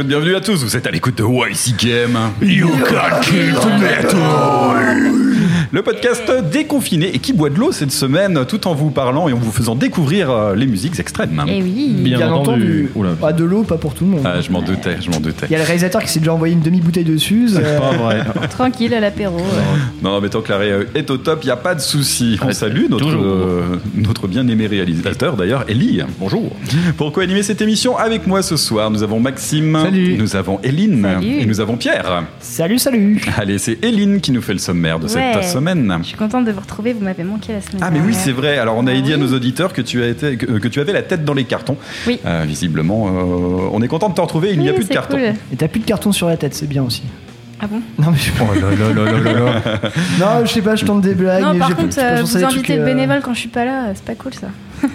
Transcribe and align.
toutes, 0.00 0.08
bienvenue 0.08 0.34
à 0.34 0.40
tous, 0.40 0.62
vous 0.64 0.76
êtes 0.76 0.86
à 0.86 0.90
l'écoute 0.90 1.16
de 1.16 1.24
YCKM. 1.24 2.16
You 2.40 2.68
got 2.90 3.20
killed 3.20 3.58
metal. 3.78 5.29
Le 5.72 5.82
podcast 5.82 6.24
déconfiné 6.52 7.14
et 7.14 7.20
qui 7.20 7.32
boit 7.32 7.48
de 7.48 7.54
l'eau 7.56 7.70
cette 7.70 7.92
semaine 7.92 8.44
tout 8.48 8.66
en 8.66 8.74
vous 8.74 8.90
parlant 8.90 9.28
et 9.28 9.32
en 9.32 9.36
vous 9.36 9.52
faisant 9.52 9.76
découvrir 9.76 10.28
euh, 10.28 10.56
les 10.56 10.66
musiques 10.66 10.98
extrêmes. 10.98 11.40
Eh 11.46 11.62
oui. 11.62 11.94
Bien, 12.00 12.32
entendu. 12.32 12.90
Oula. 12.96 13.10
Pas 13.10 13.32
de 13.32 13.44
l'eau, 13.44 13.62
pas 13.62 13.76
pour 13.76 13.94
tout 13.94 14.04
le 14.04 14.10
monde. 14.10 14.22
Ah, 14.24 14.40
je 14.40 14.50
m'en 14.50 14.62
doutais, 14.62 14.96
je 15.00 15.08
m'en 15.10 15.20
doutais. 15.20 15.46
Il 15.48 15.52
y 15.52 15.54
a 15.54 15.58
le 15.58 15.64
réalisateur 15.64 16.02
qui 16.02 16.08
s'est 16.08 16.18
déjà 16.18 16.34
envoyé 16.34 16.54
une 16.54 16.60
demi-bouteille 16.60 17.04
de 17.04 17.16
Suze. 17.16 17.60
euh, 17.62 17.78
Pas 17.78 17.92
vrai. 17.92 18.24
Tranquille 18.50 18.92
à 18.94 18.98
l'apéro. 18.98 19.38
Non, 20.02 20.20
mais 20.20 20.28
tant 20.28 20.40
que 20.40 20.50
l'arrêt 20.50 20.70
euh, 20.72 20.84
est 20.96 21.08
au 21.08 21.18
top, 21.18 21.38
il 21.44 21.46
n'y 21.46 21.52
a 21.52 21.56
pas 21.56 21.76
de 21.76 21.80
souci. 21.80 22.36
On 22.42 22.50
salue 22.50 22.86
notre, 22.90 23.04
toujours. 23.04 23.22
euh, 23.24 23.62
notre 23.94 24.26
bien-aimé 24.26 24.66
réalisateur, 24.66 25.36
d'ailleurs, 25.36 25.64
Ellie. 25.68 26.02
Bonjour. 26.18 26.50
Pour 26.96 27.12
co-animer 27.12 27.44
cette 27.44 27.62
émission 27.62 27.96
avec 27.96 28.26
moi 28.26 28.42
ce 28.42 28.56
soir, 28.56 28.90
nous 28.90 29.04
avons 29.04 29.20
Maxime, 29.20 29.78
Salut. 29.80 30.16
nous 30.18 30.34
avons 30.34 30.58
Eline 30.64 31.02
Salut. 31.14 31.26
et 31.42 31.46
nous 31.46 31.60
avons 31.60 31.76
Pierre. 31.76 32.24
Salut, 32.40 32.78
salut. 32.80 33.20
Allez, 33.38 33.58
c'est 33.58 33.78
Eline 33.84 34.20
qui 34.20 34.32
nous 34.32 34.42
fait 34.42 34.52
le 34.52 34.58
sommaire 34.58 34.98
de 34.98 35.06
cette 35.06 35.20
Ouais. 35.20 35.42
Semaine. 35.60 35.96
Je 36.02 36.08
suis 36.08 36.16
contente 36.16 36.44
de 36.44 36.52
vous 36.52 36.60
retrouver, 36.60 36.92
vous 36.92 37.04
m'avez 37.04 37.24
manqué 37.24 37.52
la 37.52 37.60
semaine 37.60 37.80
Ah 37.82 37.90
mais 37.90 38.00
oui 38.00 38.14
c'est 38.14 38.32
vrai. 38.32 38.58
Alors 38.58 38.76
on 38.76 38.86
a 38.86 38.92
Ah 38.92 39.00
dit 39.00 39.12
à 39.12 39.16
nos 39.16 39.32
auditeurs 39.32 39.72
que 39.72 39.82
tu 39.82 40.02
as 40.02 40.08
été 40.08 40.36
que, 40.36 40.46
que 40.58 40.68
tu 40.68 40.80
avais 40.80 40.92
la 40.92 41.02
tête 41.02 41.24
dans 41.24 41.34
les 41.34 41.44
cartons. 41.44 41.76
Oui. 42.06 42.18
Euh, 42.26 42.44
visiblement, 42.46 43.06
euh, 43.08 43.68
on 43.72 43.80
est 43.82 43.88
content 43.88 44.08
de 44.08 44.14
te 44.14 44.20
retrouver. 44.20 44.50
Il 44.52 44.60
n'y 44.60 44.68
a 44.68 44.72
plus 44.72 44.84
de 44.88 44.92
cartons. 44.92 45.16
cool. 45.16 45.34
Et 45.52 45.56
t'as 45.56 45.68
plus 45.68 45.80
de 45.80 45.84
carton 45.86 46.12
sur 46.12 46.28
la 46.28 46.36
tête, 46.36 46.54
c'est 46.54 46.68
bien 46.68 46.82
aussi. 46.82 47.02
Ah 47.62 47.66
bon? 47.66 47.80
Non, 47.98 48.10
mais 48.10 48.16
je, 48.18 48.30
Oh 48.40 48.54
là 48.54 48.70
là 48.94 49.32
là 49.32 49.52
non, 50.18 50.46
je 50.46 50.50
sais 50.50 50.62
pas, 50.62 50.76
je 50.76 50.84
tente 50.86 51.02
des 51.02 51.14
blagues. 51.14 51.42
Non, 51.42 51.52
mais 51.52 51.58
par 51.58 51.68
j'ai- 51.68 51.74
contre, 51.74 51.98
euh, 51.98 52.22
vous 52.22 52.44
invitez 52.44 52.76
le 52.76 52.82
euh, 52.82 52.84
bénévole 52.86 53.20
quand 53.22 53.34
je 53.34 53.40
suis 53.40 53.48
pas 53.50 53.66
là, 53.66 53.88
c'est 53.94 54.04
pas 54.04 54.14
cool 54.14 54.32
ça. 54.32 54.48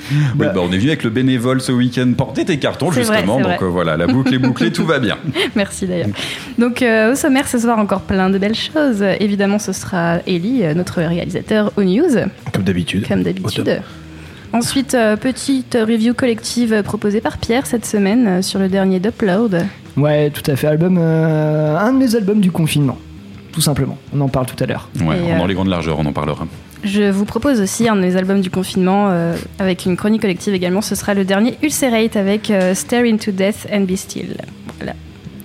Oui, 0.38 0.46
bah, 0.46 0.54
on 0.56 0.70
est 0.72 0.78
venu 0.78 0.88
avec 0.88 1.04
le 1.04 1.10
bénévole 1.10 1.60
ce 1.60 1.72
week-end 1.72 2.10
porter 2.16 2.44
tes 2.44 2.58
cartons 2.58 2.90
vrai, 2.90 3.02
justement. 3.02 3.40
donc 3.40 3.62
euh, 3.62 3.66
voilà, 3.66 3.96
la 3.96 4.06
boucle 4.06 4.34
est 4.34 4.38
bouclée, 4.38 4.72
tout 4.72 4.84
va 4.86 4.98
bien. 4.98 5.18
Merci 5.56 5.86
d'ailleurs. 5.86 6.08
Donc 6.58 6.82
euh, 6.82 7.12
au 7.12 7.14
sommaire 7.14 7.46
ce 7.48 7.58
soir 7.58 7.78
encore 7.78 8.02
plein 8.02 8.30
de 8.30 8.38
belles 8.38 8.54
choses. 8.54 9.02
Évidemment 9.20 9.58
ce 9.58 9.72
sera 9.72 10.18
Ellie, 10.26 10.64
euh, 10.64 10.74
notre 10.74 11.00
réalisateur 11.02 11.72
aux 11.76 11.84
news, 11.84 12.16
Comme 12.52 12.64
d'habitude. 12.64 13.06
comme 13.08 13.22
d'habitude. 13.22 13.80
Ensuite, 14.52 14.94
euh, 14.94 15.14
petite 15.16 15.78
review 15.80 16.12
collective 16.12 16.82
proposée 16.82 17.20
par 17.20 17.38
Pierre 17.38 17.66
cette 17.66 17.86
semaine 17.86 18.26
euh, 18.26 18.42
sur 18.42 18.58
le 18.58 18.68
dernier 18.68 18.98
d'Upload. 18.98 19.64
Ouais, 19.96 20.30
tout 20.30 20.42
à 20.50 20.56
fait. 20.56 20.66
Album, 20.66 20.98
euh, 20.98 21.76
un 21.78 21.92
de 21.92 21.98
mes 21.98 22.16
albums 22.16 22.40
du 22.40 22.50
confinement. 22.50 22.98
Tout 23.52 23.60
simplement. 23.60 23.96
On 24.12 24.20
en 24.20 24.28
parle 24.28 24.46
tout 24.46 24.56
à 24.62 24.66
l'heure. 24.66 24.88
Ouais, 25.00 25.16
dans 25.36 25.44
euh, 25.44 25.46
les 25.46 25.54
grandes 25.54 25.68
largeurs, 25.68 25.98
on 26.00 26.04
en 26.06 26.12
parlera. 26.12 26.46
Je 26.82 27.10
vous 27.10 27.24
propose 27.24 27.60
aussi 27.60 27.88
un 27.88 27.96
de 27.96 28.00
mes 28.00 28.16
albums 28.16 28.40
du 28.40 28.50
confinement 28.50 29.08
euh, 29.10 29.34
avec 29.58 29.84
une 29.86 29.96
chronique 29.96 30.22
collective 30.22 30.54
également. 30.54 30.80
Ce 30.80 30.94
sera 30.94 31.14
le 31.14 31.24
dernier 31.24 31.58
Ulcerate 31.62 32.16
avec 32.16 32.50
euh, 32.50 32.74
Stare 32.74 33.02
into 33.04 33.30
Death 33.32 33.66
and 33.72 33.82
Be 33.82 33.96
Still. 33.96 34.36
Voilà. 34.78 34.94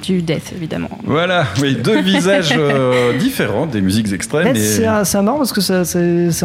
Du 0.03 0.22
death 0.22 0.53
évidemment. 0.56 0.90
Voilà, 1.03 1.45
oui, 1.62 1.75
deux 1.75 2.00
visages 2.01 2.53
euh, 2.56 3.18
différents 3.19 3.66
des 3.66 3.81
musiques 3.81 4.13
extrêmes. 4.13 4.56
Et- 4.56 4.59
c'est 4.59 5.22
marrant 5.22 5.38
parce 5.40 5.51
que 5.51 5.62
ça, 5.62 5.81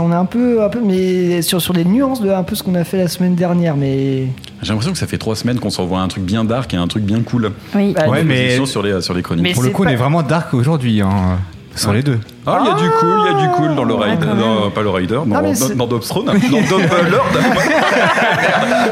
on 0.02 0.12
est 0.12 0.14
un 0.14 0.24
peu, 0.24 0.62
un 0.64 0.70
peu, 0.70 0.80
mais 0.82 1.42
sur, 1.42 1.60
sur 1.60 1.74
des 1.74 1.84
nuances 1.84 2.22
de 2.22 2.30
un 2.30 2.42
peu 2.42 2.54
ce 2.54 2.62
qu'on 2.62 2.74
a 2.74 2.84
fait 2.84 2.96
la 2.96 3.08
semaine 3.08 3.34
dernière, 3.34 3.76
mais 3.76 4.28
J'ai 4.62 4.68
l'impression 4.70 4.92
que 4.92 4.98
ça 4.98 5.06
fait 5.06 5.18
trois 5.18 5.36
semaines 5.36 5.60
qu'on 5.60 5.68
s'envoie 5.70 6.00
un 6.00 6.08
truc 6.08 6.24
bien 6.24 6.42
dark 6.44 6.72
et 6.72 6.78
un 6.78 6.88
truc 6.88 7.04
bien 7.04 7.20
cool. 7.20 7.52
Oui. 7.74 7.92
Bah, 7.92 8.08
Ouais, 8.08 8.24
mais 8.24 8.64
sur 8.64 8.82
les 8.82 9.00
sur 9.02 9.12
les 9.14 9.22
chroniques. 9.22 9.42
Mais 9.44 9.52
pour 9.52 9.62
le 9.62 9.68
coup, 9.70 9.84
on 9.84 9.88
est 9.88 9.96
vraiment 9.96 10.22
dark 10.22 10.54
aujourd'hui. 10.54 11.02
Hein. 11.02 11.38
Sur 11.76 11.92
les 11.92 12.02
deux. 12.02 12.18
Ah, 12.46 12.58
il 12.62 12.66
y 12.66 12.70
a 12.70 12.74
du 12.74 12.90
cool, 12.98 13.20
il 13.20 13.26
y 13.26 13.34
a 13.34 13.40
du 13.46 13.48
cool 13.54 13.74
dans 13.76 13.84
le 13.84 13.94
Ah, 14.00 14.04
Rider, 14.04 14.26
quand 14.26 14.34
non, 14.34 14.70
pas 14.70 14.82
le 14.82 14.90
Rider, 14.90 15.14
dans, 15.14 15.24
mais 15.24 15.52
dans, 15.54 15.68
dans 15.76 15.86
Dobstron, 15.86 16.22
dans. 16.24 16.32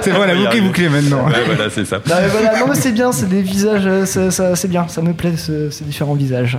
C'est 0.01 0.11
vrai, 0.11 0.17
On 0.17 0.21
va 0.21 0.27
la 0.27 0.35
boucle 0.35 0.57
est 0.57 0.61
bouclée 0.61 0.89
maintenant. 0.89 1.27
Ouais, 1.27 1.45
voilà, 1.47 1.71
c'est 1.71 1.85
ça. 1.85 1.97
Non, 1.97 2.15
mais 2.21 2.29
voilà, 2.29 2.59
non 2.61 2.67
mais 2.69 2.75
c'est 2.77 2.93
bien, 2.93 3.11
c'est 3.13 3.29
des 3.29 3.43
visages, 3.43 3.87
euh, 3.87 4.07
ça- 4.07 4.31
ça- 4.31 4.55
c'est 4.57 4.69
bien, 4.69 4.87
ça 4.89 5.03
me 5.03 5.13
plaît 5.13 5.37
ce- 5.37 5.71
ces 5.71 5.85
différents 5.85 6.15
visages. 6.15 6.57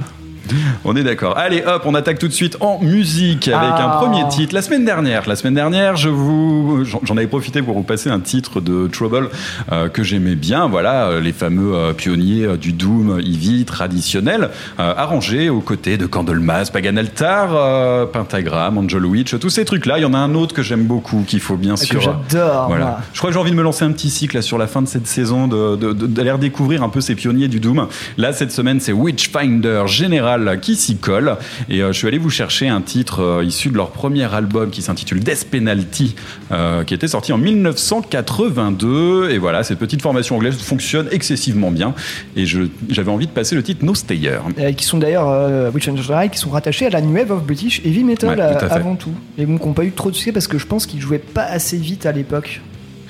On 0.86 0.96
est 0.96 1.04
d'accord. 1.04 1.38
Allez, 1.38 1.64
hop, 1.66 1.84
on 1.86 1.96
attaque 1.96 2.20
tout 2.20 2.28
de 2.28 2.34
suite 2.34 2.58
en 2.60 2.80
musique 2.82 3.48
avec 3.48 3.70
Ah. 3.78 3.86
un 3.86 3.98
premier 4.00 4.28
titre. 4.30 4.54
La 4.54 4.62
semaine 4.62 4.86
dernière, 4.86 5.28
la 5.28 5.36
semaine 5.36 5.54
dernière, 5.56 5.96
je 5.96 6.10
vous, 6.10 6.84
j'en 7.04 7.18
avais 7.18 7.28
profité 7.28 7.62
pour 7.62 7.76
vous 7.76 7.84
passer 7.84 8.10
un 8.10 8.20
titre 8.20 8.62
de 8.62 8.88
Trouble 8.88 9.30
euh, 9.72 9.90
que 9.90 10.04
j'aimais 10.04 10.36
bien. 10.36 10.68
Voilà, 10.68 11.06
euh, 11.08 11.22
les 11.22 11.34
fameux 11.34 11.76
euh, 11.76 11.94
pionniers 11.94 12.58
du 12.58 12.74
doom 12.74 13.20
heavy 13.20 13.66
traditionnel, 13.66 14.50
euh, 14.80 14.94
arrangés 14.96 15.50
aux 15.50 15.62
côtés 15.62 15.98
de 15.98 16.06
Candlemas, 16.06 16.70
Pagan 16.72 16.98
Altar, 16.98 17.50
euh, 17.54 18.06
Pentagram, 18.06 18.78
Angel 18.78 19.06
Witch, 19.06 19.38
tous 19.40 19.50
ces 19.50 19.66
trucs-là. 19.66 19.98
Il 19.98 20.02
y 20.02 20.06
en 20.06 20.14
a 20.14 20.18
un 20.18 20.34
autre 20.36 20.54
que 20.56 20.64
j'aime 20.64 20.84
beaucoup, 20.86 21.24
qu'il 21.28 21.40
faut 21.40 21.58
bien 21.58 21.76
Que 21.76 21.86
sûr. 21.86 22.02
j'adore. 22.02 22.68
Voilà. 22.68 23.00
Je 23.14 23.20
crois 23.20 23.30
que 23.30 23.34
j'ai 23.34 23.40
envie 23.40 23.52
de 23.52 23.56
me 23.56 23.64
lancer 23.64 23.86
un 23.86 23.92
petit 23.92 24.10
cycle 24.10 24.36
là, 24.38 24.42
sur 24.42 24.58
la 24.58 24.68
fin 24.68 24.81
de 24.81 24.88
cette 24.88 25.08
saison, 25.08 25.48
de- 25.48 25.76
de- 25.76 25.94
de- 25.94 26.08
d'aller 26.08 26.31
redécouvrir 26.31 26.84
un 26.84 26.90
peu 26.90 27.02
ces 27.02 27.16
pionniers 27.16 27.48
du 27.48 27.60
Doom. 27.60 27.88
Là, 28.18 28.34
cette 28.34 28.52
semaine, 28.52 28.80
c'est 28.80 28.92
Witchfinder 28.94 29.84
Général 29.88 30.39
qui 30.62 30.76
s'y 30.76 30.98
colle. 30.98 31.38
Et 31.70 31.82
euh, 31.82 31.92
je 31.92 31.98
suis 31.98 32.08
allé 32.08 32.18
vous 32.18 32.30
chercher 32.30 32.68
un 32.68 32.82
titre 32.82 33.22
euh, 33.22 33.44
issu 33.44 33.70
de 33.70 33.76
leur 33.76 33.92
premier 33.92 34.34
album 34.34 34.70
qui 34.70 34.82
s'intitule 34.82 35.20
Death 35.20 35.48
Penalty, 35.50 36.16
euh, 36.52 36.84
qui 36.84 36.94
était 36.94 37.08
sorti 37.08 37.34
en 37.34 37.38
1982. 37.38 39.30
Et 39.32 39.38
voilà, 39.38 39.64
cette 39.64 39.80
petite 39.80 40.02
formation 40.02 40.36
anglaise 40.36 40.58
fonctionne 40.58 41.08
excessivement 41.12 41.72
bien. 41.72 41.94
Et 42.36 42.46
j'avais 42.46 43.12
envie 43.12 43.28
de 43.28 43.32
passer 43.32 43.56
le 43.56 43.64
titre 43.64 43.86
No 43.86 43.96
Stayer. 43.96 44.40
Euh, 44.60 44.72
qui 44.74 44.86
sont 44.86 44.98
d'ailleurs 44.98 45.72
Witch 45.74 45.90
Drive, 45.90 46.32
qui 46.32 46.40
sont 46.40 46.50
rattachés 46.50 46.86
à 46.86 46.90
la 46.90 47.02
New 47.02 47.14
Wave 47.14 47.32
of 47.32 47.44
British 47.44 47.82
Heavy 47.86 48.04
Metal 48.04 48.30
Ouais, 48.30 48.58
tout 48.58 48.66
avant 48.70 48.96
tout. 48.96 49.14
Et 49.38 49.46
bon, 49.46 49.58
qui 49.58 49.66
n'ont 49.66 49.74
pas 49.74 49.84
eu 49.84 49.92
trop 49.92 50.12
de 50.12 50.16
succès 50.16 50.32
parce 50.32 50.48
que 50.48 50.58
je 50.58 50.66
pense 50.66 50.86
qu'ils 50.86 51.02
jouaient 51.02 51.20
pas 51.20 51.44
assez 51.44 51.78
vite 51.78 52.06
à 52.06 52.12
l'époque. 52.12 52.62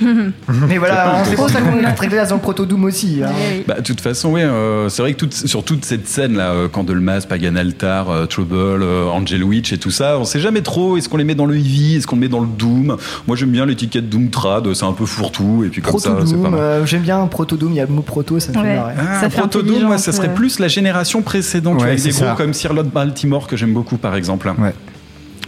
Mais 0.67 0.77
voilà, 0.77 1.19
hein, 1.19 1.23
c'est 1.25 1.35
pour 1.35 1.49
ça 1.49 1.61
qu'on 1.61 1.77
est 1.79 1.93
très 1.93 2.07
classe 2.07 2.29
dans 2.29 2.35
le 2.35 2.41
Proto 2.41 2.65
Doom 2.65 2.85
aussi. 2.85 3.21
hein. 3.23 3.29
Bah, 3.67 3.75
de 3.77 3.83
toute 3.83 4.01
façon, 4.01 4.29
oui, 4.33 4.41
euh, 4.41 4.89
c'est 4.89 5.01
vrai 5.01 5.13
que 5.13 5.17
toute- 5.17 5.33
sur 5.33 5.63
toute 5.63 5.85
cette 5.85 6.07
scène 6.07 6.35
là, 6.37 6.51
euh, 6.51 6.67
Candlemas, 6.67 7.25
Pagan 7.27 7.55
Altar, 7.55 8.09
euh, 8.09 8.25
Trouble, 8.25 8.55
euh, 8.55 9.07
Angel 9.07 9.43
Witch 9.43 9.73
et 9.73 9.77
tout 9.77 9.91
ça, 9.91 10.17
on 10.19 10.25
sait 10.25 10.39
jamais 10.39 10.61
trop. 10.61 10.97
Est-ce 10.97 11.09
qu'on 11.09 11.17
les 11.17 11.23
met 11.23 11.35
dans 11.35 11.45
le 11.45 11.55
heavy, 11.55 11.95
est-ce 11.97 12.07
qu'on 12.07 12.15
les 12.15 12.21
met 12.21 12.27
dans 12.29 12.41
le 12.41 12.47
doom? 12.47 12.97
Moi, 13.27 13.35
j'aime 13.37 13.49
bien 13.51 13.65
l'étiquette 13.65 14.09
Doom 14.09 14.29
Trad, 14.29 14.73
c'est 14.73 14.85
un 14.85 14.93
peu 14.93 15.05
fourre-tout 15.05 15.63
et 15.65 15.69
puis 15.69 15.81
comme 15.81 15.91
Proto 15.91 16.09
ça, 16.19 16.25
c'est 16.25 16.41
pas 16.41 16.49
mal. 16.49 16.59
euh, 16.59 16.85
j'aime 16.85 17.01
bien 17.01 17.25
Proto 17.27 17.55
Doom, 17.57 17.71
il 17.71 17.77
y 17.77 17.81
a 17.81 17.85
le 17.85 17.91
mot 17.93 18.01
proto, 18.01 18.39
ça 18.39 18.49
me 18.49 18.53
fait 18.53 18.59
Ouais. 18.61 18.75
marrer. 18.75 18.93
Ah, 18.97 19.21
ça 19.21 19.29
fait 19.29 19.39
Proto 19.39 19.61
Doom, 19.61 19.83
moi, 19.83 19.97
ça 19.97 20.11
serait 20.11 20.33
plus 20.33 20.59
la 20.59 20.67
génération 20.67 21.21
précédente, 21.21 21.81
Ouais, 21.81 21.87
avec 21.89 22.01
des 22.03 22.09
groupes 22.11 22.23
ça. 22.25 22.35
comme 22.37 22.53
Sirlot 22.53 22.83
Baltimore 22.83 23.47
que 23.47 23.57
j'aime 23.57 23.73
beaucoup, 23.73 23.97
par 23.97 24.15
exemple. 24.15 24.47
Ouais. 24.59 24.73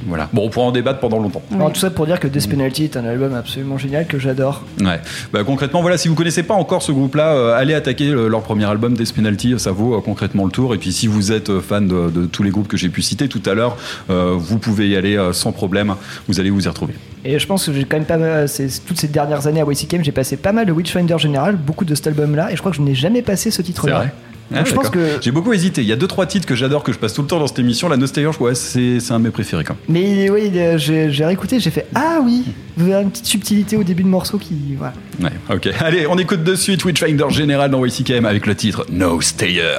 Voilà. 0.07 0.29
Bon, 0.33 0.45
on 0.45 0.49
pourra 0.49 0.67
en 0.67 0.71
débattre 0.71 0.99
pendant 0.99 1.19
longtemps. 1.19 1.41
Alors, 1.53 1.71
tout 1.71 1.79
ça 1.79 1.89
pour 1.89 2.05
dire 2.05 2.19
que 2.19 2.27
Death 2.27 2.49
Penalty 2.49 2.85
est 2.85 2.97
un 2.97 3.05
album 3.05 3.33
absolument 3.33 3.77
génial 3.77 4.05
que 4.07 4.17
j'adore. 4.19 4.63
Ouais. 4.79 4.99
Bah, 5.33 5.43
concrètement, 5.43 5.81
voilà, 5.81 5.97
si 5.97 6.07
vous 6.07 6.15
connaissez 6.15 6.43
pas 6.43 6.53
encore 6.53 6.81
ce 6.81 6.91
groupe-là, 6.91 7.33
euh, 7.33 7.55
allez 7.55 7.73
attaquer 7.73 8.09
euh, 8.09 8.27
leur 8.27 8.41
premier 8.41 8.65
album, 8.65 8.95
Death 8.95 9.13
Penalty, 9.13 9.55
ça 9.57 9.71
vaut 9.71 9.95
euh, 9.95 10.01
concrètement 10.01 10.45
le 10.45 10.51
tour. 10.51 10.73
Et 10.73 10.77
puis, 10.77 10.91
si 10.91 11.07
vous 11.07 11.31
êtes 11.31 11.49
euh, 11.49 11.61
fan 11.61 11.87
de, 11.87 12.09
de 12.09 12.25
tous 12.25 12.43
les 12.43 12.49
groupes 12.49 12.67
que 12.67 12.77
j'ai 12.77 12.89
pu 12.89 13.01
citer 13.01 13.27
tout 13.27 13.41
à 13.45 13.53
l'heure, 13.53 13.77
euh, 14.09 14.33
vous 14.37 14.57
pouvez 14.59 14.89
y 14.89 14.95
aller 14.95 15.17
euh, 15.17 15.33
sans 15.33 15.51
problème. 15.51 15.95
Vous 16.27 16.39
allez 16.39 16.49
vous 16.49 16.65
y 16.65 16.67
retrouver. 16.67 16.93
Et 17.23 17.37
je 17.37 17.45
pense 17.45 17.65
que 17.67 17.73
j'ai 17.73 17.83
quand 17.83 17.97
même 17.97 18.05
pas 18.05 18.17
mal, 18.17 18.49
c'est- 18.49 18.83
toutes 18.85 18.99
ces 18.99 19.07
dernières 19.07 19.45
années 19.45 19.61
à 19.61 19.65
YCKM, 19.65 20.03
j'ai 20.03 20.11
passé 20.11 20.37
pas 20.37 20.51
mal 20.51 20.65
de 20.65 20.71
Witchfinder 20.71 21.17
Général, 21.19 21.55
beaucoup 21.55 21.85
de 21.85 21.93
cet 21.93 22.07
album-là, 22.07 22.51
et 22.51 22.55
je 22.55 22.59
crois 22.61 22.71
que 22.71 22.77
je 22.77 22.81
n'ai 22.81 22.95
jamais 22.95 23.21
passé 23.21 23.51
ce 23.51 23.61
titre-là. 23.61 24.05
Ah, 24.53 24.63
je 24.65 24.73
pense 24.73 24.89
que- 24.89 25.17
J'ai 25.21 25.31
beaucoup 25.31 25.53
hésité. 25.53 25.81
Il 25.81 25.87
y 25.87 25.91
a 25.91 25.95
deux 25.95 26.07
trois 26.07 26.25
titres 26.25 26.45
que 26.47 26.55
j'adore 26.55 26.83
que 26.83 26.91
je 26.91 26.97
passe 26.99 27.13
tout 27.13 27.21
le 27.21 27.27
temps 27.27 27.39
dans 27.39 27.47
cette 27.47 27.59
émission. 27.59 27.87
La 27.89 27.97
Nostalgia, 27.97 28.31
ouais, 28.39 28.55
c'est 28.55 28.99
c'est 28.99 29.13
un 29.13 29.19
de 29.19 29.25
mes 29.25 29.31
préférés 29.31 29.63
quand 29.63 29.75
même. 29.75 30.01
Mais 30.03 30.29
oui, 30.29 30.51
j'ai 30.77 31.09
j'ai 31.11 31.25
réécouté, 31.25 31.59
j'ai 31.59 31.71
fait 31.71 31.87
Ah 31.95 32.19
oui 32.23 32.43
Vous 32.77 32.91
avez 32.91 33.03
une 33.03 33.11
petite 33.11 33.25
subtilité 33.25 33.77
au 33.77 33.83
début 33.83 34.03
de 34.03 34.07
morceau 34.09 34.37
qui. 34.37 34.55
Voilà. 34.77 34.93
Ouais, 35.21 35.31
ok. 35.55 35.69
Allez, 35.79 36.07
on 36.07 36.17
écoute 36.17 36.43
de 36.43 36.55
suite 36.55 36.83
Witchfinder 36.85 37.25
Général 37.29 37.71
dans 37.71 37.85
YCKM 37.85 38.25
avec 38.25 38.45
le 38.45 38.55
titre 38.55 38.85
No 38.91 39.21
Stayer. 39.21 39.77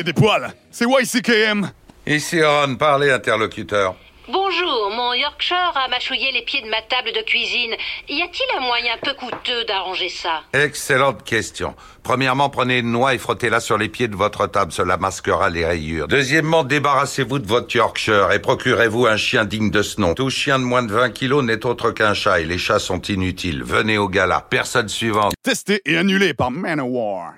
Et 0.00 0.02
des 0.02 0.12
poils. 0.12 0.52
C'est 0.70 0.86
YCKM. 0.86 1.70
Ici 2.06 2.42
Ron, 2.42 2.76
parlez 2.76 3.10
interlocuteur. 3.10 3.94
Bonjour, 4.32 4.90
mon 4.94 5.12
Yorkshire 5.12 5.72
a 5.74 5.88
mâchouillé 5.88 6.30
les 6.32 6.42
pieds 6.42 6.62
de 6.62 6.68
ma 6.68 6.80
table 6.82 7.10
de 7.12 7.22
cuisine. 7.22 7.74
Y 8.08 8.22
a-t-il 8.22 8.58
un 8.58 8.60
moyen 8.60 8.92
peu 9.02 9.12
coûteux 9.14 9.64
d'arranger 9.66 10.08
ça? 10.08 10.42
Excellente 10.52 11.24
question. 11.24 11.74
Premièrement, 12.04 12.48
prenez 12.48 12.78
une 12.78 12.92
noix 12.92 13.12
et 13.12 13.18
frottez-la 13.18 13.58
sur 13.58 13.76
les 13.76 13.88
pieds 13.88 14.06
de 14.06 14.14
votre 14.14 14.46
table, 14.46 14.70
cela 14.70 14.96
masquera 14.96 15.50
les 15.50 15.66
rayures. 15.66 16.06
Deuxièmement, 16.06 16.62
débarrassez-vous 16.62 17.40
de 17.40 17.46
votre 17.46 17.74
Yorkshire 17.74 18.30
et 18.30 18.38
procurez-vous 18.38 19.06
un 19.06 19.16
chien 19.16 19.44
digne 19.44 19.70
de 19.70 19.82
ce 19.82 20.00
nom. 20.00 20.14
Tout 20.14 20.30
chien 20.30 20.60
de 20.60 20.64
moins 20.64 20.84
de 20.84 20.92
20 20.92 21.10
kilos 21.10 21.44
n'est 21.44 21.66
autre 21.66 21.90
qu'un 21.90 22.14
chat 22.14 22.40
et 22.40 22.44
les 22.44 22.58
chats 22.58 22.78
sont 22.78 23.02
inutiles. 23.02 23.64
Venez 23.64 23.98
au 23.98 24.08
gala. 24.08 24.46
Personne 24.48 24.88
suivante. 24.88 25.34
Testé 25.42 25.82
et 25.84 25.98
annulé 25.98 26.34
par 26.34 26.52
Manowar. 26.52 27.32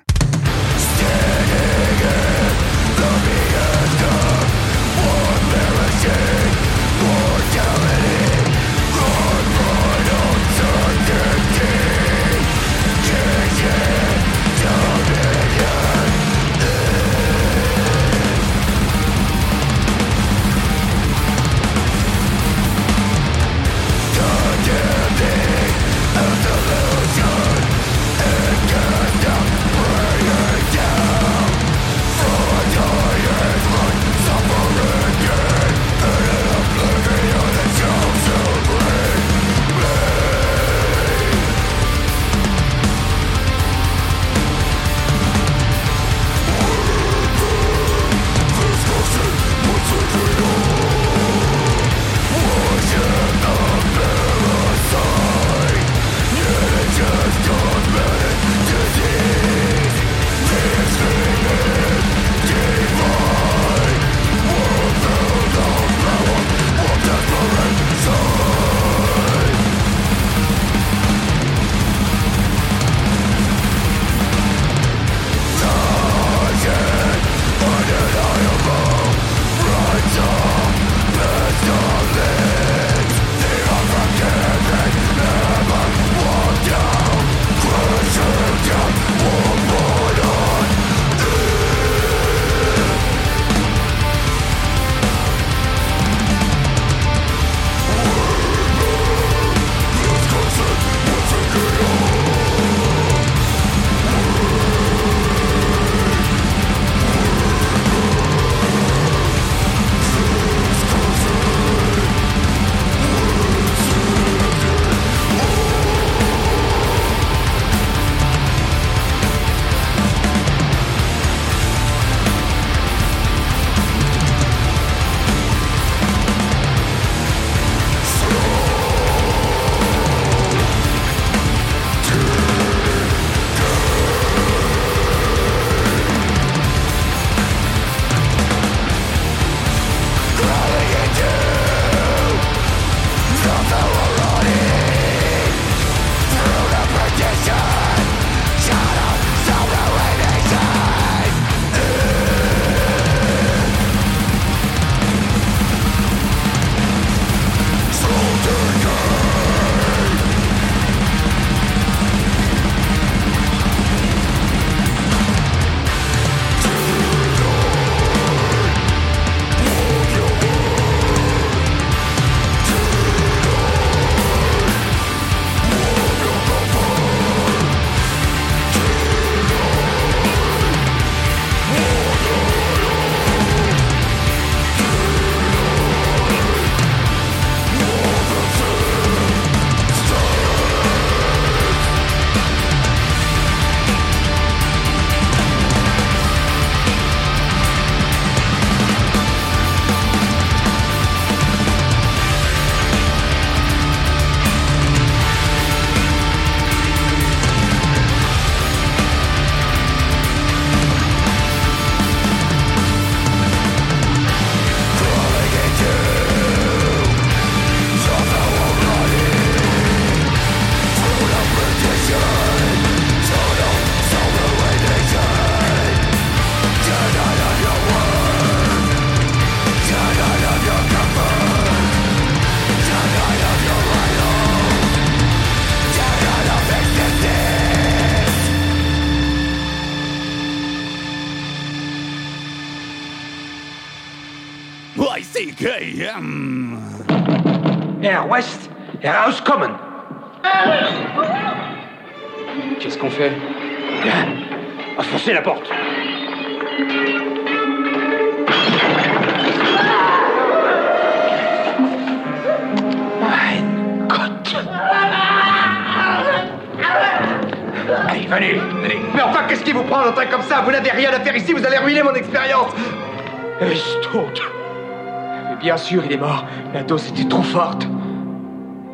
Bien 275.63 275.77
sûr, 275.77 276.05
il 276.05 276.13
est 276.13 276.19
mort. 276.19 276.45
La 276.75 276.83
dose 276.83 277.09
était 277.09 277.29
trop 277.29 277.43
forte. 277.43 277.87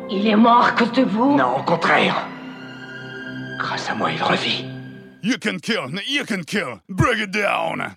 Il 0.09 0.25
est 0.27 0.35
mort 0.35 0.67
à 0.67 0.71
cause 0.71 0.91
de 0.93 1.03
vous? 1.03 1.35
Non, 1.35 1.57
au 1.57 1.63
contraire. 1.63 2.27
Grâce 3.57 3.89
à 3.89 3.95
moi, 3.95 4.11
il 4.11 4.21
revit. 4.21 4.65
You 5.21 5.35
can 5.41 5.57
kill, 5.61 5.99
you 6.07 6.23
can 6.25 6.43
kill. 6.43 6.79
Break 6.87 7.19
it 7.19 7.31
down. 7.31 7.95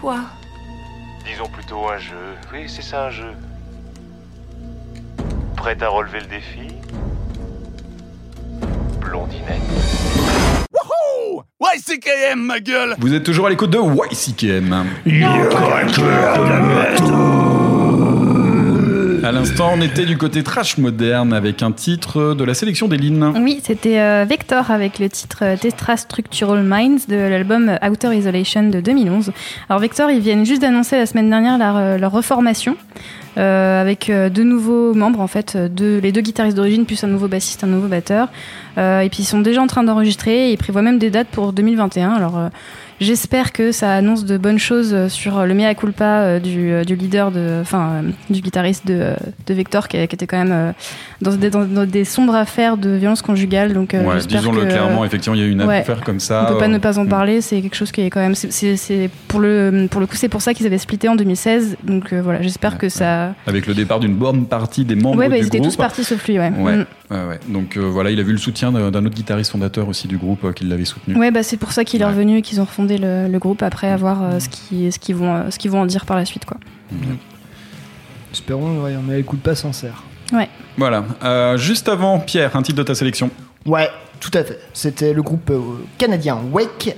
Quoi 0.00 0.20
Disons 1.26 1.48
plutôt 1.48 1.88
un 1.88 1.98
jeu. 1.98 2.34
Oui, 2.52 2.64
c'est 2.66 2.82
ça 2.82 3.06
un 3.06 3.10
jeu. 3.10 3.32
Prête 5.56 5.82
à 5.82 5.88
relever 5.88 6.20
le 6.20 6.26
défi 6.26 6.74
Blondinette. 9.00 9.60
Wouhou 10.72 11.42
YCKM, 11.60 12.40
ma 12.40 12.60
gueule 12.60 12.96
Vous 12.98 13.12
êtes 13.14 13.24
toujours 13.24 13.46
à 13.46 13.50
l'écoute 13.50 13.70
de 13.70 13.78
YCKM. 13.78 14.86
À 19.30 19.32
l'instant, 19.32 19.70
on 19.76 19.80
était 19.80 20.06
du 20.06 20.18
côté 20.18 20.42
trash 20.42 20.76
moderne 20.76 21.32
avec 21.32 21.62
un 21.62 21.70
titre 21.70 22.34
de 22.34 22.42
la 22.42 22.52
sélection 22.52 22.88
d'Eline. 22.88 23.32
Oui, 23.40 23.60
c'était 23.62 24.00
euh, 24.00 24.24
Vector 24.28 24.72
avec 24.72 24.98
le 24.98 25.08
titre 25.08 25.38
euh, 25.42 25.56
Testra 25.56 25.96
Structural 25.96 26.64
Minds 26.64 27.06
de 27.08 27.14
l'album 27.14 27.70
Outer 27.88 28.12
Isolation 28.12 28.64
de 28.64 28.80
2011. 28.80 29.30
Alors 29.68 29.80
Vector, 29.80 30.10
ils 30.10 30.18
viennent 30.18 30.44
juste 30.44 30.62
d'annoncer 30.62 30.96
la 30.98 31.06
semaine 31.06 31.30
dernière 31.30 31.58
leur, 31.58 31.76
euh, 31.76 32.08
reformation. 32.08 32.76
euh, 33.38 33.80
avec 33.80 34.10
euh, 34.10 34.30
deux 34.30 34.42
nouveaux 34.42 34.94
membres 34.94 35.20
en 35.20 35.28
fait, 35.28 35.54
euh, 35.54 36.00
les 36.00 36.10
deux 36.10 36.22
guitaristes 36.22 36.56
d'origine 36.56 36.84
plus 36.84 37.04
un 37.04 37.06
nouveau 37.06 37.28
bassiste, 37.28 37.62
un 37.62 37.68
nouveau 37.68 37.86
batteur. 37.86 38.26
Euh, 38.78 39.00
et 39.02 39.08
puis 39.10 39.20
ils 39.22 39.26
sont 39.26 39.40
déjà 39.40 39.62
en 39.62 39.68
train 39.68 39.84
d'enregistrer 39.84 40.48
et 40.48 40.52
ils 40.52 40.58
prévoient 40.58 40.82
même 40.82 40.98
des 40.98 41.10
dates 41.10 41.28
pour 41.28 41.52
2021. 41.52 42.10
Alors 42.10 42.36
euh, 42.36 42.48
j'espère 43.00 43.52
que 43.52 43.72
ça 43.72 43.92
annonce 43.94 44.24
de 44.24 44.36
bonnes 44.36 44.58
choses 44.58 44.92
euh, 44.92 45.08
sur 45.08 45.44
le 45.46 45.54
mea 45.54 45.74
culpa 45.74 46.04
euh, 46.04 46.38
du, 46.38 46.70
euh, 46.70 46.84
du 46.84 46.96
leader, 46.96 47.30
de, 47.30 47.58
enfin 47.60 48.02
euh, 48.04 48.10
du 48.28 48.40
guitariste 48.40 48.86
de, 48.86 48.94
euh, 48.94 49.14
de 49.46 49.54
Vector 49.54 49.88
qui, 49.88 49.96
qui 50.06 50.14
était 50.14 50.26
quand 50.26 50.38
même 50.38 50.52
euh, 50.52 50.72
dans, 51.22 51.34
des, 51.34 51.50
dans, 51.50 51.64
dans 51.64 51.86
des 51.86 52.04
sombres 52.04 52.34
affaires 52.34 52.76
de 52.76 52.90
violence 52.90 53.22
conjugale. 53.22 53.72
Donc 53.72 53.94
euh, 53.94 54.04
Ouais, 54.04 54.18
disons-le 54.26 54.66
clairement, 54.66 55.04
effectivement, 55.04 55.34
il 55.34 55.40
y 55.40 55.44
a 55.44 55.46
eu 55.46 55.50
une 55.52 55.62
ouais. 55.62 55.78
affaire 55.78 56.02
comme 56.02 56.20
ça. 56.20 56.46
on 56.48 56.52
peut 56.52 56.58
pas 56.58 56.64
euh, 56.66 56.68
ne 56.68 56.78
pas 56.78 56.98
en 56.98 57.04
mm. 57.04 57.08
parler, 57.08 57.40
c'est 57.40 57.60
quelque 57.62 57.76
chose 57.76 57.92
qui 57.92 58.02
est 58.02 58.10
quand 58.10 58.20
même. 58.20 58.34
c'est- 58.34 59.10
pour 59.28 59.40
le 59.40 59.86
pour 59.90 60.00
le 60.00 60.06
coup, 60.06 60.16
c'est 60.16 60.28
pour 60.28 60.42
ça 60.42 60.54
qu'ils 60.54 60.66
avaient 60.66 60.78
splitté 60.78 61.08
en 61.08 61.16
2016. 61.16 61.76
Donc 61.84 62.12
euh, 62.12 62.20
voilà, 62.22 62.42
j'espère 62.42 62.78
que 62.78 62.88
ça. 62.88 63.34
Avec 63.46 63.66
le 63.66 63.74
départ 63.74 64.00
d'une 64.00 64.14
bonne 64.14 64.46
partie 64.46 64.84
des 64.84 64.94
membres 64.94 65.18
bah, 65.18 65.28
du 65.28 65.36
ils 65.36 65.46
étaient 65.46 65.58
groupe. 65.58 65.70
tous 65.70 65.76
partis 65.76 66.04
sauf 66.04 66.26
lui, 66.28 66.38
ouais. 66.38 66.50
Mm. 66.50 66.86
ouais. 67.10 67.40
Donc 67.48 67.76
euh, 67.76 67.80
voilà, 67.80 68.10
il 68.10 68.20
a 68.20 68.22
vu 68.22 68.32
le 68.32 68.38
soutien 68.38 68.72
d'un 68.72 69.04
autre 69.04 69.14
guitariste 69.14 69.50
fondateur 69.52 69.88
aussi 69.88 70.08
du 70.08 70.16
groupe 70.18 70.44
euh, 70.44 70.52
qui 70.52 70.64
l'avait 70.64 70.84
soutenu. 70.84 71.16
Ouais, 71.16 71.30
bah 71.30 71.42
c'est 71.42 71.56
pour 71.56 71.72
ça 71.72 71.84
qu'il 71.84 72.02
est 72.02 72.04
revenu 72.04 72.38
et 72.38 72.42
qu'ils 72.42 72.60
ont 72.60 72.64
refondé 72.64 72.89
le, 72.98 73.28
le 73.28 73.38
groupe 73.38 73.62
après 73.62 73.88
avoir 73.88 74.22
euh, 74.22 74.38
ce 74.40 74.48
qui 74.48 74.90
ce 74.92 74.98
qu'ils 74.98 75.16
vont 75.16 75.34
euh, 75.34 75.50
ce 75.50 75.58
qu'ils 75.58 75.70
vont 75.70 75.80
en 75.80 75.86
dire 75.86 76.04
par 76.06 76.16
la 76.16 76.24
suite, 76.24 76.44
quoi. 76.44 76.56
Espérons, 78.32 78.82
ouais, 78.82 78.94
on 78.96 79.12
écoute 79.12 79.40
pas 79.40 79.54
sincère. 79.54 80.02
Voilà. 80.76 81.04
Euh, 81.24 81.56
juste 81.56 81.88
avant, 81.88 82.20
Pierre, 82.20 82.54
un 82.56 82.62
titre 82.62 82.78
de 82.78 82.82
ta 82.84 82.94
sélection. 82.94 83.30
Ouais, 83.66 83.88
tout 84.20 84.30
à 84.34 84.44
fait. 84.44 84.60
C'était 84.72 85.12
le 85.12 85.22
groupe 85.22 85.50
euh, 85.50 85.58
canadien 85.98 86.38
Wake 86.52 86.96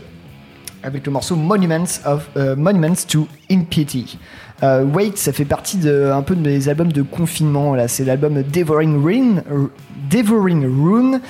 avec 0.83 1.07
le 1.07 1.13
morceau 1.13 1.37
Monuments, 1.37 1.85
of, 2.05 2.29
euh, 2.37 2.55
Monuments 2.57 3.07
to 3.09 3.27
Impiety. 3.51 4.19
Euh, 4.63 4.85
Wake, 4.85 5.17
ça 5.17 5.33
fait 5.33 5.45
partie 5.47 5.79
de, 5.79 6.11
un 6.13 6.23
peu 6.23 6.37
de 6.37 6.41
mes 6.47 6.69
albums 6.69 6.93
de 6.93 7.03
confinement. 7.03 7.75
Là, 7.75 7.89
c'est 7.89 8.05
l'album 8.05 8.43
Devouring 8.43 9.03
Rune. 9.03 9.43
euh, 9.51 9.67
Devouring 10.11 10.65
Rune. 10.65 11.21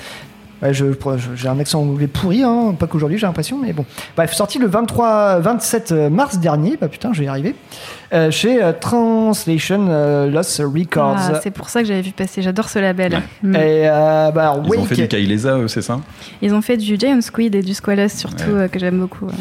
Ouais, 0.63 0.73
je- 0.73 0.85
j'ai 1.35 1.47
un 1.49 1.59
accent 1.59 1.81
anglais 1.81 2.07
pourri, 2.07 2.41
hein, 2.43 2.73
pas 2.79 2.87
qu'aujourd'hui 2.87 3.17
j'ai 3.17 3.27
l'impression, 3.27 3.59
mais 3.61 3.73
bon. 3.73 3.85
Bref, 4.15 4.33
sorti 4.33 4.59
le 4.59 4.67
23, 4.67 5.39
27 5.39 5.91
mars 5.91 6.39
dernier, 6.39 6.77
bah 6.79 6.87
putain, 6.87 7.11
je 7.11 7.19
vais 7.19 7.25
y 7.25 7.27
arriver, 7.27 7.53
euh, 8.13 8.31
chez 8.31 8.63
euh, 8.63 8.71
Translation 8.71 9.87
euh, 9.89 10.29
Lost 10.29 10.61
Records. 10.63 11.17
Ah, 11.17 11.39
c'est 11.43 11.51
pour 11.51 11.69
ça 11.69 11.81
que 11.81 11.87
j'avais 11.87 12.01
vu 12.01 12.11
passer. 12.11 12.41
J'adore 12.41 12.69
ce 12.69 12.79
label. 12.79 13.21
Mm. 13.41 13.55
Et 13.55 13.59
euh, 13.89 14.31
bah, 14.31 14.55
Ils 14.63 14.69
Wake, 14.69 14.79
ont 14.79 14.85
fait 14.85 14.95
du 14.95 15.07
Kailesa, 15.07 15.57
c'est 15.67 15.81
ça? 15.81 15.99
Ils 16.41 16.53
ont 16.53 16.61
fait 16.61 16.77
du 16.77 16.95
Giant 16.97 17.19
Squid 17.21 17.53
et 17.55 17.61
du 17.61 17.73
Squalus 17.73 18.09
surtout 18.09 18.43
Ouais. 18.51 18.61
euh, 18.63 18.67
que 18.69 18.79
j'aime 18.79 18.99
beaucoup. 18.99 19.25
ouais. 19.25 19.33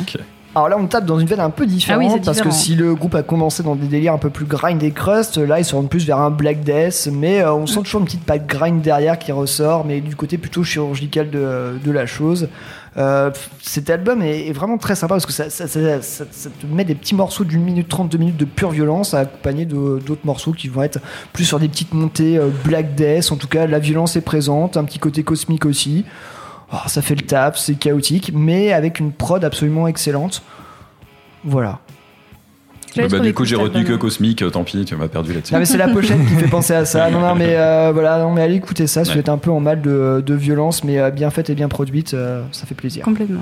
Alors 0.55 0.69
là, 0.69 0.77
on 0.79 0.87
tape 0.87 1.07
dans 1.07 1.19
une 1.19 1.27
veine 1.27 1.41
un 1.41 1.49
peu 1.51 1.65
différente 1.65 2.03
Ah 2.03 2.07
oui, 2.15 2.21
parce 2.25 2.39
que 2.45 2.51
si 2.51 2.75
le 2.75 2.95
groupe 2.95 3.15
a 3.15 3.23
commencé 3.23 3.63
dans 3.63 3.75
des 3.75 3.87
délires 3.87 4.13
un 4.13 4.19
peu 4.19 4.29
plus 4.29 4.45
grind 4.45 4.83
et 4.83 4.91
crust, 4.91 5.39
là 5.39 5.59
ils 5.59 5.65
se 5.65 5.75
rendent 5.75 5.89
plus 5.89 6.05
vers 6.07 6.19
un 6.19 6.31
black 6.31 6.63
death, 6.63 7.09
mais 7.11 7.41
euh, 7.41 7.55
on 7.55 7.67
sent 7.67 7.81
toujours 7.85 8.01
une 8.01 8.07
petite 8.07 8.25
patte 8.25 8.47
grind 8.47 8.83
derrière 8.83 9.19
qui 9.19 9.33
ressort, 9.33 9.87
mais 9.87 10.01
du 10.03 10.15
côté 10.15 10.37
plutôt 10.37 10.63
chirurgical 10.63 11.31
de, 11.31 11.79
de 11.83 11.91
la 11.91 12.05
chose. 12.05 12.49
Euh, 12.99 13.31
cet 13.63 13.89
album 13.89 14.21
est, 14.21 14.49
est 14.49 14.53
vraiment 14.53 14.77
très 14.77 14.95
sympa 14.95 15.15
parce 15.15 15.25
que 15.25 15.33
ça, 15.33 15.49
ça- 15.49 15.67
ça- 15.67 16.03
ça- 16.03 16.25
te 16.51 16.67
met 16.67 16.85
des 16.85 16.95
petits 16.95 17.15
morceaux 17.15 17.45
d'une 17.45 17.63
minute 17.63 17.89
trente, 17.89 18.11
deux 18.13 18.19
minutes 18.19 18.37
de 18.37 18.45
pure 18.45 18.71
violence, 18.73 19.15
accompagnés 19.15 19.65
d'autres 19.65 20.21
morceaux 20.25 20.53
qui 20.53 20.69
vont 20.69 20.83
être 20.83 20.99
plus 21.33 21.47
sur 21.47 21.59
des 21.59 21.69
petites 21.69 21.95
montées 21.95 22.37
euh, 22.37 22.49
black 22.65 22.95
death. 22.95 23.33
En 23.33 23.37
tout 23.37 23.49
cas, 23.49 23.67
la 23.67 23.79
violence 23.79 24.17
est 24.17 24.21
présente, 24.21 24.77
un 24.77 24.85
petit 24.85 24.99
côté 24.99 25.23
cosmique 25.23 25.65
aussi. 25.65 26.05
Oh, 26.73 26.79
ça 26.87 27.03
fait 27.03 27.15
le 27.15 27.23
taf, 27.23 27.59
c'est 27.59 27.75
chaotique, 27.75 28.31
mais 28.35 28.73
avec 28.73 28.99
une 28.99 29.13
prod 29.13 29.45
absolument 29.45 29.87
excellente. 29.89 30.43
Voilà. 31.45 31.81
L'avais 32.95 33.09
Bah, 33.09 33.17
trouvé 33.17 33.29
du 33.31 33.35
coup, 33.35 33.45
j'ai 33.45 33.57
retenu 33.57 33.85
que. 33.85 33.93
Cosmic, 33.95 34.43
euh, 34.43 34.51
tant 34.51 34.65
pis, 34.65 34.85
tu 34.85 34.95
m'as 34.97 35.09
perdu 35.09 35.33
là-dessus. 35.33 35.53
Non 35.55 35.61
mais 35.61 35.65
c'est 35.67 35.79
la 35.79 35.89
pochette 35.89 36.19
qui 36.27 36.35
fait 36.35 36.49
penser 36.49 36.75
à 36.75 36.85
ça. 36.85 37.11
Non 37.11 37.21
non 37.21 37.35
mais 37.35 37.57
euh, 37.57 37.91
voilà, 37.93 38.19
non 38.19 38.33
mais 38.33 38.43
allez 38.43 38.55
écouter 38.57 38.87
ça. 38.87 39.05
Si 39.05 39.11
Ouais. 39.11 39.15
vous 39.15 39.21
êtes 39.21 39.29
un 39.31 39.39
peu 39.39 39.51
en 39.51 39.61
mal 39.61 39.81
de, 39.81 40.23
de 40.25 40.35
violence, 40.35 40.85
mais 40.85 40.99
euh, 40.99 41.11
bien 41.11 41.31
faite 41.31 41.49
et 41.51 41.55
bien 41.55 41.69
produite, 41.69 42.13
euh, 42.15 42.43
ça 42.53 42.67
fait 42.67 42.75
plaisir. 42.75 43.03
Complètement. 43.05 43.41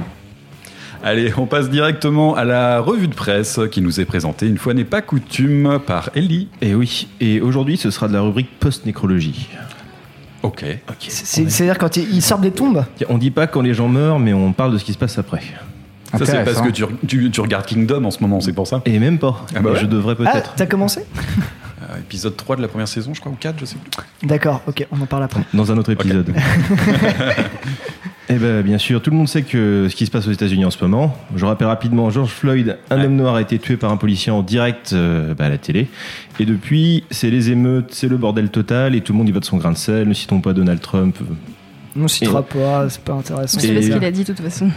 Allez, 1.03 1.33
on 1.39 1.47
passe 1.47 1.71
directement 1.71 2.35
à 2.37 2.45
la 2.45 2.79
revue 2.81 3.09
de 3.09 3.15
presse 3.15 3.59
qui 3.73 3.81
nous 3.81 4.01
est 4.01 4.05
présentée, 4.05 4.47
une 4.47 4.59
fois 4.59 4.75
n'est 4.75 4.85
pas 4.85 5.01
coutume, 5.03 5.79
par 5.85 6.11
Ellie. 6.15 6.49
Et 6.61 6.75
oui, 6.75 7.09
et 7.21 7.41
aujourd'hui 7.41 7.77
ce 7.77 7.91
sera 7.91 8.07
de 8.07 8.13
la 8.13 8.21
rubrique 8.21 8.51
post-nécrologie. 8.61 9.49
Ok. 10.43 10.65
C'est- 11.09 11.49
C'est-à-dire 11.51 11.79
quand 11.79 11.97
ils 11.97 12.15
ils 12.15 12.23
sortent 12.23 12.41
des 12.43 12.51
tombes. 12.51 12.85
On 13.09 13.19
dit 13.19 13.31
pas 13.31 13.47
quand 13.47 13.61
les 13.61 13.75
gens 13.75 13.89
meurent, 13.89 14.19
mais 14.19 14.33
on 14.33 14.53
parle 14.53 14.73
de 14.73 14.79
ce 14.79 14.85
qui 14.85 14.93
se 14.93 14.99
passe 14.99 15.19
après. 15.19 15.43
Ça, 16.19 16.27
c'est 16.27 16.45
parce 16.45 16.61
que 16.61 16.71
tu, 16.71 16.85
tu- 17.07 17.31
tu 17.31 17.41
regardes 17.41 17.67
Kingdom 17.67 18.05
en 18.05 18.11
ce 18.11 18.21
moment, 18.21 18.41
c'est 18.41 18.53
pour 18.53 18.67
ça? 18.67 18.83
Et 18.85 18.99
même 18.99 19.19
pas. 19.19 19.45
Ah 19.55 19.61
bah 19.61 19.71
ouais. 19.73 19.79
Je 19.81 19.87
devrais 19.87 20.17
Ah, 20.25 20.31
peut-être. 20.33 20.55
t'as 20.57 20.67
commencé? 20.67 21.05
Euh, 21.83 21.99
épisode 21.99 22.37
3 22.37 22.57
de 22.57 22.63
la 22.63 22.69
première 22.69 22.89
saison, 22.89 23.15
je 23.15 23.21
crois, 23.21 23.31
ou 23.33 23.37
4, 23.39 23.59
je 23.61 23.65
sais 23.65 23.77
plus. 23.77 24.27
D'accord, 24.29 24.61
ok, 24.67 24.87
on 24.91 25.01
en 25.01 25.07
parle 25.07 25.23
après. 25.23 25.43
Dans 25.55 25.71
un 25.73 25.79
autre 25.79 25.91
épisode. 25.91 26.35
Eh 28.33 28.39
ben, 28.39 28.63
bien 28.63 28.79
sûr, 28.79 29.03
tout 29.03 29.11
le 29.11 29.17
monde 29.17 29.29
sait 29.29 29.43
que 29.43 29.89
ce 29.91 29.97
qui 29.97 30.07
se 30.07 30.11
passe 30.11 30.29
aux 30.29 30.31
États-Unis 30.33 30.65
en 30.65 30.71
ce 30.71 30.83
moment. 30.85 31.17
Je 31.35 31.45
rappelle 31.45 31.67
rapidement, 31.67 32.11
George 32.11 32.31
Floyd, 32.31 32.77
un 32.91 32.99
Ouais. 32.99 33.07
homme 33.07 33.17
noir, 33.17 33.35
a 33.35 33.41
été 33.41 33.59
tué 33.59 33.77
par 33.77 33.91
un 33.91 33.97
policier 33.97 34.31
en 34.31 34.43
direct 34.43 34.93
euh, 34.93 35.35
bah, 35.35 35.47
à 35.47 35.49
la 35.49 35.59
télé. 35.59 35.89
Et 36.39 36.45
depuis, 36.45 37.03
c'est 37.11 37.29
les 37.29 37.51
émeutes, 37.51 37.89
c'est 37.91 38.07
le 38.07 38.17
bordel 38.17 38.51
total, 38.51 38.95
et 38.95 39.01
tout 39.01 39.13
le 39.13 39.19
monde 39.19 39.29
y 39.29 39.33
va 39.33 39.41
de 39.41 39.45
son 39.45 39.57
grain 39.57 39.73
de 39.73 39.77
sel. 39.77 40.07
Ne 40.07 40.15
citons 40.15 40.41
pas 40.41 40.53
Donald 40.53 40.81
Trump. 40.81 41.17
On 41.99 42.07
citera 42.07 42.43
pas, 42.45 42.89
c'est 42.89 43.03
pas 43.03 43.15
intéressant. 43.15 43.57
Pas 43.59 43.63
ce 43.65 43.91
qu'il 43.91 44.05
a 44.05 44.11
dit 44.13 44.21
de 44.23 44.33
toute 44.33 44.41
façon. 44.41 44.71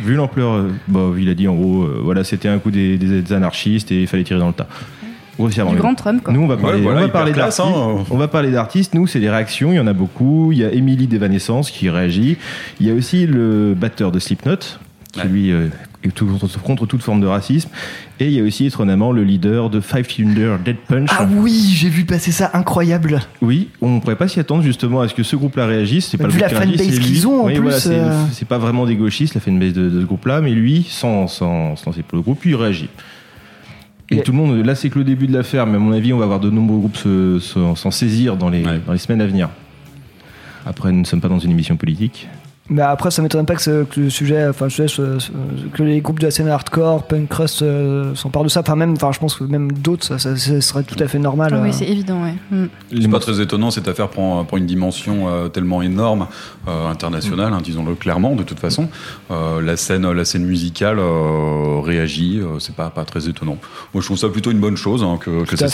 Vu 0.00 0.14
l'ampleur, 0.14 0.52
euh, 0.54 0.70
bah, 0.88 1.10
il 1.16 1.28
a 1.28 1.34
dit 1.34 1.46
en 1.46 1.54
gros, 1.54 1.84
euh, 1.84 2.00
voilà, 2.02 2.24
c'était 2.24 2.48
un 2.48 2.58
coup 2.58 2.72
des 2.72 3.32
anarchistes 3.32 3.92
et 3.92 4.02
il 4.02 4.06
fallait 4.08 4.24
tirer 4.24 4.40
dans 4.40 4.48
le 4.48 4.52
tas. 4.52 4.66
Grossièrement. 5.38 5.72
Du 5.72 5.78
grand. 5.78 5.94
Trump, 5.94 6.22
quoi. 6.22 6.32
Nous, 6.32 6.40
on 6.40 6.46
va 6.46 6.56
parler, 6.56 6.78
Ouais, 6.78 6.82
voilà, 6.82 6.98
on 6.98 7.00
va 7.02 7.06
hyper 7.08 7.12
parler 7.12 7.32
d'artistes. 7.32 7.60
hein. 7.60 8.04
On 8.10 8.16
va 8.16 8.28
parler 8.28 8.50
d'artistes. 8.50 8.94
Nous, 8.94 9.06
c'est 9.06 9.20
des 9.20 9.30
réactions. 9.30 9.72
Il 9.72 9.76
y 9.76 9.80
en 9.80 9.86
a 9.86 9.92
beaucoup. 9.92 10.50
Il 10.52 10.58
y 10.58 10.64
a 10.64 10.72
Émilie 10.72 11.06
d'Evanescence 11.06 11.70
qui 11.70 11.90
réagit. 11.90 12.36
Il 12.80 12.86
y 12.86 12.90
a 12.90 12.94
aussi 12.94 13.26
le 13.26 13.74
batteur 13.74 14.12
de 14.12 14.18
Slipknot 14.18 14.56
qui 15.12 15.20
Ouais. 15.20 15.28
lui 15.28 15.50
euh, 15.50 15.68
contre, 16.18 16.60
contre 16.62 16.86
toute 16.86 17.02
forme 17.02 17.20
de 17.20 17.26
racisme. 17.26 17.70
Et 18.20 18.26
il 18.26 18.32
y 18.32 18.40
a 18.40 18.42
aussi 18.42 18.66
étonnamment 18.66 19.12
le 19.12 19.24
leader 19.24 19.70
de 19.70 19.80
Five 19.80 20.04
Finger 20.06 20.56
Dead 20.64 20.76
Punch. 20.88 21.08
Ah 21.12 21.26
oui, 21.36 21.72
j'ai 21.74 21.88
vu 21.88 22.04
passer 22.04 22.32
ça, 22.32 22.50
incroyable. 22.54 23.20
Oui, 23.42 23.68
on 23.82 24.00
pourrait 24.00 24.16
pas 24.16 24.28
s'y 24.28 24.40
attendre 24.40 24.62
justement 24.62 25.00
à 25.00 25.08
ce 25.08 25.14
que 25.14 25.22
ce 25.22 25.36
groupe-là 25.36 25.66
réagisse. 25.66 26.08
C'est 26.10 26.18
pas 26.18 26.28
Vu 26.28 26.34
le 26.38 26.40
la 26.42 26.48
fanbase 26.48 26.98
qu'ils 26.98 27.26
ont, 27.26 27.42
en 27.42 27.46
Oui, 27.46 27.54
plus, 27.54 27.62
voilà, 27.62 27.78
c'est 27.80 27.94
euh. 27.94 28.24
c'est 28.32 28.48
pas 28.48 28.58
vraiment 28.58 28.84
des 28.86 28.96
gauchistes 28.96 29.34
la 29.34 29.40
fanbase 29.40 29.72
de, 29.72 29.88
de 29.88 30.00
ce 30.00 30.04
groupe-là, 30.06 30.40
mais 30.40 30.52
lui, 30.52 30.86
sans 30.88 31.26
sans 31.28 31.76
sans 31.76 31.92
pour 31.92 32.16
le 32.16 32.22
groupe, 32.22 32.44
il 32.46 32.54
réagit. 32.56 32.88
Et 34.10 34.22
tout 34.22 34.32
le 34.32 34.38
monde, 34.38 34.64
là 34.64 34.74
c'est 34.74 34.88
que 34.90 34.98
le 34.98 35.04
début 35.04 35.26
de 35.26 35.32
l'affaire, 35.32 35.66
mais 35.66 35.76
à 35.76 35.78
mon 35.80 35.92
avis, 35.92 36.12
on 36.12 36.18
va 36.18 36.24
avoir 36.24 36.40
de 36.40 36.48
nombreux 36.50 36.78
groupes 36.78 36.96
se- 36.96 37.38
se- 37.40 37.74
s'en 37.74 37.90
saisir 37.90 38.36
dans 38.36 38.48
les, 38.48 38.64
Ouais. 38.64 38.80
dans 38.86 38.92
les 38.92 38.98
semaines 38.98 39.20
à 39.20 39.26
venir. 39.26 39.48
Après, 40.64 40.92
nous 40.92 41.00
ne 41.00 41.04
sommes 41.04 41.20
pas 41.20 41.28
dans 41.28 41.38
une 41.38 41.50
émission 41.50 41.76
politique. 41.76 42.28
Mais 42.68 42.82
après, 42.82 43.10
ça 43.12 43.22
m'étonne 43.22 43.46
pas 43.46 43.54
que, 43.54 43.62
ce- 43.62 43.84
que 43.84 44.00
le 44.00 44.10
sujet, 44.10 44.48
enfin, 44.48 44.68
je 44.68 44.76
sais, 44.76 44.88
ce- 44.88 45.18
ce- 45.20 45.30
que 45.72 45.82
les 45.84 46.00
groupes 46.00 46.18
de 46.18 46.24
la 46.24 46.30
scène 46.32 46.48
hardcore, 46.48 47.06
punk 47.06 47.28
crust 47.28 47.62
euh, 47.62 48.14
s'emparent 48.16 48.42
de 48.42 48.48
ça. 48.48 48.60
Enfin, 48.60 48.74
même, 48.74 48.92
enfin, 48.94 49.12
je 49.12 49.20
pense 49.20 49.36
que 49.36 49.44
même 49.44 49.70
d'autres, 49.70 50.04
ça, 50.04 50.18
ça- 50.18 50.36
ça 50.36 50.60
serait 50.60 50.82
tout 50.82 50.96
à 50.98 51.06
fait 51.06 51.20
normal. 51.20 51.50
Ah 51.52 51.58
euh. 51.58 51.62
oui, 51.62 51.72
c'est 51.72 51.86
évident, 51.86 52.22
ouais. 52.24 52.34
Mm. 52.50 52.66
C'est 53.02 53.08
pas 53.08 53.20
très 53.20 53.40
étonnant, 53.40 53.70
cette 53.70 53.86
affaire 53.86 54.08
prend, 54.08 54.44
prend 54.44 54.56
une 54.56 54.66
dimension 54.66 55.28
euh, 55.28 55.48
tellement 55.48 55.80
énorme, 55.80 56.26
euh, 56.66 56.88
internationale, 56.90 57.52
hein, 57.52 57.60
disons-le 57.62 57.94
clairement, 57.94 58.34
de 58.34 58.42
toute 58.42 58.58
façon. 58.58 58.88
Euh, 59.30 59.62
la, 59.62 59.76
scène, 59.76 60.10
la 60.10 60.24
scène 60.24 60.44
musicale 60.44 60.98
euh, 60.98 61.80
réagit, 61.84 62.40
euh, 62.40 62.58
c'est 62.58 62.74
pas, 62.74 62.90
pas 62.90 63.04
très 63.04 63.28
étonnant. 63.28 63.58
Moi, 63.94 64.00
je 64.00 64.06
trouve 64.06 64.18
ça 64.18 64.28
plutôt 64.28 64.50
une 64.50 64.60
bonne 64.60 64.76
chose, 64.76 65.04
hein, 65.04 65.18
que, 65.20 65.44
que 65.44 65.56
ça 65.56 65.68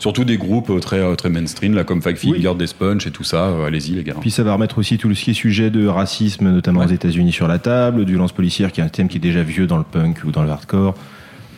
surtout 0.00 0.24
des 0.24 0.38
groupes 0.38 0.70
euh, 0.70 0.80
très, 0.80 0.98
euh, 0.98 1.14
très 1.14 1.28
mainstream, 1.30 1.74
là, 1.74 1.84
comme 1.84 2.02
Five 2.02 2.18
Oui. 2.24 2.42
Finger 2.42 2.54
Death 2.58 2.74
Punch 2.74 3.06
et 3.06 3.10
tout 3.12 3.22
ça. 3.24 3.44
euh, 3.44 3.66
Allez-y, 3.66 3.92
les 3.92 4.02
gars. 4.02 4.14
Puis 4.20 4.30
ça 4.32 4.42
va 4.42 4.54
remettre 4.54 4.78
aussi 4.78 4.98
tout 4.98 5.14
ce 5.14 5.22
qui 5.22 5.30
est 5.30 5.34
sujet 5.34 5.70
de 5.70 5.86
racisme 5.86 6.31
racisme, 6.32 6.50
notamment 6.50 6.80
Ouais. 6.80 6.86
aux 6.86 6.90
États-Unis, 6.90 7.32
sur 7.32 7.48
la 7.48 7.58
table, 7.58 8.04
du 8.04 8.16
lance 8.16 8.32
policière, 8.32 8.72
qui 8.72 8.80
est 8.80 8.84
un 8.84 8.88
thème 8.88 9.08
qui 9.08 9.18
est 9.18 9.20
déjà 9.20 9.42
vieux 9.42 9.66
dans 9.66 9.76
le 9.78 9.84
punk 9.84 10.22
ou 10.24 10.30
dans 10.30 10.42
le 10.42 10.50
hardcore. 10.50 10.94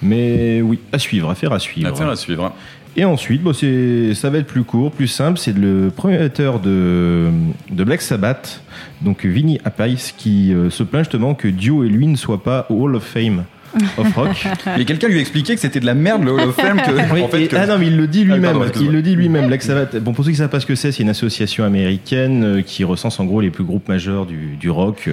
Mais 0.02 0.60
oui, 0.62 0.78
à 0.92 0.98
suivre, 0.98 1.30
à 1.30 1.34
faire 1.34 1.52
à 1.52 1.58
suivre. 1.58 1.88
Affaire 1.90 2.08
à 2.08 2.16
suivre. 2.16 2.52
Et 2.96 3.04
ensuite, 3.04 3.42
bon, 3.42 3.52
c'est, 3.52 4.14
ça 4.14 4.30
va 4.30 4.38
être 4.38 4.46
plus 4.46 4.62
court, 4.64 4.92
plus 4.92 5.08
simple. 5.08 5.38
C'est 5.38 5.56
le 5.56 5.90
premier 5.94 6.18
batteur 6.18 6.60
de, 6.60 7.30
de 7.70 7.84
Black 7.84 8.02
Sabbath, 8.02 8.62
donc 9.00 9.24
Vinny 9.24 9.58
Appice, 9.64 10.12
qui 10.16 10.52
euh, 10.52 10.70
se 10.70 10.82
plaint 10.84 11.02
justement 11.04 11.34
que 11.34 11.48
Dio 11.48 11.82
et 11.84 11.88
lui 11.88 12.06
ne 12.06 12.16
soient 12.16 12.42
pas 12.42 12.66
au 12.70 12.82
Hall 12.84 12.94
of 12.96 13.02
Fame 13.04 13.44
of 13.98 14.14
Rock. 14.14 14.46
Et 14.78 14.84
quelqu'un 14.84 15.08
lui 15.08 15.18
expliquait 15.20 15.54
que 15.54 15.60
c'était 15.60 15.80
de 15.80 15.86
la 15.86 15.94
merde 15.94 16.24
le 16.24 16.32
Hall 16.32 16.48
of 16.48 16.54
Fame. 16.56 16.80
Que, 16.80 17.12
Oui, 17.12 17.22
en 17.22 17.28
fait, 17.28 17.42
et- 17.44 17.48
que- 17.48 17.56
Ah 17.56 17.66
non, 17.66 17.78
mais 17.78 17.86
il 17.88 17.96
le 17.96 18.06
dit 18.06 18.20
Ah, 18.28 18.34
lui-même. 18.34 18.58
il 18.80 18.90
le 18.90 19.02
dit 19.02 19.14
lui-même. 19.16 19.46
Black 19.48 19.62
Sabbath. 19.62 19.96
Bon, 19.96 20.12
pour 20.12 20.24
ceux 20.24 20.30
qui 20.30 20.36
ne 20.36 20.42
savent 20.42 20.50
pas 20.50 20.60
ce 20.60 20.66
que 20.66 20.74
c'est, 20.74 20.92
c'est 20.92 21.02
une 21.02 21.08
association 21.08 21.64
américaine 21.64 22.44
euh, 22.44 22.62
qui 22.62 22.84
recense 22.84 23.18
en 23.20 23.24
gros 23.24 23.40
les 23.40 23.50
plus 23.50 23.64
groupes 23.64 23.88
majeurs 23.88 24.26
du, 24.26 24.56
du 24.56 24.70
rock. 24.70 25.10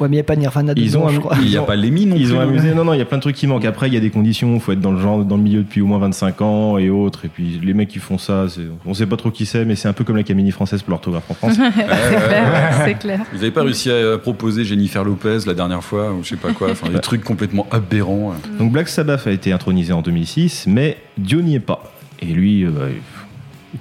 Ouais, 0.00 0.08
mais 0.08 0.16
il 0.16 0.18
n'y 0.18 0.20
a 0.20 0.24
pas 0.24 0.36
Nirvana 0.36 0.72
Ils 0.76 0.88
dedans, 0.92 1.04
ont, 1.04 1.08
je 1.08 1.18
crois. 1.18 1.36
Il 1.40 1.48
n'y 1.48 1.56
a 1.56 1.62
pas 1.62 1.76
Lemmy 1.76 2.06
non 2.06 2.16
Ils 2.16 2.26
plus. 2.26 2.34
ont 2.34 2.40
amusé. 2.40 2.74
Non, 2.74 2.84
non, 2.84 2.92
il 2.94 2.98
y 2.98 3.02
a 3.02 3.04
plein 3.04 3.18
de 3.18 3.22
trucs 3.22 3.36
qui 3.36 3.46
manquent. 3.46 3.64
Après, 3.64 3.88
il 3.88 3.94
y 3.94 3.96
a 3.96 4.00
des 4.00 4.10
conditions. 4.10 4.54
Il 4.54 4.60
faut 4.60 4.72
être 4.72 4.80
dans 4.80 4.92
le 4.92 5.00
genre, 5.00 5.24
dans 5.24 5.36
le 5.36 5.42
milieu 5.42 5.60
depuis 5.62 5.80
au 5.80 5.86
moins 5.86 5.98
25 5.98 6.40
ans 6.42 6.78
et 6.78 6.90
autres. 6.90 7.24
Et 7.24 7.28
puis, 7.28 7.60
les 7.62 7.74
mecs 7.74 7.88
qui 7.88 7.98
font 7.98 8.18
ça, 8.18 8.46
on 8.86 8.94
sait 8.94 9.06
pas 9.06 9.16
trop 9.16 9.30
qui 9.30 9.46
c'est, 9.46 9.64
mais 9.64 9.74
c'est 9.76 9.88
un 9.88 9.92
peu 9.92 10.04
comme 10.04 10.16
la 10.16 10.22
Camini 10.22 10.50
française 10.50 10.82
pour 10.82 10.90
l'orthographe 10.92 11.30
en 11.30 11.34
France. 11.34 11.54
c'est 11.74 11.82
clair, 11.84 12.80
c'est 12.84 12.94
clair. 12.94 13.20
Vous 13.32 13.38
n'avez 13.38 13.50
pas 13.50 13.62
réussi 13.62 13.90
à 13.90 14.18
proposer 14.18 14.64
Jennifer 14.64 15.04
Lopez 15.04 15.38
la 15.46 15.54
dernière 15.54 15.82
fois 15.82 16.12
ou 16.12 16.22
je 16.22 16.30
sais 16.30 16.36
pas 16.36 16.52
quoi. 16.52 16.70
Enfin, 16.70 16.88
des 16.90 17.00
trucs 17.00 17.24
complètement 17.24 17.66
aberrants. 17.70 18.34
Donc, 18.58 18.72
Black 18.72 18.88
Sabbath 18.88 19.26
a 19.26 19.32
été 19.32 19.52
intronisé 19.52 19.92
en 19.92 20.02
2006, 20.02 20.66
mais 20.68 20.98
Dio 21.16 21.40
n'y 21.42 21.56
est 21.56 21.60
pas. 21.60 21.92
Et 22.20 22.26
lui, 22.26 22.64
euh, 22.64 22.68
est 22.88 23.17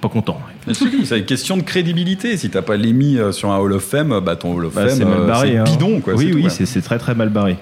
pas 0.01 0.09
content. 0.09 0.39
C'est 0.73 1.17
une 1.19 1.25
question 1.25 1.55
de 1.57 1.61
crédibilité. 1.63 2.35
Si 2.37 2.49
t'as 2.49 2.61
pas 2.61 2.75
Lemmy 2.77 3.17
euh, 3.17 3.31
sur 3.31 3.51
un 3.51 3.57
Hall 3.57 3.71
of 3.73 3.83
Fame, 3.83 4.19
bah 4.19 4.35
ton 4.35 4.53
Hall 4.53 4.65
of 4.65 4.73
Bah, 4.75 4.87
Fame, 4.87 4.97
c'est 4.97 5.05
euh, 5.05 5.27
barré. 5.27 5.57
hein. 5.57 5.63
bidon 5.63 6.01
quoi. 6.01 6.13
Oui, 6.15 6.33
oui, 6.33 6.47
c'est 6.49 6.81
très 6.81 6.97
très 6.99 7.15
mal 7.15 7.29
barré. 7.29 7.57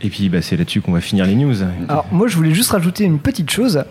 Et 0.00 0.10
puis, 0.10 0.28
bah, 0.28 0.42
c'est 0.42 0.56
là-dessus 0.56 0.80
qu'on 0.80 0.92
va 0.92 1.00
finir 1.00 1.26
les 1.26 1.34
news. 1.34 1.54
Alors 1.88 2.06
moi 2.12 2.28
je 2.28 2.36
voulais 2.36 2.52
juste 2.54 2.70
rajouter 2.70 3.04
une 3.04 3.18
petite 3.18 3.50
chose, 3.50 3.82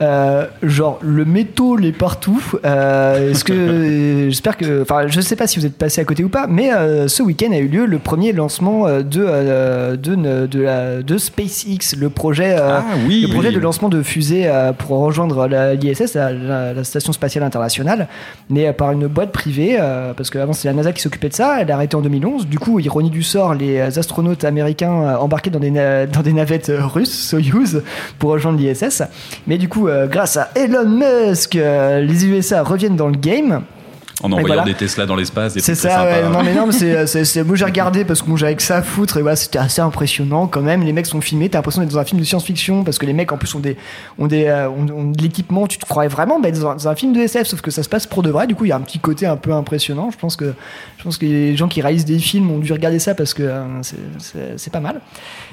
Euh, 0.00 0.46
genre 0.64 0.98
le 1.00 1.24
métaux 1.24 1.78
est 1.78 1.92
partout. 1.96 2.42
Euh, 2.64 3.30
Est-ce 3.30 3.44
que 3.44 4.26
j'espère 4.30 4.56
que, 4.56 4.82
enfin 4.82 5.06
je 5.06 5.20
sais 5.20 5.36
pas 5.36 5.46
si 5.46 5.60
vous 5.60 5.66
êtes 5.66 5.78
passé 5.78 6.00
à 6.00 6.04
côté 6.04 6.24
ou 6.24 6.28
pas, 6.28 6.48
mais 6.48 6.72
euh, 6.72 7.06
ce 7.06 7.22
week-end 7.22 7.52
a 7.52 7.58
eu 7.58 7.68
lieu 7.68 7.86
le 7.86 8.00
premier 8.00 8.32
lancement 8.32 8.88
euh, 8.88 9.02
de 9.04 9.94
de 9.94 10.46
de, 10.46 10.60
la- 10.60 11.02
de 11.04 11.18
SpaceX, 11.18 11.94
le 11.96 12.10
projet 12.10 12.56
Ah 12.58 12.82
oui, 13.06 13.20
le 13.28 13.32
projet 13.32 13.50
oui. 13.50 13.54
de 13.54 13.60
lancement 13.60 13.88
de 13.88 14.02
fusée 14.02 14.50
pour 14.78 14.98
rejoindre 14.98 15.46
l'ISS, 15.46 16.14
la, 16.14 16.32
la- 16.32 16.72
la 16.72 16.82
station 16.82 17.12
spatiale 17.12 17.44
internationale, 17.44 18.08
mais 18.50 18.72
par 18.72 18.90
une 18.90 19.06
boîte 19.06 19.30
privée, 19.30 19.78
parce 20.16 20.30
qu'avant 20.30 20.52
c'est 20.52 20.66
la 20.66 20.74
NASA 20.74 20.90
qui 20.92 21.00
s'occupait 21.02 21.28
de 21.28 21.34
ça, 21.34 21.58
elle 21.60 21.70
a 21.70 21.74
arrêté 21.76 21.94
en 21.94 22.00
2011. 22.02 22.48
Du 22.48 22.58
coup, 22.58 22.80
ironie 22.80 23.10
du 23.10 23.22
sort, 23.22 23.54
les 23.54 23.78
astronautes 24.00 24.42
américains 24.42 25.16
embarqués 25.20 25.50
dans 25.52 25.60
des, 25.60 25.70
dans 25.70 26.22
des 26.22 26.32
navettes 26.32 26.70
euh, 26.70 26.86
russes, 26.86 27.28
Soyuz, 27.28 27.82
pour 28.18 28.30
rejoindre 28.30 28.58
l'ISS. 28.58 29.02
Mais 29.46 29.58
du 29.58 29.68
coup, 29.68 29.86
euh, 29.86 30.06
grâce 30.06 30.36
à 30.36 30.50
Elon 30.56 30.88
Musk, 30.88 31.54
euh, 31.54 32.00
les 32.00 32.26
USA 32.26 32.62
reviennent 32.62 32.96
dans 32.96 33.08
le 33.08 33.16
game. 33.16 33.62
En 34.22 34.30
envoyant 34.32 34.46
voilà. 34.46 34.64
des 34.64 34.74
Tesla 34.74 35.06
dans 35.06 35.16
l'espace. 35.16 35.58
C'est 35.58 35.74
ça, 35.74 36.04
ouais. 36.04 36.22
Non, 36.28 36.42
mais 36.42 36.54
non, 36.54 36.66
mais 36.66 37.06
c'est, 37.06 37.44
moi 37.44 37.56
j'ai 37.56 37.64
regardé 37.64 38.04
parce 38.04 38.22
que 38.22 38.28
moi 38.28 38.38
j'avais 38.38 38.54
que 38.54 38.62
ça 38.62 38.76
à 38.76 38.82
foutre 38.82 39.16
et 39.16 39.22
voilà, 39.22 39.36
c'était 39.36 39.58
assez 39.58 39.80
impressionnant 39.80 40.46
quand 40.46 40.60
même. 40.60 40.82
Les 40.82 40.92
mecs 40.92 41.06
sont 41.06 41.20
filmés, 41.20 41.48
t'as 41.48 41.58
l'impression 41.58 41.82
d'être 41.82 41.92
dans 41.92 41.98
un 41.98 42.04
film 42.04 42.20
de 42.20 42.24
science-fiction 42.24 42.84
parce 42.84 42.98
que 42.98 43.06
les 43.06 43.12
mecs 43.12 43.32
en 43.32 43.36
plus 43.36 43.54
ont 43.54 43.60
des, 43.60 43.76
ont 44.18 44.26
des, 44.26 44.46
euh, 44.46 44.68
ont, 44.68 44.86
ont 44.90 45.10
de 45.10 45.22
l'équipement. 45.22 45.66
Tu 45.66 45.78
te 45.78 45.84
croirais 45.84 46.08
vraiment 46.08 46.40
bah, 46.40 46.50
dans, 46.50 46.68
un, 46.68 46.74
dans 46.74 46.88
un 46.88 46.94
film 46.94 47.12
de 47.12 47.20
SF, 47.20 47.46
sauf 47.46 47.60
que 47.60 47.70
ça 47.70 47.82
se 47.82 47.88
passe 47.88 48.06
pour 48.06 48.22
de 48.22 48.30
vrai. 48.30 48.46
Du 48.46 48.54
coup, 48.54 48.64
il 48.64 48.68
y 48.68 48.72
a 48.72 48.76
un 48.76 48.80
petit 48.80 48.98
côté 48.98 49.26
un 49.26 49.36
peu 49.36 49.52
impressionnant. 49.52 50.10
Je 50.10 50.18
pense 50.18 50.36
que, 50.36 50.54
je 50.98 51.04
pense 51.04 51.18
que 51.18 51.26
les 51.26 51.56
gens 51.56 51.68
qui 51.68 51.80
réalisent 51.82 52.04
des 52.04 52.18
films 52.18 52.50
ont 52.50 52.58
dû 52.58 52.72
regarder 52.72 52.98
ça 52.98 53.14
parce 53.14 53.34
que 53.34 53.42
euh, 53.42 53.64
c'est, 54.18 54.58
c'est 54.58 54.72
pas 54.72 54.80
mal. 54.80 55.00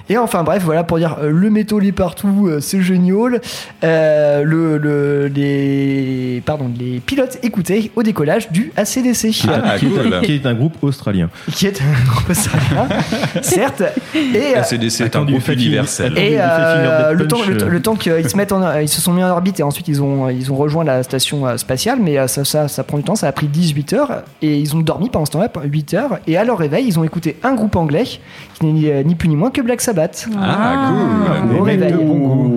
Et 0.09 0.17
enfin 0.17 0.43
bref, 0.43 0.63
voilà 0.63 0.83
pour 0.83 0.97
dire 0.97 1.17
euh, 1.21 1.29
le 1.31 1.49
métaux 1.49 1.79
est 1.81 1.91
partout, 1.91 2.47
euh, 2.47 2.59
c'est 2.59 2.81
génial. 2.81 3.41
Euh, 3.83 4.43
le, 4.43 4.77
le, 4.77 5.27
les, 5.27 6.41
pardon, 6.45 6.69
les 6.79 6.99
pilotes 6.99 7.37
écoutaient 7.43 7.91
au 7.95 8.03
décollage 8.03 8.51
du 8.51 8.71
ACDC. 8.75 9.47
Ah, 9.47 9.77
qui, 9.77 9.85
est 9.85 9.89
cool. 9.89 10.13
un, 10.13 10.21
qui 10.21 10.33
est 10.35 10.45
un 10.45 10.53
groupe 10.53 10.75
australien. 10.81 11.29
qui 11.53 11.67
est 11.67 11.79
un 11.81 12.09
groupe 12.09 12.29
australien, 12.29 12.87
certes. 13.41 13.83
Et, 14.15 14.55
euh, 14.55 14.61
ACDC 14.61 15.01
est 15.01 15.15
un 15.15 15.25
groupe 15.25 15.47
universel. 15.47 16.17
Et- 16.17 16.37
euh, 16.39 17.13
le, 17.13 17.27
temps, 17.27 17.37
le, 17.47 17.57
temps- 17.57 17.67
le 17.67 17.81
temps 17.81 17.95
qu'ils 17.95 18.29
se 18.29 18.35
mettent 18.35 18.51
en, 18.51 18.79
ils 18.79 18.89
se 18.89 19.01
sont 19.01 19.13
mis 19.13 19.23
en 19.23 19.29
orbite 19.29 19.59
et 19.59 19.63
ensuite 19.63 19.87
ils 19.87 20.01
ont, 20.01 20.29
ils 20.29 20.51
ont 20.51 20.55
rejoint 20.55 20.83
la 20.83 21.03
station 21.03 21.57
spatiale, 21.57 21.99
mais 22.01 22.27
ça, 22.27 22.43
ça, 22.45 22.67
ça 22.67 22.83
prend 22.83 22.97
du 22.97 23.03
temps, 23.03 23.15
ça 23.15 23.27
a 23.27 23.31
pris 23.31 23.47
18 23.47 23.93
heures 23.93 24.23
et 24.41 24.57
ils 24.57 24.75
ont 24.75 24.79
dormi 24.79 25.09
pendant 25.09 25.25
ce 25.25 25.31
temps-là, 25.31 25.49
8 25.63 25.93
heures. 25.93 26.19
Et 26.27 26.37
à 26.37 26.43
leur 26.43 26.57
réveil, 26.57 26.85
ils 26.87 26.97
ont 26.99 27.03
écouté 27.03 27.35
un 27.43 27.53
groupe 27.53 27.75
anglais 27.75 28.03
qui 28.05 28.65
n'est 28.65 28.71
ni, 28.71 29.05
ni 29.05 29.15
plus 29.15 29.29
ni 29.29 29.35
moins 29.35 29.51
que 29.51 29.61
Black 29.61 29.81
Sabbath. 29.81 29.98
Ah, 30.39 30.91
cool. 31.49 31.57
Au 31.59 31.63
réveil. 31.63 31.95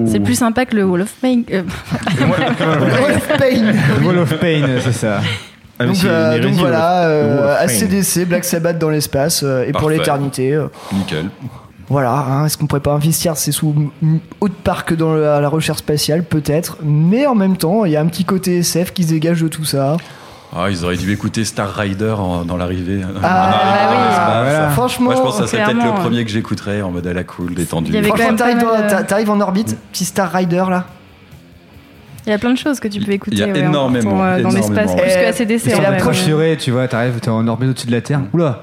C'est 0.07 0.21
plus 0.21 0.35
sympa 0.35 0.65
que 0.67 0.77
le 0.77 0.85
Wall 0.85 1.03
of 1.03 1.09
Fame. 1.21 1.43
euh, 1.53 1.63
Wall 2.21 3.15
of 3.17 3.29
Pain. 3.39 4.05
Wall 4.05 4.19
of 4.19 4.39
Pain, 4.39 4.67
c'est 4.81 4.93
ça. 4.93 5.21
Ah, 5.79 5.87
Donc, 5.87 5.97
euh, 6.05 6.39
donc 6.41 6.53
voilà, 6.55 7.03
Wall 7.03 7.11
euh. 7.11 7.57
ACDC, 7.65 8.27
Black 8.29 8.45
Sabbath 8.45 8.79
dans 8.79 8.91
l'espace 8.91 9.43
euh, 9.43 9.65
et 9.67 9.73
pour 9.73 9.91
l'éternité. 9.91 10.53
euh, 10.55 10.67
Nickel. 10.93 11.27
Voilà, 11.89 12.13
hein, 12.13 12.47
est-ce 12.47 12.57
qu'on 12.57 12.67
pourrait 12.67 12.81
pas 12.81 12.93
investir 12.93 13.37
ces 13.37 13.53
sous 13.53 13.75
m- 14.03 14.19
haute 14.41 14.55
parc 14.65 14.95
dans 14.95 15.15
la, 15.15 15.41
la 15.41 15.49
recherche 15.49 15.79
spatiale 15.79 16.23
Peut-être, 16.23 16.79
mais 16.83 17.27
en 17.27 17.35
même 17.35 17.57
temps, 17.57 17.85
il 17.85 17.93
y 17.93 17.97
a 17.97 18.01
un 18.01 18.07
petit 18.07 18.25
côté 18.25 18.59
SF 18.59 18.93
qui 18.93 19.03
se 19.05 19.11
dégage 19.11 19.43
de 19.43 19.49
tout 19.49 19.65
ça. 19.65 19.97
Ah, 20.55 20.67
ils 20.71 20.85
auraient 20.85 20.97
dû 20.99 21.11
écouter 21.13 21.45
Star 21.47 21.73
Rider 21.75 22.11
en- 22.11 22.45
dans 22.45 22.57
l'arrivée. 22.59 23.01
Ah, 23.03 23.09
Dans 23.09 23.19
oui. 23.97 24.05
l'espace. 24.05 24.53
Voilà. 24.53 24.71
Franchement, 24.71 25.05
Moi, 25.07 25.15
je 25.17 25.21
pense 25.23 25.37
que 25.37 25.41
ça 25.43 25.47
serait 25.47 25.63
peut-être 25.65 25.75
le 25.77 25.81
clairement, 25.81 26.01
premier 26.01 26.25
que 26.25 26.31
j'écouterais 26.31 26.83
en 26.83 26.91
mode 26.91 27.07
à 27.07 27.13
la 27.15 27.25
cool, 27.25 27.55
détendu. 27.55 27.91
Il 27.91 27.95
y 27.95 27.99
avait 27.99 28.11
quand 28.11 28.17
franchement, 28.17 28.29
même 28.29 28.37
pas 28.37 28.45
t'arrives 28.45 28.57
mal, 28.81 28.89
dans- 28.91 28.95
euh, 28.95 28.99
t'a- 28.99 29.03
t'arrives 29.05 29.31
en 29.31 29.41
orbite, 29.41 29.79
petit 29.93 30.05
Star 30.05 30.31
Rider 30.31 30.65
là. 30.69 30.85
Il 32.27 32.31
y 32.31 32.33
a 32.35 32.39
plein 32.39 32.53
de 32.53 32.59
choses 32.59 32.79
que 32.81 32.87
tu 32.89 33.01
peux 33.01 33.13
écouter 33.13 33.35
Il 33.35 33.39
y 33.41 33.43
a 33.43 33.47
ouais, 33.47 33.53
en 33.53 33.71
énormément, 33.71 34.11
partant, 34.11 34.25
euh, 34.25 34.43
dans 34.43 34.51
énormément. 34.51 34.69
l'espace. 34.69 34.95
Plus 34.95 35.11
Et- 35.11 35.15
que 35.15 35.29
ACDC 35.29 35.67
et 35.71 35.75
en 35.75 35.81
la 35.81 35.89
vrai. 35.89 35.97
prochaine- 35.99 36.35
Proche 36.37 36.57
tu 36.59 36.71
vois, 36.71 36.87
t'arrives, 36.87 37.19
t'es 37.19 37.31
en 37.31 37.49
orbite 37.49 37.71
au-dessus 37.71 37.87
de 37.89 37.93
la 37.93 38.01
Terre. 38.03 38.21
Oula, 38.33 38.61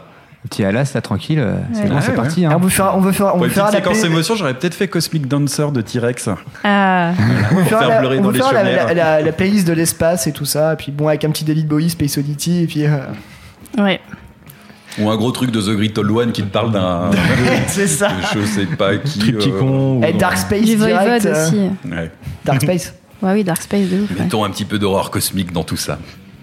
petit 0.48 0.64
Alas, 0.64 0.92
là, 0.96 1.02
tranquille, 1.02 1.40
euh, 1.40 1.56
c'est 1.74 1.82
Ouais. 1.84 1.90
bon, 1.90 1.96
c'est 2.02 2.10
Ouais, 2.12 2.16
parti. 2.16 2.46
Hein. 2.46 2.54
on 2.56 2.60
veut 2.60 2.70
faire, 2.70 2.94
on 2.96 3.02
veut 3.02 3.12
faire, 3.12 3.28
on 3.28 3.38
Pour 3.38 3.44
veut 3.44 3.50
faire 3.50 3.66
la 3.66 3.72
séquence 3.72 4.04
émotion, 4.04 4.36
j'aurais 4.36 4.54
peut-être 4.54 4.74
fait 4.74 4.88
Cosmic 4.88 5.28
Dancer 5.28 5.72
de 5.72 5.82
T-Rex. 5.82 6.30
Ah, 6.64 7.12
on 7.52 7.56
veut 7.56 7.64
faire 7.64 7.88
la- 7.88 7.98
pleurer 7.98 8.20
on 8.20 8.22
dans 8.22 8.28
veut 8.30 8.34
les 8.36 8.40
faire 8.40 8.54
la, 8.54 8.60
chaumières. 8.64 8.88
la- 8.88 8.94
la- 8.94 9.22
la 9.22 9.32
playlist 9.34 9.68
de 9.68 9.74
l'espace 9.74 10.28
et 10.28 10.32
tout 10.32 10.46
ça, 10.46 10.74
et 10.74 10.76
puis 10.78 10.92
bon 10.92 11.08
avec 11.08 11.26
un 11.26 11.30
petit 11.32 11.44
David 11.44 11.68
Bowie, 11.68 11.90
Space 11.90 12.18
Oddity, 12.18 12.64
et 12.64 12.68
puis 12.68 12.86
euh, 12.86 12.98
ouais. 13.78 14.00
Ou 14.98 15.10
un 15.10 15.16
gros 15.18 15.32
truc 15.32 15.52
de 15.52 15.62
The 15.62 15.76
Great 15.78 15.98
Old 15.98 16.10
One 16.12 16.32
qui 16.32 16.42
te 16.42 16.48
parle 16.52 16.72
d'un. 16.72 17.12
c'est 17.68 17.88
ça. 17.88 18.10
Je 18.34 18.44
sais 18.46 18.66
pas 18.66 18.98
qui. 18.98 19.20
Triptychon. 19.20 20.02
Et 20.04 20.14
ou- 20.14 20.18
Dark 20.18 20.38
Space 20.38 20.62
Du 20.66 20.76
direct. 20.78 21.26
Euh, 21.26 21.46
aussi. 21.48 21.58
euh, 21.60 21.96
ouais. 21.96 22.12
Dark 22.44 22.62
Space. 22.62 22.94
Ouais, 23.22 23.34
oui, 23.34 23.44
Dark 23.44 23.62
Space 23.62 23.88
de 23.90 24.02
ouf. 24.02 24.10
ouais. 24.10 24.16
Mettons 24.24 24.44
un 24.44 24.50
petit 24.50 24.66
peu 24.66 24.80
d'horreur 24.80 25.12
cosmique 25.12 25.52
dans 25.54 25.64
tout 25.64 25.78
ça. 25.78 26.00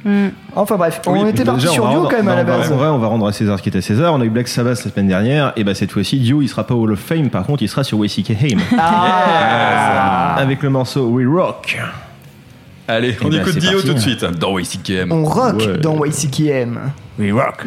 Mm. 0.06 0.28
Enfin 0.54 0.76
bref, 0.76 1.00
Oui, 1.08 1.18
on 1.20 1.26
était 1.26 1.44
parti 1.44 1.66
sur 1.66 1.88
Dio 1.88 2.02
quand 2.04 2.16
même 2.16 2.28
à 2.28 2.36
la 2.36 2.44
base. 2.44 2.70
En 2.70 2.76
vrai, 2.76 2.86
on 2.88 2.98
va 2.98 3.08
rendre 3.08 3.26
à 3.26 3.32
César 3.32 3.58
ce 3.58 3.62
qui 3.62 3.70
est 3.70 3.76
à 3.76 3.80
César. 3.82 4.14
On 4.14 4.20
a 4.20 4.24
eu 4.24 4.30
Black 4.30 4.46
Sabbath 4.46 4.84
la 4.84 4.90
semaine 4.92 5.08
dernière, 5.08 5.52
et 5.56 5.64
bah 5.64 5.74
cette 5.74 5.90
fois-ci, 5.90 6.20
Dio 6.20 6.40
il 6.42 6.48
sera 6.48 6.64
pas 6.64 6.74
au 6.74 6.82
Hall 6.84 6.92
of 6.92 7.00
Fame, 7.00 7.28
par 7.28 7.44
contre 7.44 7.62
il 7.64 7.68
sera 7.68 7.82
sur 7.82 7.98
WCK 7.98 8.30
Haim. 8.30 8.58
Ah. 8.78 10.36
Avec 10.38 10.62
le 10.62 10.70
morceau 10.70 11.08
We 11.08 11.26
Rock. 11.26 11.76
Allez, 12.88 13.16
on 13.20 13.28
ben, 13.28 13.40
écoute 13.40 13.54
c'est 13.54 13.58
Dio 13.60 13.72
parti. 13.72 13.86
tout 13.88 13.94
de 13.94 13.98
suite 13.98 14.24
dans 14.24 14.52
WCKM. 14.54 15.10
On 15.10 15.24
rock 15.24 15.56
Ouais. 15.58 15.78
dans 15.78 16.04
YCKM. 16.04 16.78
We 17.18 17.32
rock. 17.32 17.66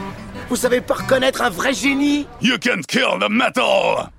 Vous 0.51 0.57
savez 0.57 0.81
pas 0.81 0.95
reconnaître 0.95 1.41
un 1.43 1.49
vrai 1.49 1.73
génie? 1.73 2.27
You 2.41 2.57
can 2.61 2.81
kill 2.85 3.19
the 3.21 3.29
metal. 3.29 4.09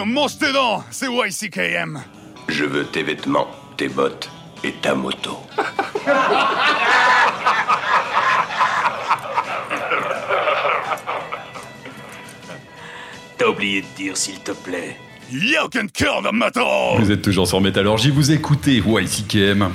Tiens, 0.00 0.06
mange 0.06 0.38
tes 0.38 0.50
dents, 0.50 0.82
c'est 0.90 1.08
YCKM. 1.12 2.02
Je 2.48 2.64
veux 2.64 2.86
tes 2.86 3.02
vêtements, 3.02 3.48
tes 3.76 3.88
bottes 3.88 4.30
et 4.64 4.72
ta 4.72 4.94
moto. 4.94 5.36
oublié 13.46 13.82
de 13.82 13.86
dire, 13.94 14.16
s'il 14.16 14.38
te 14.40 14.52
plaît. 14.52 14.96
You 15.30 15.68
can 15.70 15.88
kill 15.92 16.22
the 16.22 16.32
metal! 16.32 16.98
Vous 16.98 17.10
êtes 17.10 17.20
toujours 17.20 17.46
sur 17.46 17.60
Métallurgie, 17.60 18.10
vous 18.10 18.32
écoutez 18.32 18.78
YCKM. 18.78 19.70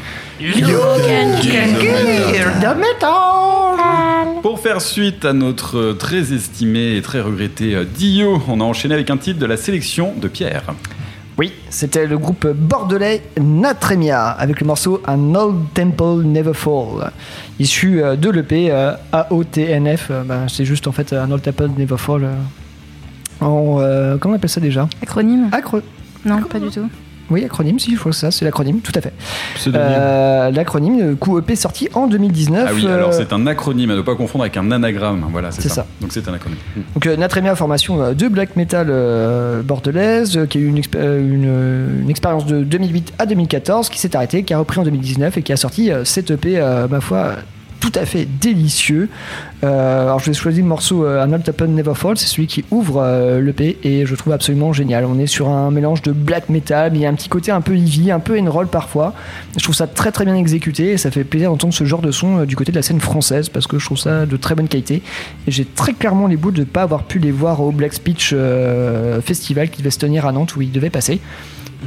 Pour 4.46 4.60
faire 4.60 4.80
suite 4.80 5.26
à 5.26 5.34
notre 5.34 5.93
très 5.93 6.32
estimé 6.32 6.98
et 6.98 7.02
très 7.02 7.20
regretté 7.20 7.74
euh, 7.74 7.84
Dio, 7.84 8.39
on 8.48 8.62
a 8.62 8.64
enchaîné 8.64 8.93
avec 8.93 9.10
un 9.10 9.18
titre 9.18 9.39
de 9.39 9.46
la 9.48 9.58
sélection 9.58 10.14
de 10.16 10.28
Pierre. 10.28 10.66
Oui, 11.39 11.52
c'était 11.72 12.06
le 12.06 12.20
groupe 12.20 12.46
bordelais 12.46 13.24
Natremia 13.41 14.28
avec 14.30 14.62
le 14.62 14.68
morceau 14.68 15.02
An 15.08 15.34
Old 15.34 15.74
Temple 15.74 16.22
Never 16.24 16.54
Fall, 16.54 17.12
issu 17.58 18.04
euh, 18.04 18.16
de 18.16 18.30
l'EP 18.30 18.70
euh, 18.70 18.91
AOTNF. 19.14 20.12
bah, 20.28 20.41
c'est 20.48 20.64
juste 20.64 20.86
en 20.86 20.91
fait 20.91 21.12
An 21.14 21.32
Old 21.32 21.41
Temple 21.41 21.72
Never 21.76 21.98
Fall. 21.98 22.30
en, 23.41 23.78
euh, 23.80 24.18
comment 24.20 24.36
on 24.36 24.38
appelle 24.38 24.52
ça 24.52 24.62
déjà? 24.62 24.88
Acronyme? 25.02 25.50
Acro. 25.54 25.82
Non, 26.24 26.43
pas 26.43 26.60
du 26.60 26.70
tout. 26.70 26.88
Oui, 27.30 27.43
acronyme, 27.43 27.80
si, 27.80 27.93
je 27.93 27.99
crois 27.99 28.11
que 28.11 28.17
ça, 28.17 28.30
c'est 28.30 28.45
l'acronyme, 28.45 28.80
tout 28.82 28.91
à 28.95 29.01
fait. 29.01 29.13
Euh, 29.67 30.51
l'acronyme, 30.51 31.15
coup 31.15 31.39
EP 31.39 31.55
sorti 31.55 31.89
en 31.93 32.07
2019. 32.07 32.65
Ah 32.67 32.71
oui, 32.73 32.86
euh, 32.86 32.95
alors 32.95 33.13
c'est 33.13 33.34
un 33.34 33.47
acronyme 33.47 33.89
à 33.91 33.95
ne 33.95 34.01
pas 34.01 34.15
confondre 34.15 34.43
avec 34.43 34.57
un 34.57 34.71
anagramme. 34.71 35.26
Voilà, 35.32 35.51
c'est 35.51 35.63
ça. 35.63 35.69
ça. 35.76 35.88
Donc 36.01 36.11
c'est 36.11 36.28
un 36.28 36.34
acronyme. 36.34 36.59
Donc 36.93 37.07
euh, 37.07 37.15
Natremia, 37.17 37.55
formation 37.55 38.01
euh, 38.01 38.13
de 38.13 38.28
black 38.28 38.55
metal 38.55 38.88
euh, 38.89 39.63
bordelaise, 39.63 40.38
euh, 40.38 40.45
qui 40.45 40.59
a 40.59 40.61
eu 40.61 40.67
une, 40.67 40.82
euh, 40.95 41.19
une, 41.19 41.45
euh, 41.47 42.01
une 42.01 42.09
expérience 42.09 42.45
de 42.45 42.63
2008 42.63 43.13
à 43.17 43.26
2014, 43.26 43.89
qui 43.89 43.97
s'est 43.99 44.15
arrêtée, 44.15 44.43
qui 44.43 44.53
a 44.53 44.59
repris 44.59 44.80
en 44.80 44.84
2019 44.84 45.38
et 45.38 45.41
qui 45.41 45.51
a 45.51 45.57
sorti 45.57 45.91
euh, 45.91 46.05
cet 46.05 46.30
EP, 46.32 46.59
euh, 46.59 46.88
ma 46.88 47.01
foi, 47.01 47.17
euh, 47.17 47.36
tout 47.86 48.00
à 48.00 48.06
fait 48.06 48.28
délicieux. 48.42 49.10
Euh, 49.64 50.04
alors 50.04 50.20
je 50.20 50.26
vais 50.26 50.34
choisir 50.34 50.64
le 50.64 50.70
morceau 50.70 51.06
euh, 51.06 51.24
An 51.24 51.32
Old 51.32 51.70
Never 51.70 51.94
Fall, 51.94 52.18
c'est 52.18 52.28
celui 52.28 52.48
qui 52.48 52.66
ouvre 52.72 53.02
euh, 53.02 53.40
l'EP 53.42 53.78
et 53.84 54.06
je 54.06 54.16
trouve 54.16 54.34
absolument 54.34 54.74
génial. 54.74 55.06
On 55.06 55.20
est 55.20 55.28
sur 55.28 55.50
un 55.50 55.70
mélange 55.70 56.02
de 56.02 56.12
black 56.12 56.50
metal, 56.50 56.92
mais 56.92 57.00
il 57.00 57.02
y 57.02 57.06
a 57.06 57.10
un 57.10 57.14
petit 57.14 57.30
côté 57.30 57.52
un 57.52 57.62
peu 57.62 57.76
heavy, 57.76 58.12
un 58.12 58.20
peu 58.20 58.40
roll 58.50 58.68
parfois. 58.68 59.14
Je 59.56 59.64
trouve 59.64 59.76
ça 59.76 59.88
très 59.88 60.12
très 60.12 60.26
bien 60.26 60.36
exécuté 60.36 60.92
et 60.92 60.98
ça 60.98 61.12
fait 61.12 61.24
plaisir 61.24 61.52
d'entendre 61.52 61.74
ce 61.74 61.86
genre 61.86 62.02
de 62.02 62.12
son 62.12 62.40
euh, 62.40 62.46
du 62.46 62.56
côté 62.56 62.72
de 62.72 62.78
la 62.78 62.84
scène 62.84 63.00
française 63.00 63.50
parce 63.50 63.68
que 63.68 63.78
je 63.78 63.86
trouve 63.86 64.00
ça 64.00 64.26
de 64.26 64.38
très 64.38 64.56
bonne 64.56 64.68
qualité. 64.68 65.04
Et 65.48 65.52
j'ai 65.52 65.66
très 65.66 65.94
clairement 65.94 66.26
les 66.26 66.38
bouts 66.38 66.52
de 66.52 66.62
ne 66.62 66.66
pas 66.66 66.82
avoir 66.82 67.04
pu 67.04 67.20
les 67.20 67.32
voir 67.32 67.62
au 67.62 67.72
Black 67.72 67.94
Speech 67.94 68.34
Festival 69.24 69.70
qui 69.70 69.80
devait 69.80 69.92
se 69.92 70.00
tenir 70.00 70.26
à 70.26 70.32
Nantes 70.32 70.56
où 70.56 70.62
ils 70.62 70.72
devaient 70.72 70.90
passer. 70.90 71.22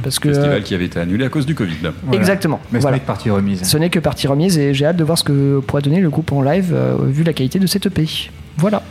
Parce 0.03 0.19
que, 0.19 0.29
Festival 0.33 0.63
qui 0.63 0.73
avait 0.75 0.85
été 0.85 0.99
annulé 0.99 1.25
à 1.25 1.29
cause 1.29 1.45
du 1.45 1.55
Covid. 1.55 1.75
là. 1.83 1.91
Voilà. 2.03 2.19
Exactement. 2.19 2.59
Mais 2.71 2.79
Voilà. 2.79 2.97
c'est 2.97 2.99
pas 3.01 3.03
que 3.03 3.07
partie 3.07 3.29
remise. 3.29 3.63
Ce 3.63 3.77
n'est 3.77 3.89
que 3.89 3.99
partie 3.99 4.27
remise 4.27 4.57
et 4.57 4.73
j'ai 4.73 4.85
hâte 4.85 4.97
de 4.97 5.03
voir 5.03 5.17
ce 5.17 5.23
que 5.23 5.59
pourra 5.59 5.81
donner 5.81 5.99
le 5.99 6.09
groupe 6.09 6.31
en 6.31 6.41
live 6.41 6.71
euh, 6.73 6.95
vu 7.07 7.23
la 7.23 7.33
qualité 7.33 7.59
de 7.59 7.67
cette 7.67 7.85
EP. 7.85 8.07
Voilà. 8.57 8.83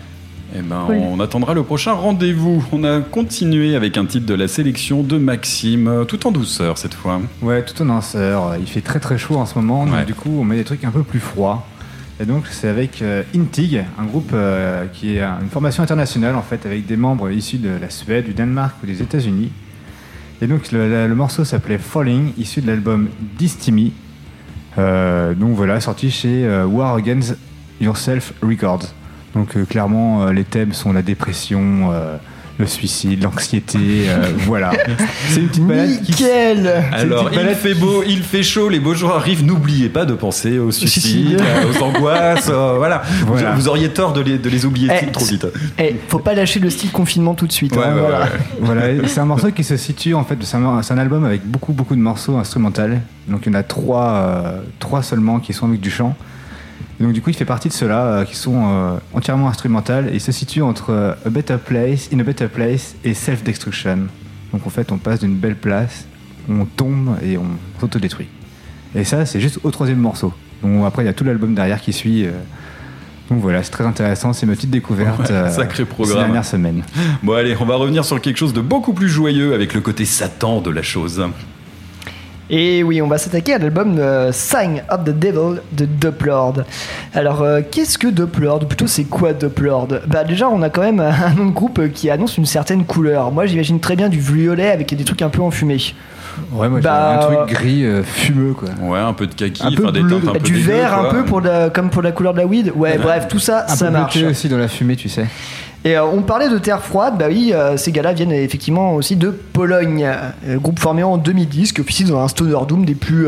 Eh 0.56 0.62
ben, 0.62 0.86
on 0.88 1.20
attendra 1.20 1.52
le 1.52 1.62
prochain 1.62 1.92
rendez-vous. 1.92 2.64
On 2.72 2.82
a 2.82 3.00
continué 3.00 3.76
avec 3.76 3.98
un 3.98 4.06
titre 4.06 4.24
de 4.24 4.32
la 4.32 4.48
sélection 4.48 5.02
de 5.02 5.18
Maxime, 5.18 5.88
euh, 5.88 6.04
tout 6.04 6.26
en 6.26 6.30
douceur 6.32 6.78
cette 6.78 6.94
fois. 6.94 7.20
Ouais, 7.42 7.62
tout 7.62 7.80
en 7.82 7.86
danseur. 7.86 8.56
Il 8.58 8.66
fait 8.66 8.80
très 8.80 8.98
très 8.98 9.18
chaud 9.18 9.36
en 9.36 9.44
ce 9.44 9.56
moment, 9.58 9.84
donc 9.84 9.94
Ouais. 9.94 10.04
du 10.06 10.14
coup 10.14 10.30
on 10.40 10.44
met 10.44 10.56
des 10.56 10.64
trucs 10.64 10.84
un 10.84 10.90
peu 10.90 11.02
plus 11.02 11.20
froids. 11.20 11.66
Et 12.20 12.24
donc 12.24 12.46
c'est 12.50 12.68
avec 12.68 13.02
euh, 13.02 13.22
Intig, 13.36 13.84
un 13.98 14.04
groupe 14.04 14.30
euh, 14.32 14.86
qui 14.92 15.16
est 15.18 15.22
une 15.22 15.50
formation 15.50 15.82
internationale 15.82 16.34
en 16.34 16.42
fait, 16.42 16.64
avec 16.66 16.86
des 16.86 16.96
membres 16.96 17.30
issus 17.30 17.58
de 17.58 17.70
la 17.80 17.90
Suède, 17.90 18.24
du 18.24 18.32
Danemark 18.32 18.74
ou 18.82 18.86
des 18.86 19.02
États-Unis. 19.02 19.52
Et 20.40 20.46
donc 20.46 20.70
le, 20.70 21.14
morceau 21.14 21.44
s'appelait 21.44 21.78
Falling, 21.78 22.32
issu 22.38 22.60
de 22.60 22.68
l'album 22.68 23.08
Distimi. 23.36 23.92
Euh, 24.78 25.34
donc 25.34 25.56
voilà, 25.56 25.80
sorti 25.80 26.10
chez 26.10 26.46
euh, 26.46 26.64
War 26.64 26.94
Against 26.94 27.36
Yourself 27.80 28.32
Records. 28.40 28.86
Donc 29.34 29.56
euh, 29.56 29.64
clairement 29.64 30.26
les 30.30 30.44
thèmes 30.44 30.72
sont 30.72 30.92
la 30.92 31.02
dépression, 31.02 31.92
le 32.58 32.66
suicide, 32.66 33.22
l'anxiété, 33.22 33.78
euh, 34.08 34.32
voilà. 34.38 34.72
C'est 35.28 35.40
une 35.40 35.48
petite 35.48 35.66
balade 35.66 36.02
qui 36.02 36.10
Nickel 36.10 36.66
Alors, 36.92 37.30
petite 37.30 37.40
il 37.48 37.54
fait 37.54 37.74
beau, 37.74 38.02
il 38.06 38.22
fait 38.22 38.42
chaud, 38.42 38.68
les 38.68 38.80
beaux 38.80 38.94
jours 38.94 39.12
arrivent. 39.12 39.44
N'oubliez 39.44 39.88
pas 39.88 40.04
de 40.04 40.14
penser 40.14 40.58
au 40.58 40.70
suicide, 40.72 41.40
euh, 41.40 41.70
aux 41.70 41.82
angoisses. 41.82 42.48
euh, 42.50 42.74
voilà. 42.76 43.02
Vous- 43.20 43.28
Voilà. 43.34 43.52
Vous, 43.52 43.68
auriez 43.68 43.90
tort 43.90 44.12
de 44.12 44.20
les, 44.20 44.38
de 44.38 44.48
les 44.48 44.64
oublier 44.64 44.88
Eh, 44.90 45.06
trop 45.12 45.24
vite. 45.24 45.46
Eh, 45.78 45.94
faut 46.08 46.18
pas 46.18 46.34
lâcher 46.34 46.58
le 46.58 46.70
style 46.70 46.90
confinement 46.90 47.34
tout 47.34 47.46
de 47.46 47.52
suite. 47.52 47.76
Ouais, 47.76 47.84
hein, 47.84 47.94
ouais, 47.94 48.00
voilà. 48.00 48.20
ouais. 48.20 48.30
Voilà, 48.60 48.90
et 48.90 49.06
c'est 49.06 49.20
un 49.20 49.24
morceau 49.26 49.50
qui 49.52 49.62
se 49.62 49.76
situe 49.76 50.14
en 50.14 50.24
fait, 50.24 50.36
c'est 50.42 50.56
un, 50.56 50.98
album 50.98 51.24
avec 51.24 51.46
beaucoup 51.46 51.72
beaucoup 51.72 51.94
de 51.94 52.00
morceaux 52.00 52.36
instrumentaux. 52.36 52.82
Donc 53.28 53.46
il 53.46 53.52
y 53.52 53.56
en 53.56 53.58
a 53.58 53.62
trois, 53.62 54.08
euh, 54.08 54.60
trois 54.78 55.02
seulement 55.02 55.38
qui 55.38 55.52
sont 55.52 55.66
avec 55.68 55.80
du 55.80 55.90
chant. 55.90 56.16
Et 57.00 57.04
donc 57.04 57.12
du 57.12 57.22
coup 57.22 57.30
il 57.30 57.36
fait 57.36 57.44
partie 57.44 57.68
de 57.68 57.72
ceux-là 57.72 58.04
euh, 58.04 58.24
qui 58.24 58.34
sont 58.34 58.60
euh, 58.66 58.96
entièrement 59.14 59.48
instrumentales 59.48 60.08
et 60.08 60.14
il 60.14 60.20
se 60.20 60.32
situe 60.32 60.62
entre 60.62 60.90
euh, 60.90 61.14
A 61.24 61.30
Better 61.30 61.56
Place, 61.64 62.08
In 62.12 62.18
a 62.18 62.24
Better 62.24 62.48
Place 62.48 62.96
et 63.04 63.14
Self 63.14 63.44
Destruction. 63.44 64.08
Donc 64.52 64.66
en 64.66 64.70
fait 64.70 64.90
on 64.90 64.98
passe 64.98 65.20
d'une 65.20 65.36
belle 65.36 65.56
place, 65.56 66.06
on 66.48 66.64
tombe 66.64 67.16
et 67.22 67.38
on 67.38 67.46
s'autodétruit. 67.80 68.28
Et 68.94 69.04
ça 69.04 69.26
c'est 69.26 69.40
juste 69.40 69.60
au 69.62 69.70
troisième 69.70 69.98
morceau. 69.98 70.32
Donc 70.62 70.84
après 70.86 71.04
il 71.04 71.06
y 71.06 71.10
a 71.10 71.12
tout 71.12 71.24
l'album 71.24 71.54
derrière 71.54 71.80
qui 71.80 71.92
suit. 71.92 72.26
donc 73.30 73.40
voilà, 73.40 73.62
c'est 73.62 73.70
très 73.70 73.84
intéressant, 73.84 74.32
c'est 74.32 74.46
ma 74.46 74.54
petite 74.54 74.70
découverte. 74.70 75.20
Ouais, 75.30 75.50
sacré 75.50 75.84
ces 75.84 75.84
programme. 75.84 76.18
dernières 76.18 76.44
semaines. 76.44 76.82
Bon, 77.22 77.34
allez, 77.34 77.56
on 77.60 77.64
va 77.64 77.76
revenir 77.76 78.04
sur 78.04 78.20
quelque 78.20 78.38
chose 78.38 78.54
de 78.54 78.60
beaucoup 78.60 78.92
plus 78.92 79.08
joyeux 79.08 79.54
avec 79.54 79.72
le 79.72 79.80
côté 79.80 80.04
Satan 80.04 80.60
de 80.60 80.70
la 80.70 80.82
chose. 80.82 81.22
Et 82.50 82.82
oui, 82.82 83.02
on 83.02 83.08
va 83.08 83.18
s'attaquer 83.18 83.54
à 83.54 83.58
l'album 83.58 83.98
euh, 83.98 84.32
Sign 84.32 84.82
of 84.90 85.04
the 85.04 85.10
Devil 85.18 85.60
de 85.72 85.84
Doplord. 85.84 86.54
Alors, 87.14 87.42
euh, 87.42 87.60
qu'est-ce 87.70 87.98
que 87.98 88.08
Doplord 88.08 88.62
Ou 88.62 88.66
plutôt, 88.66 88.86
c'est 88.86 89.04
quoi 89.04 89.34
Doplord? 89.34 89.88
Bah, 90.06 90.24
déjà, 90.24 90.48
on 90.48 90.62
a 90.62 90.70
quand 90.70 90.80
même 90.82 91.00
un 91.00 91.34
nom 91.34 91.46
de 91.46 91.52
groupe 91.52 91.92
qui 91.92 92.08
annonce 92.08 92.38
une 92.38 92.46
certaine 92.46 92.84
couleur. 92.86 93.30
Moi, 93.32 93.44
j'imagine 93.46 93.80
très 93.80 93.96
bien 93.96 94.08
du 94.08 94.18
violet 94.18 94.70
avec 94.70 94.94
des 94.94 95.04
trucs 95.04 95.20
un 95.20 95.28
peu 95.28 95.42
enfumés. 95.42 95.78
Ouais, 96.52 96.68
moi 96.68 96.80
Bah, 96.80 97.18
j'ai 97.28 97.36
un 97.36 97.44
truc 97.44 97.56
gris 97.56 97.84
euh, 97.84 98.02
fumeux 98.04 98.52
quoi. 98.54 98.68
Ouais, 98.80 99.00
un 99.00 99.12
peu 99.12 99.26
de 99.26 99.34
kaki, 99.34 99.60
Un 99.66 99.72
peu 99.72 99.82
enfin 99.82 99.92
des 99.92 100.00
bleu. 100.02 100.20
teintes 100.20 100.28
un 100.28 100.32
peu 100.34 100.38
du 100.38 100.52
dégueu, 100.52 100.66
vert 100.72 100.96
un 100.98 101.04
peu 101.10 101.24
pour 101.24 101.40
la- 101.40 101.68
comme 101.68 101.90
pour 101.90 102.00
la 102.00 102.12
couleur 102.12 102.32
de 102.32 102.38
la 102.38 102.46
weed. 102.46 102.72
Ouais, 102.76 102.96
bref, 102.96 103.26
tout 103.28 103.40
ça, 103.40 103.64
Un 103.68 103.74
ça 103.74 103.86
peu 103.86 103.92
marche. 103.92 104.16
aussi 104.22 104.48
dans 104.48 104.56
la 104.56 104.68
fumée, 104.68 104.94
tu 104.94 105.08
sais. 105.08 105.26
Et 105.88 105.96
euh, 105.96 106.04
on 106.04 106.20
parlait 106.20 106.50
de 106.50 106.58
Terre 106.58 106.82
froide, 106.82 107.14
bah 107.18 107.28
oui, 107.30 107.52
euh, 107.54 107.78
ces 107.78 107.92
gars-là 107.92 108.12
viennent 108.12 108.32
effectivement 108.32 108.94
aussi 108.94 109.16
de 109.16 109.30
Pologne, 109.30 110.06
euh, 110.46 110.58
groupe 110.58 110.78
formé 110.78 111.02
en 111.02 111.16
2010 111.16 111.72
qui 111.72 111.80
officie 111.80 112.04
dans 112.04 112.20
un 112.20 112.28
stoner 112.28 112.58
doom 112.68 112.84
des 112.84 112.94
plus 112.94 113.26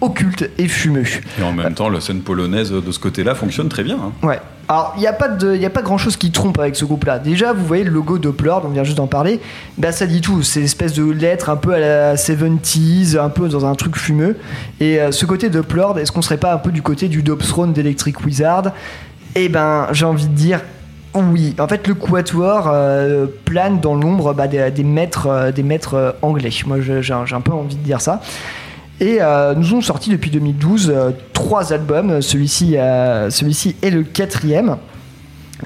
occultes 0.00 0.48
et 0.56 0.68
fumeux. 0.68 1.04
Et 1.38 1.42
en 1.42 1.52
même 1.52 1.74
temps, 1.74 1.90
la 1.90 2.00
scène 2.00 2.20
polonaise 2.20 2.72
de 2.72 2.92
ce 2.92 2.98
côté-là 2.98 3.34
fonctionne 3.34 3.68
très 3.68 3.82
bien. 3.82 3.96
hein. 3.96 4.26
Ouais. 4.26 4.40
Alors, 4.68 4.94
il 4.96 5.00
n'y 5.00 5.06
a 5.06 5.12
pas 5.12 5.28
de, 5.28 5.54
y 5.54 5.66
a 5.66 5.70
pas 5.70 5.82
grand 5.82 5.98
chose 5.98 6.16
qui 6.16 6.30
trompe 6.30 6.58
avec 6.58 6.76
ce 6.76 6.86
groupe-là. 6.86 7.18
Déjà, 7.18 7.52
vous 7.52 7.66
voyez 7.66 7.84
le 7.84 7.90
logo 7.90 8.16
Doppler, 8.16 8.54
on 8.64 8.68
vient 8.68 8.82
juste 8.82 8.96
d'en 8.96 9.06
parler. 9.06 9.38
Bah, 9.76 9.92
ça 9.92 10.06
dit 10.06 10.22
tout. 10.22 10.42
C'est 10.42 10.60
l'espèce 10.60 10.94
de 10.94 11.04
lettre 11.04 11.50
un 11.50 11.56
peu 11.56 11.74
à 11.74 11.78
la 11.78 12.14
70s, 12.16 13.18
un 13.18 13.28
peu 13.28 13.50
dans 13.50 13.66
un 13.66 13.74
truc 13.74 13.96
fumeux. 13.96 14.36
Et 14.80 14.98
ce 15.10 15.26
côté 15.26 15.50
Doppler, 15.50 15.86
est-ce 16.00 16.10
qu'on 16.10 16.22
serait 16.22 16.38
pas 16.38 16.54
un 16.54 16.58
peu 16.58 16.72
du 16.72 16.80
côté 16.80 17.08
du 17.08 17.22
Dopthrone 17.22 17.74
d'Electric 17.74 18.24
Wizard? 18.24 18.72
Eh 19.34 19.50
ben, 19.50 19.88
j'ai 19.92 20.06
envie 20.06 20.26
de 20.26 20.34
dire. 20.34 20.60
Oui, 21.16 21.54
en 21.58 21.66
fait, 21.66 21.86
le 21.86 21.94
quatuor 21.94 22.68
euh, 22.68 23.26
plane 23.44 23.80
dans 23.80 23.94
l'ombre 23.94 24.34
bah, 24.34 24.48
des, 24.48 24.70
des 24.70 24.84
maîtres, 24.84 25.26
euh, 25.28 25.52
des 25.52 25.62
maîtres 25.62 25.94
euh, 25.94 26.12
anglais. 26.22 26.50
Moi, 26.66 26.78
j'ai 26.80 27.12
un 27.12 27.40
peu 27.40 27.52
envie 27.52 27.76
de 27.76 27.82
dire 27.82 28.00
ça. 28.00 28.20
Et 29.00 29.18
euh, 29.20 29.54
nous 29.54 29.74
ont 29.74 29.80
sorti 29.80 30.10
depuis 30.10 30.30
2012 30.30 30.90
euh, 30.94 31.10
trois 31.32 31.72
albums. 31.72 32.20
Celui-ci 32.22 32.76
celui-ci 33.30 33.76
est 33.82 33.90
le 33.90 34.02
quatrième. 34.02 34.76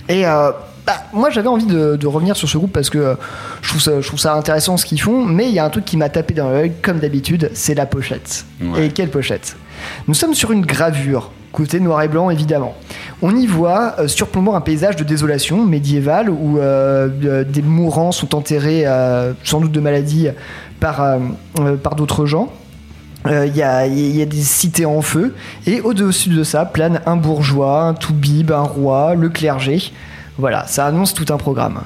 Et 0.09 0.23
bah, 0.23 0.95
moi 1.13 1.31
j'avais 1.31 1.49
envie 1.49 1.67
de, 1.67 1.97
de 1.97 2.07
revenir 2.07 2.37
sur 2.37 2.49
ce 2.49 2.57
groupe 2.57 2.73
parce 2.73 2.91
que 2.91 3.17
je, 3.61 3.69
trouve 3.69 3.81
ça, 3.81 4.01
je 4.01 4.07
trouve 4.07 4.21
ça 4.21 4.35
intéressant 4.35 4.77
ce 4.77 4.87
qu'ils 4.87 5.01
font. 5.01 5.25
Mais 5.25 5.49
il 5.49 5.55
y 5.55 5.59
a 5.59 5.65
un 5.65 5.71
truc 5.71 5.85
qui 5.85 5.97
m'a 5.97 6.09
tapé 6.09 6.35
dans 6.35 6.49
l'œil, 6.49 6.73
comme 6.83 6.99
d'habitude, 7.01 7.51
c'est 7.55 7.75
la 7.75 7.87
pochette. 7.87 8.45
Ouais. 8.61 8.87
Et 8.87 8.89
quelle 8.91 9.11
pochette? 9.11 9.57
Nous 10.07 10.15
sommes 10.15 10.35
sur 10.35 10.53
une 10.53 10.65
gravure, 10.65 11.33
côté 11.53 11.81
noir 11.81 12.03
et 12.03 12.09
blanc 12.09 12.31
évidemment. 12.31 12.75
On 13.23 13.37
y 13.37 13.47
voit 13.47 13.97
euh, 13.99 14.09
surplombant 14.09 14.55
un 14.55 14.61
paysage 14.61 14.97
de 14.97 15.05
désolation 15.05 15.65
médiévale 15.65 16.31
où 16.31 16.59
euh, 16.59 17.09
euh, 17.25 17.45
des 17.45 17.63
mourants 17.63 18.13
sont 18.13 18.35
enterrés, 18.35 18.85
sans 19.45 19.61
doute 19.61 19.73
de 19.73 19.81
maladie, 19.81 20.29
par, 20.79 21.19
par 21.83 21.95
d'autres 21.95 22.27
gens. 22.27 22.53
Il 23.27 23.55
y, 23.55 23.63
a, 23.63 23.87
des 23.87 24.41
cités 24.41 24.87
en 24.87 25.03
feu, 25.03 25.35
et 25.67 25.83
au-dessus 25.83 26.31
de 26.31 26.43
ça 26.43 26.65
plane 26.65 27.03
un 27.05 27.17
bourgeois, 27.17 27.83
un 27.83 27.95
toubib, 27.95 28.51
un 28.51 28.63
roi, 28.63 29.15
le 29.15 29.29
clergé. 29.29 29.93
Voilà, 30.39 30.67
ça 30.67 30.87
annonce 30.87 31.13
tout 31.13 31.27
un 31.31 31.37
programme. 31.37 31.83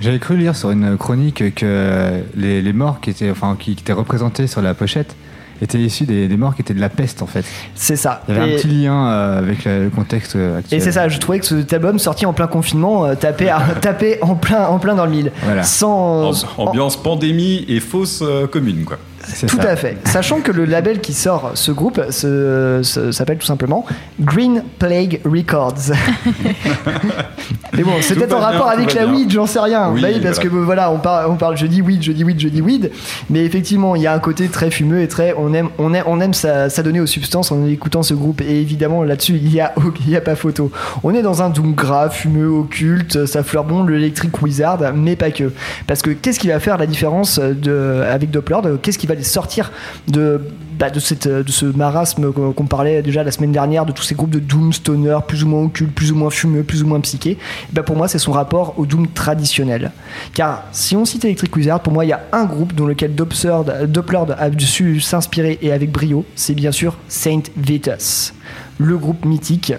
J'avais 0.00 0.20
cru 0.20 0.36
lire 0.36 0.54
sur 0.54 0.70
une 0.70 0.96
chronique 0.96 1.54
que 1.56 2.22
les, 2.36 2.72
morts 2.72 3.00
qui 3.00 3.10
étaient 3.10 3.92
représentés 3.92 4.46
sur 4.46 4.62
la 4.62 4.74
pochette 4.74 5.16
étaient 5.62 5.78
issus 5.78 6.04
des, 6.04 6.28
des 6.28 6.36
morts 6.36 6.54
qui 6.54 6.62
étaient 6.62 6.74
de 6.74 6.80
la 6.80 6.88
peste 6.88 7.22
en 7.22 7.26
fait. 7.26 7.44
C'est 7.74 7.96
ça. 7.96 8.22
Il 8.28 8.34
y 8.34 8.38
avait 8.38 8.50
Et- 8.50 8.54
un 8.54 8.56
petit 8.58 8.68
lien 8.68 9.08
euh, 9.08 9.38
avec 9.38 9.64
le, 9.64 9.84
le 9.84 9.90
contexte 9.90 10.36
euh, 10.36 10.58
actuel. 10.58 10.80
Et 10.80 10.82
c'est 10.82 10.92
ça, 10.92 11.08
je 11.08 11.18
trouvais 11.18 11.38
que 11.40 11.46
cet 11.46 11.72
album 11.72 11.98
sorti 11.98 12.26
en 12.26 12.32
plein 12.32 12.46
confinement 12.46 13.04
euh, 13.06 13.14
tapait, 13.14 13.48
à- 13.48 13.60
tapait 13.80 14.18
en, 14.22 14.34
plein, 14.34 14.66
en 14.66 14.78
plein 14.78 14.94
dans 14.94 15.04
le 15.06 15.10
mille. 15.10 15.32
Voilà. 15.44 15.62
Sans. 15.62 16.44
Ambiance 16.58 16.96
pandémie 17.02 17.64
et 17.68 17.80
fausse 17.80 18.20
euh, 18.22 18.46
commune, 18.46 18.84
quoi. 18.84 18.98
Tout 19.46 19.56
ça. 19.56 19.70
à 19.70 19.76
fait. 19.76 19.96
Sachant 20.04 20.40
que 20.40 20.52
le 20.52 20.64
label 20.64 21.00
qui 21.00 21.12
sort 21.12 21.52
ce 21.54 21.72
groupe 21.72 22.00
s'appelle 22.10 23.38
tout 23.38 23.46
simplement 23.46 23.84
Green 24.20 24.62
Plague 24.78 25.20
Records. 25.24 25.92
Mais 27.76 27.82
bon, 27.82 27.92
c'est 28.00 28.14
peut-être 28.14 28.32
en 28.34 28.38
bien, 28.38 28.46
rapport 28.48 28.68
avec 28.70 28.94
la 28.94 29.04
bien. 29.06 29.14
weed, 29.14 29.30
j'en 29.30 29.46
sais 29.46 29.58
rien. 29.60 29.90
Oui, 29.90 30.00
Bah 30.00 30.08
oui, 30.12 30.20
parce 30.20 30.36
voilà. 30.36 30.50
que 30.50 30.56
voilà, 30.56 30.90
on 30.90 30.98
parle, 30.98 31.30
on 31.30 31.36
parle, 31.36 31.56
je 31.56 31.66
dis 31.66 31.82
weed, 31.82 32.02
je 32.02 32.12
dis 32.12 32.24
weed, 32.24 32.40
je 32.40 32.48
dis 32.48 32.62
weed. 32.62 32.90
Mais 33.28 33.44
effectivement, 33.44 33.96
il 33.96 34.02
y 34.02 34.06
a 34.06 34.14
un 34.14 34.18
côté 34.18 34.48
très 34.48 34.70
fumeux 34.70 35.00
et 35.02 35.08
très, 35.08 35.34
on 35.36 35.52
aime, 35.52 35.68
on 35.78 35.92
aime, 35.92 36.04
on 36.06 36.20
aime 36.20 36.32
s'adonner 36.32 37.00
aux 37.00 37.06
substances 37.06 37.52
en 37.52 37.66
écoutant 37.66 38.02
ce 38.02 38.14
groupe. 38.14 38.40
Et 38.40 38.60
évidemment, 38.60 39.02
là-dessus, 39.02 39.34
il 39.34 39.52
y 39.52 39.60
a, 39.60 39.74
il 40.06 40.10
y 40.10 40.16
a 40.16 40.20
pas 40.20 40.36
photo. 40.36 40.70
On 41.02 41.14
est 41.14 41.22
dans 41.22 41.42
un 41.42 41.50
doom 41.50 41.74
gras, 41.74 42.08
fumeux, 42.08 42.48
occulte, 42.48 43.26
ça 43.26 43.42
fleure 43.42 43.64
bon 43.64 43.84
l'Electric 43.84 44.40
Wizard, 44.42 44.78
mais 44.94 45.16
pas 45.16 45.30
que. 45.30 45.52
Parce 45.86 46.00
que 46.02 46.10
qu'est-ce 46.10 46.38
qui 46.40 46.48
va 46.48 46.60
faire 46.60 46.78
la 46.78 46.86
différence 46.86 47.38
de, 47.38 48.02
avec 48.10 48.30
Doppler 48.30 48.56
Qu'est-ce 48.82 48.98
qui 48.98 49.06
va 49.06 49.15
les 49.16 49.24
sortir 49.24 49.72
de, 50.08 50.40
bah, 50.78 50.90
de, 50.90 51.00
cette, 51.00 51.28
de 51.28 51.50
ce 51.50 51.66
marasme 51.66 52.32
qu'on 52.32 52.66
parlait 52.66 53.02
déjà 53.02 53.24
la 53.24 53.30
semaine 53.30 53.52
dernière, 53.52 53.86
de 53.86 53.92
tous 53.92 54.02
ces 54.02 54.14
groupes 54.14 54.30
de 54.30 54.38
Doom, 54.38 54.72
Stoner, 54.72 55.18
plus 55.26 55.44
ou 55.44 55.48
moins 55.48 55.62
occultes, 55.62 55.94
plus 55.94 56.12
ou 56.12 56.16
moins 56.16 56.30
fumeux, 56.30 56.62
plus 56.62 56.82
ou 56.82 56.86
moins 56.86 57.00
psyché 57.00 57.38
bah, 57.72 57.82
Pour 57.82 57.96
moi, 57.96 58.08
c'est 58.08 58.18
son 58.18 58.32
rapport 58.32 58.74
au 58.78 58.86
Doom 58.86 59.08
traditionnel. 59.08 59.92
Car 60.34 60.64
si 60.72 60.96
on 60.96 61.04
cite 61.04 61.24
Electric 61.24 61.54
Wizard, 61.56 61.80
pour 61.80 61.92
moi, 61.92 62.04
il 62.04 62.08
y 62.08 62.12
a 62.12 62.22
un 62.32 62.44
groupe 62.44 62.74
dans 62.74 62.86
lequel 62.86 63.14
Doppler 63.14 64.18
a 64.38 64.50
su 64.58 65.00
s'inspirer 65.00 65.58
et 65.62 65.72
avec 65.72 65.90
brio, 65.90 66.24
c'est 66.34 66.54
bien 66.54 66.72
sûr 66.72 66.96
Saint 67.08 67.42
Vitus, 67.56 68.34
le 68.78 68.98
groupe 68.98 69.24
mythique. 69.24 69.72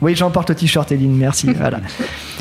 Oui, 0.00 0.14
j'emporte 0.14 0.48
le 0.50 0.54
t-shirt, 0.54 0.90
Eline, 0.92 1.16
merci. 1.16 1.52
voilà. 1.56 1.80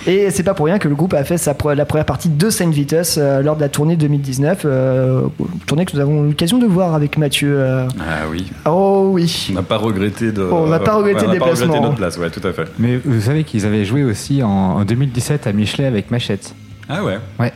Et 0.08 0.32
c'est 0.32 0.44
pas 0.44 0.54
pour 0.54 0.66
rien 0.68 0.80
que 0.80 0.88
le 0.88 0.96
groupe 0.96 1.14
a 1.14 1.24
fait 1.26 1.38
sa, 1.38 1.52
pre- 1.54 1.74
la 1.76 1.86
première 1.86 2.06
partie 2.06 2.30
de 2.30 2.50
Saint 2.50 2.70
Vitus 2.70 3.18
euh, 3.18 3.42
lors 3.42 3.58
de 3.58 3.62
la 3.62 3.68
tournée 3.68 3.98
2019, 3.98 4.62
euh, 4.64 5.24
tournée 5.66 5.86
que 5.86 5.94
nous 5.96 6.02
avons 6.02 6.24
eu 6.24 6.28
l'occasion 6.30 6.58
de 6.60 6.66
voir 6.66 6.96
avec 6.96 7.18
Mathieu. 7.18 7.56
euh. 7.60 7.88
Ah 8.00 8.26
oui. 8.32 8.50
Oh 8.66 9.10
oui. 9.12 9.48
On 9.52 9.56
n'a 9.56 9.64
pas 9.64 9.76
regretté 9.78 10.32
de. 10.32 10.44
On 10.44 10.68
n'a 10.68 10.80
pas 10.80 10.96
regretté 10.96 11.18
ouais, 11.20 11.24
on 11.28 11.32
le 11.32 11.34
n'a 11.34 11.40
pas 11.40 11.46
regretté 11.52 11.62
déplacement. 11.66 11.82
notre 11.88 11.98
place, 11.98 12.18
ouais, 12.18 12.30
tout 12.30 12.48
à 12.48 12.54
fait. 12.54 12.66
Mais 12.80 12.98
vous 13.04 13.20
savez 13.22 13.44
qu'ils 13.44 13.66
avaient 13.66 13.84
joué 13.84 14.06
aussi 14.06 14.42
en, 14.44 14.50
en 14.50 14.86
2017 14.86 15.46
à 15.46 15.52
Michelet 15.52 15.86
avec 15.86 16.10
Machette. 16.10 16.56
Ah 16.88 17.04
ouais. 17.04 17.20
Ouais. 17.38 17.52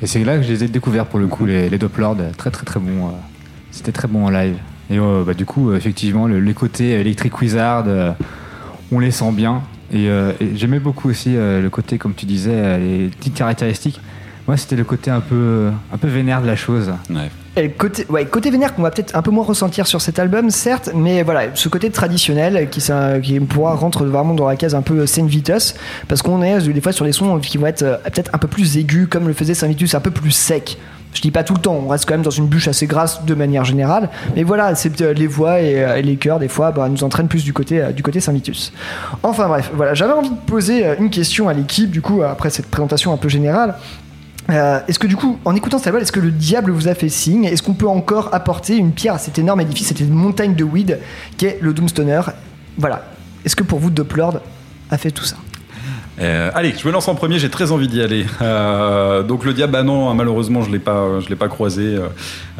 Et 0.00 0.06
c'est 0.06 0.22
là 0.22 0.36
que 0.36 0.42
je 0.44 0.48
les 0.52 0.62
ai 0.64 0.68
découverts 0.68 1.06
pour 1.06 1.18
le 1.18 1.26
coup, 1.26 1.44
les, 1.44 1.68
les 1.68 1.78
Dopplords. 1.78 2.16
Très 2.36 2.50
très 2.52 2.64
très 2.64 2.78
bon. 2.78 3.08
euh, 3.08 3.10
C'était 3.72 3.90
très 3.92 4.06
bon 4.06 4.26
en 4.26 4.30
live. 4.30 4.56
Et 4.90 4.98
euh, 5.00 5.24
bah, 5.26 5.34
du 5.34 5.44
coup, 5.44 5.72
effectivement, 5.74 6.28
le- 6.28 6.38
les 6.40 6.54
côtés 6.54 6.90
Electric 7.00 7.40
Wizard, 7.40 7.84
euh, 7.88 8.12
on 8.92 9.00
les 9.00 9.10
sent 9.10 9.32
bien. 9.32 9.62
Et, 9.94 10.08
euh, 10.08 10.32
et 10.40 10.56
j'aimais 10.56 10.80
beaucoup 10.80 11.08
aussi 11.08 11.36
euh, 11.36 11.62
le 11.62 11.70
côté, 11.70 11.98
comme 11.98 12.14
tu 12.14 12.26
disais, 12.26 12.50
euh, 12.52 12.78
les 12.78 13.08
petites 13.08 13.34
caractéristiques. 13.34 14.00
Moi, 14.48 14.56
c'était 14.56 14.76
le 14.76 14.84
côté 14.84 15.10
un 15.10 15.20
peu, 15.20 15.70
un 15.92 15.96
peu 15.96 16.08
vénère 16.08 16.42
de 16.42 16.46
la 16.46 16.56
chose. 16.56 16.92
Ouais. 17.08 17.30
Et 17.56 17.70
côté, 17.70 18.04
ouais, 18.10 18.26
côté 18.26 18.50
vénère 18.50 18.74
qu'on 18.74 18.82
va 18.82 18.90
peut-être 18.90 19.16
un 19.16 19.22
peu 19.22 19.30
moins 19.30 19.44
ressentir 19.44 19.86
sur 19.86 20.02
cet 20.02 20.18
album, 20.18 20.50
certes, 20.50 20.90
mais 20.94 21.22
voilà, 21.22 21.54
ce 21.54 21.68
côté 21.68 21.88
traditionnel 21.90 22.68
qui, 22.68 22.82
qui 23.22 23.40
pourra 23.40 23.74
rentrer 23.74 24.04
vraiment 24.04 24.34
dans 24.34 24.48
la 24.48 24.56
case 24.56 24.74
un 24.74 24.82
peu 24.82 25.06
Saint 25.06 25.24
Vitus, 25.24 25.74
parce 26.08 26.20
qu'on 26.20 26.42
est 26.42 26.60
des 26.60 26.80
fois 26.80 26.92
sur 26.92 27.06
des 27.06 27.12
sons 27.12 27.38
qui 27.38 27.56
vont 27.56 27.68
être 27.68 28.00
peut-être 28.02 28.32
un 28.34 28.38
peu 28.38 28.48
plus 28.48 28.76
aigus, 28.76 29.06
comme 29.08 29.28
le 29.28 29.34
faisait 29.34 29.54
Saint 29.54 29.68
Vitus, 29.68 29.94
un 29.94 30.00
peu 30.00 30.10
plus 30.10 30.32
sec. 30.32 30.76
Je 31.14 31.20
dis 31.20 31.30
pas 31.30 31.44
tout 31.44 31.54
le 31.54 31.60
temps, 31.60 31.74
on 31.74 31.88
reste 31.88 32.06
quand 32.06 32.14
même 32.14 32.22
dans 32.22 32.30
une 32.30 32.48
bûche 32.48 32.68
assez 32.68 32.86
grasse 32.86 33.24
de 33.24 33.34
manière 33.34 33.64
générale, 33.64 34.10
mais 34.34 34.42
voilà, 34.42 34.74
c'est 34.74 35.00
euh, 35.00 35.14
les 35.14 35.28
voix 35.28 35.60
et, 35.60 35.82
euh, 35.82 36.00
les 36.02 36.16
chœurs 36.16 36.40
des 36.40 36.48
fois 36.48 36.72
bah, 36.72 36.88
nous 36.88 37.04
entraînent 37.04 37.28
plus 37.28 37.44
du 37.44 37.52
côté 37.52 37.80
euh, 37.80 37.92
du 37.92 38.02
côté 38.02 38.20
Saint 38.20 38.32
Vitus. 38.32 38.72
Enfin 39.22 39.46
bref, 39.46 39.70
voilà, 39.74 39.94
j'avais 39.94 40.12
envie 40.12 40.30
de 40.30 40.34
poser 40.46 40.84
une 40.98 41.10
question 41.10 41.48
à 41.48 41.54
l'équipe 41.54 41.90
du 41.90 42.02
coup 42.02 42.22
après 42.22 42.50
cette 42.50 42.66
présentation 42.66 43.12
un 43.12 43.16
peu 43.16 43.28
générale. 43.28 43.76
Est-ce 44.48 44.98
que 44.98 45.06
du 45.06 45.16
coup, 45.16 45.38
en 45.46 45.54
écoutant 45.54 45.78
cet 45.78 45.86
album, 45.86 46.02
est-ce 46.02 46.12
que 46.12 46.20
le 46.20 46.30
diable 46.30 46.70
vous 46.70 46.88
a 46.88 46.94
fait 46.94 47.08
signe? 47.08 47.44
Est-ce 47.44 47.62
qu'on 47.62 47.72
peut 47.72 47.88
encore 47.88 48.28
apporter 48.34 48.76
une 48.76 48.92
pierre 48.92 49.14
à 49.14 49.18
cet 49.18 49.38
énorme 49.38 49.62
édifice, 49.62 49.88
cette 49.88 50.10
montagne 50.10 50.54
de 50.54 50.64
weed 50.64 50.98
qu'est 51.38 51.56
le 51.62 51.72
Doomstoner? 51.72 52.20
Voilà. 52.76 53.04
Est-ce 53.46 53.56
que 53.56 53.62
pour 53.62 53.78
vous, 53.78 53.88
Doppler 53.88 54.28
a 54.90 54.98
fait 54.98 55.10
tout 55.10 55.24
ça? 55.24 55.36
Euh, 56.20 56.50
allez, 56.54 56.72
je 56.80 56.86
me 56.86 56.92
lance 56.92 57.08
en 57.08 57.14
premier, 57.16 57.38
j'ai 57.40 57.50
très 57.50 57.72
envie 57.72 57.88
d'y 57.88 58.00
aller. 58.00 58.24
Euh, 58.40 59.22
donc 59.24 59.44
le 59.44 59.52
diable, 59.52 59.72
bah 59.72 59.82
non, 59.82 60.08
hein, 60.10 60.14
malheureusement, 60.14 60.62
je 60.62 60.70
l'ai 60.70 60.78
pas, 60.78 61.20
je 61.20 61.28
l'ai 61.28 61.34
pas 61.36 61.48
croisé. 61.48 61.82
euh, 61.96 62.06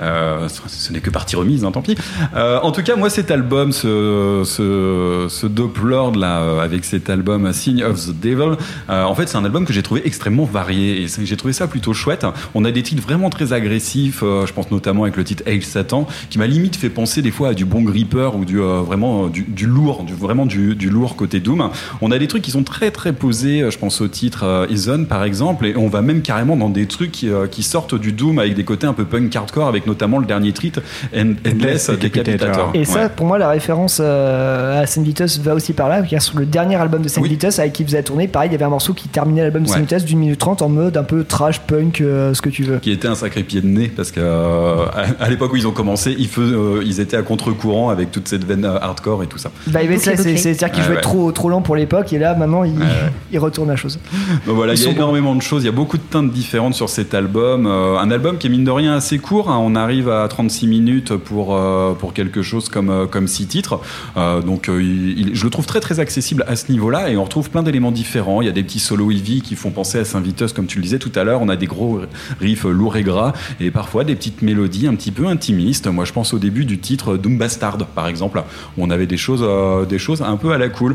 euh, 0.00 0.48
ce- 0.48 0.92
n'est 0.92 0.98
que 1.00 1.10
partie 1.10 1.36
remise, 1.36 1.64
hein, 1.64 1.70
tant 1.70 1.80
pis. 1.82 1.96
Euh, 2.34 2.58
en 2.62 2.72
tout 2.72 2.82
cas, 2.82 2.96
moi, 2.96 3.10
cet 3.10 3.30
album, 3.30 3.70
ce, 3.70 4.42
ce, 4.44 5.26
ce 5.28 5.46
Doppler 5.46 6.18
là, 6.18 6.40
euh, 6.40 6.60
avec 6.64 6.84
cet 6.84 7.10
album 7.10 7.52
Sign 7.52 7.82
of 7.84 8.04
the 8.06 8.20
Devil, 8.20 8.56
euh, 8.90 9.04
en 9.04 9.14
fait, 9.14 9.28
c'est 9.28 9.36
un 9.36 9.44
album 9.44 9.64
que 9.64 9.72
j'ai 9.72 9.82
trouvé 9.84 10.02
extrêmement 10.04 10.44
varié 10.44 11.02
et 11.02 11.06
j'ai 11.24 11.36
trouvé 11.36 11.52
ça 11.52 11.68
plutôt 11.68 11.92
chouette. 11.94 12.26
On 12.56 12.64
a 12.64 12.72
des 12.72 12.82
titres 12.82 13.02
vraiment 13.02 13.30
très 13.30 13.52
agressifs. 13.52 14.22
euh, 14.24 14.46
je 14.46 14.52
pense 14.52 14.70
notamment 14.72 15.04
avec 15.04 15.16
le 15.16 15.22
titre 15.22 15.44
Hail 15.46 15.62
Satan, 15.62 16.08
qui 16.28 16.38
m'a 16.38 16.46
limite 16.48 16.74
fait 16.74 16.90
penser 16.90 17.22
des 17.22 17.30
fois 17.30 17.50
à 17.50 17.54
du 17.54 17.64
bon 17.64 17.82
gripper 17.82 18.30
ou 18.34 18.44
du 18.44 18.60
euh, 18.60 18.80
vraiment 18.80 19.26
euh, 19.26 19.28
du, 19.28 19.66
lourd, 19.66 20.04
vraiment 20.18 20.44
du 20.46 20.74
lourd 20.90 21.14
côté 21.14 21.38
Doom. 21.38 21.70
On 22.00 22.10
a 22.10 22.18
des 22.18 22.26
trucs 22.26 22.42
qui 22.42 22.50
sont 22.50 22.64
très 22.64 22.90
très 22.90 23.12
posés. 23.12 23.43
Euh, 23.62 23.70
Je 23.70 23.78
pense 23.78 24.00
au 24.00 24.08
titre 24.08 24.44
euh, 24.44 24.66
Ison 24.70 25.04
par 25.04 25.24
exemple, 25.24 25.66
et 25.66 25.76
on 25.76 25.88
va 25.88 26.02
même 26.02 26.22
carrément 26.22 26.56
dans 26.56 26.68
des 26.70 26.86
trucs 26.86 27.12
qui, 27.12 27.28
euh, 27.28 27.46
qui 27.46 27.62
sortent 27.62 27.94
du 27.94 28.12
Doom 28.12 28.38
avec 28.38 28.54
des 28.54 28.64
côtés 28.64 28.86
un 28.86 28.92
peu 28.92 29.04
punk 29.04 29.34
hardcore, 29.34 29.66
avec 29.68 29.86
notamment 29.86 30.18
le 30.18 30.26
dernier 30.26 30.52
titre 30.52 30.80
End- 31.16 31.34
Endless 31.46 31.90
Decapitator. 31.90 32.70
Et 32.74 32.84
ça, 32.84 33.04
Ouais. 33.04 33.08
pour 33.14 33.26
moi, 33.26 33.38
la 33.38 33.48
référence 33.48 33.98
euh, 34.00 34.82
à 34.82 34.86
Saint 34.86 35.02
Vitus 35.02 35.38
va 35.40 35.54
aussi 35.54 35.72
par 35.72 35.88
là, 35.88 36.02
car 36.02 36.20
sur 36.22 36.38
le 36.38 36.46
dernier 36.46 36.76
album 36.76 37.02
de 37.02 37.08
Saint 37.08 37.22
Vitus 37.22 37.58
avec 37.58 37.72
qui 37.72 37.84
vous 37.84 37.94
avez 37.94 38.04
tourné, 38.04 38.28
pareil, 38.28 38.48
il 38.50 38.52
y 38.52 38.56
avait 38.56 38.64
un 38.64 38.68
morceau 38.70 38.92
qui 38.94 39.08
terminait 39.08 39.42
l'album 39.42 39.62
de 39.62 39.68
Saint 39.68 39.76
Ouais. 39.76 39.80
Vitus 39.82 40.04
d'une 40.04 40.18
minute 40.18 40.38
trente 40.38 40.62
en 40.62 40.68
mode 40.68 40.96
un 40.96 41.04
peu 41.04 41.24
trash, 41.24 41.60
punk, 41.60 42.00
euh, 42.00 42.34
ce 42.34 42.42
que 42.42 42.48
tu 42.50 42.62
veux. 42.64 42.78
qui 42.78 42.90
était 42.90 43.08
un 43.08 43.14
sacré 43.14 43.42
pied 43.42 43.60
de 43.60 43.66
nez 43.66 43.88
parce 43.94 44.10
que 44.10 44.20
euh, 44.20 44.84
à, 45.20 45.28
l'époque 45.28 45.52
où 45.52 45.56
ils 45.56 45.66
ont 45.66 45.72
commencé, 45.72 46.14
ils, 46.18 46.28
faisaient, 46.28 46.54
euh, 46.54 46.82
ils 46.84 47.00
étaient 47.00 47.16
à 47.16 47.22
contre-courant 47.22 47.88
avec 47.90 48.10
toute 48.10 48.28
cette 48.28 48.44
veine 48.44 48.64
euh, 48.64 48.78
hardcore 48.80 49.22
et 49.22 49.26
tout 49.26 49.38
ça. 49.38 49.50
Bah, 49.66 49.80
mais 49.88 49.98
ça, 49.98 50.16
c'est- 50.16 50.36
C'est-à-dire 50.36 50.70
qu'il 50.70 50.80
Ouais, 50.82 50.86
jouait 50.86 50.96
ouais. 50.96 51.00
trop, 51.02 51.32
trop 51.32 51.48
lent 51.48 51.62
pour 51.62 51.76
l'époque, 51.76 52.12
et 52.12 52.18
là, 52.18 52.34
maintenant, 52.34 52.64
il, 52.64 53.33
il 53.34 53.38
retourne 53.38 53.68
la 53.68 53.76
chose. 53.76 53.98
Donc 54.46 54.54
voilà, 54.56 54.74
il 54.74 54.82
y 54.82 54.86
a 54.86 54.90
énormément 54.90 55.34
de 55.34 55.42
choses, 55.42 55.62
il 55.64 55.66
y 55.66 55.68
a 55.68 55.72
beaucoup 55.72 55.96
de 55.98 56.02
teintes 56.02 56.30
différentes 56.32 56.74
sur 56.74 56.88
cet 56.88 57.14
album. 57.14 57.66
Euh, 57.66 57.98
un 57.98 58.10
album 58.10 58.38
qui 58.38 58.46
est 58.46 58.50
mine 58.50 58.64
de 58.64 58.70
rien 58.70 58.94
assez 58.94 59.18
court, 59.18 59.50
hein. 59.50 59.58
on 59.60 59.74
arrive 59.74 60.08
à 60.08 60.26
36 60.28 60.66
minutes 60.68 61.16
pour, 61.16 61.54
euh, 61.54 61.92
pour 61.94 62.12
quelque 62.14 62.42
chose 62.42 62.68
comme, 62.68 62.90
euh, 62.90 63.06
comme 63.06 63.26
six 63.28 63.46
titres. 63.46 63.80
Euh, 64.16 64.40
donc 64.40 64.68
il- 64.68 65.18
il- 65.18 65.34
je 65.34 65.44
le 65.44 65.50
trouve 65.50 65.66
très 65.66 65.80
très 65.80 65.98
accessible 66.00 66.44
à 66.46 66.54
ce 66.56 66.70
niveau-là 66.70 67.10
et 67.10 67.16
on 67.16 67.24
retrouve 67.24 67.50
plein 67.50 67.62
d'éléments 67.64 67.90
différents. 67.90 68.40
Il 68.40 68.46
y 68.46 68.48
a 68.48 68.52
des 68.52 68.62
petits 68.62 68.78
solos 68.78 69.10
heavy 69.10 69.42
qui 69.42 69.56
font 69.56 69.70
penser 69.70 69.98
à 69.98 70.04
Saint 70.04 70.20
Vitus 70.20 70.52
comme 70.52 70.66
tu 70.66 70.78
le 70.78 70.84
disais 70.84 70.98
tout 71.00 71.12
à 71.16 71.24
l'heure. 71.24 71.42
On 71.42 71.48
a 71.48 71.56
des 71.56 71.66
gros 71.66 72.00
riffs 72.40 72.64
lourds 72.64 72.96
et 72.96 73.02
gras 73.02 73.32
et 73.60 73.70
parfois 73.70 74.04
des 74.04 74.14
petites 74.14 74.42
mélodies 74.42 74.86
un 74.86 74.94
petit 74.94 75.10
peu 75.10 75.26
intimistes. 75.26 75.88
Moi 75.88 76.04
je 76.04 76.12
pense 76.12 76.32
au 76.34 76.38
début 76.38 76.64
du 76.64 76.78
titre 76.78 77.16
Doom 77.16 77.36
Bastard 77.36 77.78
par 77.94 78.06
exemple, 78.06 78.38
où 78.78 78.84
on 78.84 78.90
avait 78.90 79.06
des 79.06 79.16
choses, 79.16 79.44
des 79.88 79.98
choses 79.98 80.22
un 80.22 80.36
peu 80.36 80.52
à 80.52 80.58
la 80.58 80.68
cool. 80.68 80.94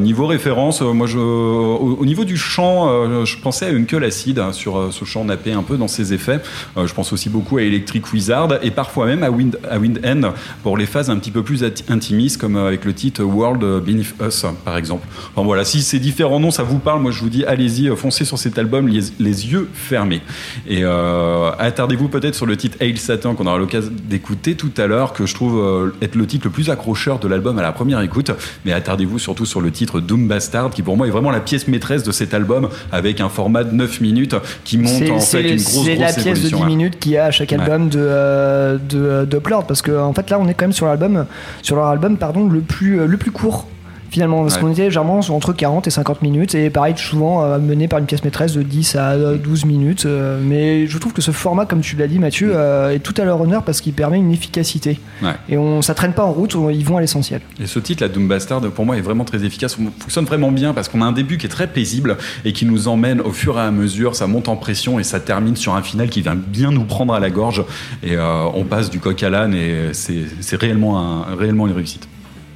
Niveau 0.00 0.26
référence, 0.26 0.80
moi 0.82 1.06
je, 1.06 1.16
au, 1.62 1.96
au 2.00 2.04
niveau 2.04 2.24
du 2.24 2.36
chant, 2.36 2.88
euh, 2.88 3.24
je 3.24 3.38
pensais 3.38 3.66
à 3.66 3.70
Uncle 3.70 4.02
Acid 4.04 4.38
hein, 4.38 4.52
sur 4.52 4.78
euh, 4.78 4.90
ce 4.90 5.04
chant 5.04 5.24
nappé 5.24 5.52
un 5.52 5.62
peu 5.62 5.76
dans 5.76 5.88
ses 5.88 6.12
effets. 6.12 6.40
Euh, 6.76 6.86
je 6.86 6.94
pense 6.94 7.12
aussi 7.12 7.28
beaucoup 7.28 7.58
à 7.58 7.62
Electric 7.62 8.12
Wizard 8.12 8.58
et 8.62 8.70
parfois 8.70 9.06
même 9.06 9.22
à 9.22 9.30
Wind, 9.30 9.58
à 9.70 9.78
Wind 9.78 10.00
End 10.04 10.32
pour 10.62 10.76
les 10.76 10.86
phases 10.86 11.10
un 11.10 11.18
petit 11.18 11.30
peu 11.30 11.42
plus 11.42 11.64
intimistes 11.88 12.40
comme 12.40 12.56
euh, 12.56 12.68
avec 12.68 12.84
le 12.84 12.92
titre 12.92 13.22
World 13.22 13.62
Beneath 13.84 14.14
Us 14.20 14.46
par 14.64 14.76
exemple. 14.76 15.06
Enfin 15.34 15.44
voilà, 15.44 15.64
si 15.64 15.82
ces 15.82 15.98
différents 15.98 16.40
noms 16.40 16.50
ça 16.50 16.62
vous 16.62 16.78
parle, 16.78 17.00
moi 17.00 17.10
je 17.10 17.20
vous 17.20 17.30
dis 17.30 17.44
allez-y, 17.44 17.88
euh, 17.88 17.96
foncez 17.96 18.24
sur 18.24 18.38
cet 18.38 18.58
album 18.58 18.88
les, 18.88 19.46
yeux 19.46 19.68
fermés. 19.72 20.22
Et 20.66 20.80
euh, 20.82 21.50
attardez-vous 21.58 22.08
peut-être 22.08 22.34
sur 22.34 22.46
le 22.46 22.56
titre 22.56 22.76
Hail 22.80 22.96
Satan 22.96 23.34
qu'on 23.34 23.46
aura 23.46 23.58
l'occasion 23.58 23.90
d'écouter 24.08 24.54
tout 24.54 24.72
à 24.76 24.86
l'heure, 24.86 25.12
que 25.12 25.26
je 25.26 25.34
trouve 25.34 25.58
euh, 25.58 25.94
être 26.02 26.14
le 26.14 26.26
titre 26.26 26.46
le 26.46 26.50
plus 26.50 26.70
accrocheur 26.70 27.18
de 27.18 27.28
l'album 27.28 27.58
à 27.58 27.62
la 27.62 27.72
première 27.72 28.00
écoute. 28.00 28.30
Mais 28.64 28.72
attardez-vous 28.72 29.18
surtout 29.18 29.46
sur 29.46 29.60
le 29.60 29.70
titre 29.70 30.00
Doom 30.00 30.28
Bastard, 30.28 30.70
qui 30.70 30.82
pour 30.82 30.96
moi 30.96 31.06
est 31.06 31.10
vraiment 31.10 31.30
la 31.30 31.40
pièce 31.52 31.68
maîtresse 31.68 32.02
de 32.02 32.12
cet 32.12 32.32
album, 32.32 32.70
avec 32.92 33.20
un 33.20 33.28
format 33.28 33.62
de 33.62 33.74
9 33.74 34.00
minutes 34.00 34.34
qui 34.64 34.78
monte 34.78 35.10
en 35.10 35.18
fait 35.20 35.42
une 35.50 35.62
grosse, 35.62 35.84
c'est 35.84 35.96
la 35.96 36.10
grosse 36.10 36.14
pièce 36.14 36.16
de 36.16 36.22
10 36.22 36.28
évolution, 36.30 36.62
hein. 36.62 36.66
minutes 36.66 36.98
qu'il 36.98 37.12
y 37.12 37.18
a 37.18 37.26
à 37.26 37.30
chaque 37.30 37.50
Ouais. 37.52 37.60
album 37.60 37.90
de, 37.90 37.98
euh, 38.00 38.78
de, 38.78 38.98
euh, 38.98 39.24
Doppler, 39.26 39.58
parce 39.68 39.82
que 39.82 39.92
en 39.92 40.14
fait 40.14 40.30
là 40.30 40.38
on 40.40 40.48
est 40.48 40.54
quand 40.54 40.64
même 40.64 40.72
sur 40.72 40.86
l'album, 40.86 41.26
sur 41.60 41.76
leur 41.76 41.86
album 41.86 42.16
pardon, 42.16 42.48
le 42.48 42.60
plus, 42.60 43.00
euh, 43.00 43.06
le 43.06 43.18
plus 43.18 43.30
court 43.32 43.66
finalement, 44.12 44.42
parce 44.42 44.54
Ouais. 44.56 44.60
qu'on 44.60 44.70
était 44.70 44.90
généralement 44.90 45.18
entre 45.20 45.52
40 45.52 45.86
et 45.86 45.90
50 45.90 46.22
minutes, 46.22 46.54
et 46.54 46.68
pareil 46.70 46.94
souvent 46.96 47.42
euh, 47.42 47.58
mené 47.58 47.88
par 47.88 47.98
une 47.98 48.04
pièce 48.04 48.22
maîtresse 48.22 48.52
de 48.52 48.62
10 48.62 48.94
à 48.96 49.12
euh, 49.12 49.36
12 49.38 49.64
minutes, 49.64 50.04
euh, 50.06 50.38
mais 50.42 50.86
je 50.86 50.98
trouve 50.98 51.12
que 51.14 51.22
ce 51.22 51.30
format, 51.30 51.64
comme 51.66 51.80
tu 51.80 51.96
l'as 51.96 52.06
dit 52.06 52.18
Mathieu, 52.18 52.52
euh, 52.54 52.90
est 52.94 52.98
tout 53.00 53.14
à 53.16 53.24
leur 53.24 53.40
honneur 53.40 53.62
parce 53.64 53.80
qu'il 53.80 53.94
permet 53.94 54.18
une 54.18 54.30
efficacité. 54.30 55.00
Ouais. 55.22 55.30
Et 55.48 55.56
on, 55.58 55.80
ça 55.82 55.94
traîne 55.94 56.12
pas 56.12 56.24
en 56.24 56.32
route, 56.32 56.54
on- 56.54 56.68
ils 56.70 56.84
vont 56.84 56.98
à 56.98 57.00
l'essentiel. 57.00 57.40
Et 57.60 57.66
ce 57.66 57.78
titre, 57.78 58.02
la 58.02 58.08
Doom 58.10 58.28
Bastard, 58.28 58.60
pour 58.60 58.84
moi, 58.84 58.96
est 58.96 59.00
vraiment 59.00 59.24
très 59.24 59.42
efficace. 59.44 59.76
Fonctionne 59.98 60.26
vraiment 60.26 60.52
bien 60.52 60.74
parce 60.74 60.88
qu'on 60.90 61.00
a 61.00 61.06
un 61.06 61.12
début 61.12 61.38
qui 61.38 61.46
est 61.46 61.48
très 61.48 61.66
paisible 61.66 62.18
et 62.44 62.52
qui 62.52 62.66
nous 62.66 62.88
emmène 62.88 63.20
au 63.22 63.30
fur 63.32 63.56
et 63.58 63.62
à 63.62 63.70
mesure. 63.70 64.14
Ça 64.14 64.26
monte 64.26 64.48
en 64.48 64.56
pression 64.56 65.00
et 65.00 65.04
ça 65.04 65.18
termine 65.20 65.56
sur 65.56 65.74
un 65.74 65.82
final 65.82 66.10
qui 66.10 66.20
vient 66.20 66.36
bien 66.36 66.70
nous 66.70 66.84
prendre 66.84 67.14
à 67.14 67.20
la 67.20 67.30
gorge. 67.30 67.64
Et 68.02 68.16
on 68.18 68.64
passe 68.64 68.90
du 68.90 69.00
coq 69.00 69.22
à 69.22 69.30
l'âne 69.30 69.54
et 69.54 69.92
c'est 69.92 70.22
c'est 70.40 70.56
réellement, 70.60 70.98
un, 71.00 71.34
réellement 71.36 71.66
une 71.66 71.72
réussite. 71.72 72.06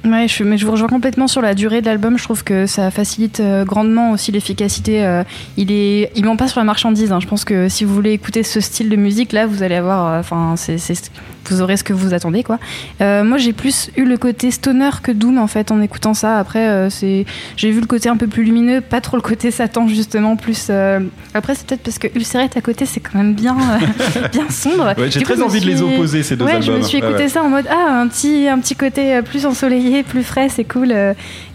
Ouais, 0.05 0.27
je, 0.27 0.43
mais 0.43 0.57
je 0.57 0.65
vous 0.65 0.71
rejoins 0.71 0.87
complètement 0.87 1.27
sur 1.27 1.41
la 1.41 1.53
durée 1.53 1.81
de 1.81 1.87
l'album. 1.87 2.17
Je 2.17 2.23
trouve 2.23 2.43
que 2.43 2.65
ça 2.65 2.91
facilite 2.91 3.39
euh, 3.41 3.65
grandement 3.65 4.11
aussi 4.11 4.31
l'efficacité. 4.31 5.03
euh, 5.05 5.23
il 5.57 5.71
est, 5.71 6.11
il 6.15 6.23
ment 6.23 6.37
pas 6.37 6.47
sur 6.47 6.59
la 6.59 6.63
marchandise. 6.63 7.11
hein. 7.11 7.19
Je 7.19 7.27
pense 7.27 7.43
que 7.43 7.67
si 7.67 7.83
vous 7.83 7.93
voulez 7.93 8.11
écouter 8.13 8.43
ce 8.43 8.61
style 8.61 8.89
de 8.89 8.95
musique, 8.95 9.33
là, 9.33 9.45
vous 9.47 9.63
allez 9.63 9.75
avoir, 9.75 10.07
euh, 10.13 10.19
enfin, 10.19 10.53
c'est, 10.55 10.77
c'est- 10.77 11.11
vous 11.53 11.61
aurez 11.61 11.77
ce 11.77 11.83
que 11.83 11.93
vous 11.93 12.13
attendez, 12.13 12.43
quoi. 12.43 12.59
Euh, 13.01 13.23
moi, 13.23 13.37
j'ai 13.37 13.53
plus 13.53 13.89
eu 13.97 14.05
le 14.05 14.17
côté 14.17 14.51
stoner 14.51 14.89
que 15.01 15.11
Doom 15.11 15.37
en 15.37 15.47
fait 15.47 15.71
en 15.71 15.81
écoutant 15.81 16.13
ça. 16.13 16.37
Après, 16.37 16.67
euh, 16.67 16.89
c'est, 16.89 17.25
j'ai 17.55 17.71
vu 17.71 17.81
le 17.81 17.87
côté 17.87 18.09
un 18.09 18.17
peu 18.17 18.27
plus 18.27 18.43
lumineux, 18.43 18.81
pas 18.81 19.01
trop 19.01 19.17
le 19.17 19.21
côté 19.21 19.51
Satan 19.51 19.87
justement. 19.87 20.35
Plus, 20.35 20.67
euh, 20.69 20.99
après, 21.33 21.55
c'est 21.55 21.67
peut-être 21.67 21.83
parce 21.83 21.99
que 21.99 22.07
Ulcérate 22.15 22.57
à 22.57 22.61
côté, 22.61 22.85
c'est 22.85 22.99
quand 22.99 23.17
même 23.17 23.33
bien, 23.33 23.55
bien 24.31 24.49
sombre. 24.49 24.93
Ouais, 24.97 25.09
j'ai 25.09 25.19
coup, 25.21 25.33
très 25.33 25.41
envie 25.41 25.61
de 25.61 25.65
les 25.65 25.81
opposer, 25.81 26.23
ces 26.23 26.35
deux 26.35 26.45
ouais, 26.45 26.61
je 26.61 26.71
me 26.71 26.81
suis 26.81 26.97
écouté 26.97 27.23
ouais. 27.23 27.29
ça 27.29 27.43
en 27.43 27.49
mode 27.49 27.65
ah 27.69 28.01
un 28.01 28.07
petit 28.07 28.47
un 28.47 28.59
petit 28.59 28.75
côté 28.75 29.21
plus 29.23 29.45
ensoleillé, 29.45 30.03
plus 30.03 30.23
frais, 30.23 30.49
c'est 30.49 30.63
cool. 30.63 30.93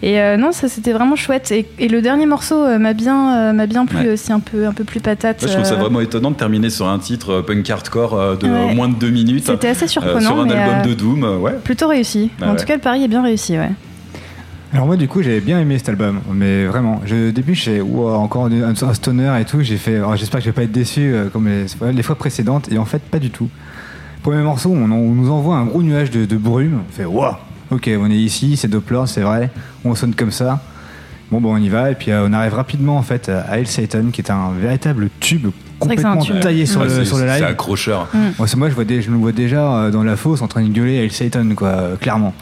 Et 0.01 0.37
non, 0.37 0.51
ça 0.51 0.67
c'était 0.67 0.93
vraiment 0.93 1.15
chouette. 1.15 1.51
Et, 1.51 1.65
et 1.79 1.87
le 1.87 2.01
dernier 2.01 2.25
morceau 2.25 2.65
m'a 2.77 2.93
bien 2.93 3.53
m'a 3.53 3.65
bien 3.67 3.85
plu 3.85 4.11
aussi 4.11 4.31
un 4.31 4.39
peu 4.39 4.65
un 4.67 4.73
peu 4.73 4.83
plus 4.83 4.99
patate. 4.99 5.37
Je 5.41 5.53
trouve 5.53 5.65
ça 5.65 5.75
vraiment 5.75 6.01
étonnant 6.01 6.31
de 6.31 6.35
terminer 6.35 6.69
sur 6.69 6.87
un 6.87 6.99
titre 6.99 7.41
punk 7.41 7.69
hardcore 7.69 8.37
de 8.37 8.73
moins 8.73 8.89
de 8.89 8.95
deux 8.95 9.09
minutes. 9.09 9.45
C'était 9.45 9.69
assez 9.69 9.82
euh, 9.83 9.87
surprenant, 9.87 10.19
sur 10.19 10.39
un 10.39 10.45
mais, 10.45 10.53
album 10.53 10.75
euh, 10.79 10.89
de 10.89 10.93
Doom, 10.93 11.23
euh, 11.23 11.37
ouais. 11.37 11.53
Plutôt 11.63 11.87
réussi. 11.87 12.31
Ah 12.41 12.45
en 12.45 12.51
ouais. 12.51 12.57
tout 12.57 12.65
cas, 12.65 12.75
le 12.75 12.81
pari 12.81 13.03
est 13.03 13.07
bien 13.07 13.23
réussi, 13.23 13.57
ouais. 13.57 13.71
Alors 14.73 14.87
moi 14.87 14.97
du 14.97 15.07
coup 15.07 15.21
j'avais 15.21 15.39
bien 15.39 15.59
aimé 15.59 15.77
cet 15.77 15.89
album, 15.89 16.21
mais 16.33 16.65
vraiment, 16.65 16.99
je, 17.05 17.29
au 17.29 17.31
début 17.31 17.53
j'ai 17.53 17.79
wow, 17.79 18.15
encore 18.15 18.47
un, 18.47 18.73
un 18.73 18.93
stoner 18.95 19.31
et 19.39 19.45
tout, 19.45 19.61
j'ai 19.61 19.77
fait, 19.77 20.01
oh, 20.01 20.15
j'espère 20.15 20.39
que 20.39 20.45
je 20.45 20.49
vais 20.49 20.55
pas 20.55 20.63
être 20.63 20.71
déçu 20.71 21.13
euh, 21.13 21.29
comme 21.29 21.47
les, 21.47 21.65
les 21.91 22.01
fois 22.01 22.15
précédentes, 22.15 22.71
et 22.71 22.79
en 22.79 22.85
fait 22.85 23.03
pas 23.03 23.19
du 23.19 23.29
tout. 23.29 23.49
Premier 24.23 24.41
morceau, 24.41 24.71
on, 24.71 24.87
nous 24.87 25.29
envoie 25.29 25.57
un 25.57 25.65
gros 25.65 25.83
nuage 25.83 26.09
de, 26.09 26.25
de 26.25 26.37
brume, 26.37 26.81
on 26.89 26.91
fait 26.91 27.05
wow, 27.05 27.35
ok 27.69 27.87
on 27.99 28.09
est 28.09 28.15
ici, 28.15 28.57
c'est 28.57 28.67
Doppler, 28.67 29.03
c'est 29.05 29.21
vrai, 29.21 29.51
on 29.85 29.93
sonne 29.93 30.15
comme 30.15 30.31
ça. 30.31 30.59
Bon 31.29 31.39
bon 31.39 31.53
on 31.53 31.57
y 31.57 31.69
va, 31.69 31.91
et 31.91 31.95
puis 31.95 32.09
euh, 32.09 32.25
on 32.27 32.33
arrive 32.33 32.55
rapidement 32.55 32.97
en 32.97 33.03
fait 33.03 33.29
à 33.29 33.41
Hail 33.41 33.67
Satan 33.67 34.05
qui 34.11 34.21
est 34.21 34.31
un 34.31 34.53
véritable 34.59 35.09
tube 35.19 35.49
Complètement 35.83 36.39
taillé 36.41 36.65
sur, 36.65 36.83
le, 36.83 37.05
sur 37.05 37.17
le 37.17 37.25
live. 37.25 37.35
C'est 37.39 37.43
accrocheur. 37.45 38.07
Mm. 38.13 38.17
Moi, 38.39 38.47
c'est- 38.47 38.57
moi, 38.57 38.69
je, 38.69 38.75
vois 38.75 38.83
des- 38.85 39.01
je 39.01 39.11
le 39.11 39.17
vois 39.17 39.31
déjà 39.31 39.71
euh, 39.75 39.91
dans 39.91 40.03
la 40.03 40.15
fosse 40.15 40.41
en 40.41 40.47
train 40.47 40.63
de 40.63 40.69
gueuler 40.69 40.99
Hail 40.99 41.09
Satan, 41.11 41.45
quoi, 41.55 41.67
euh, 41.69 41.95
clairement. 41.95 42.33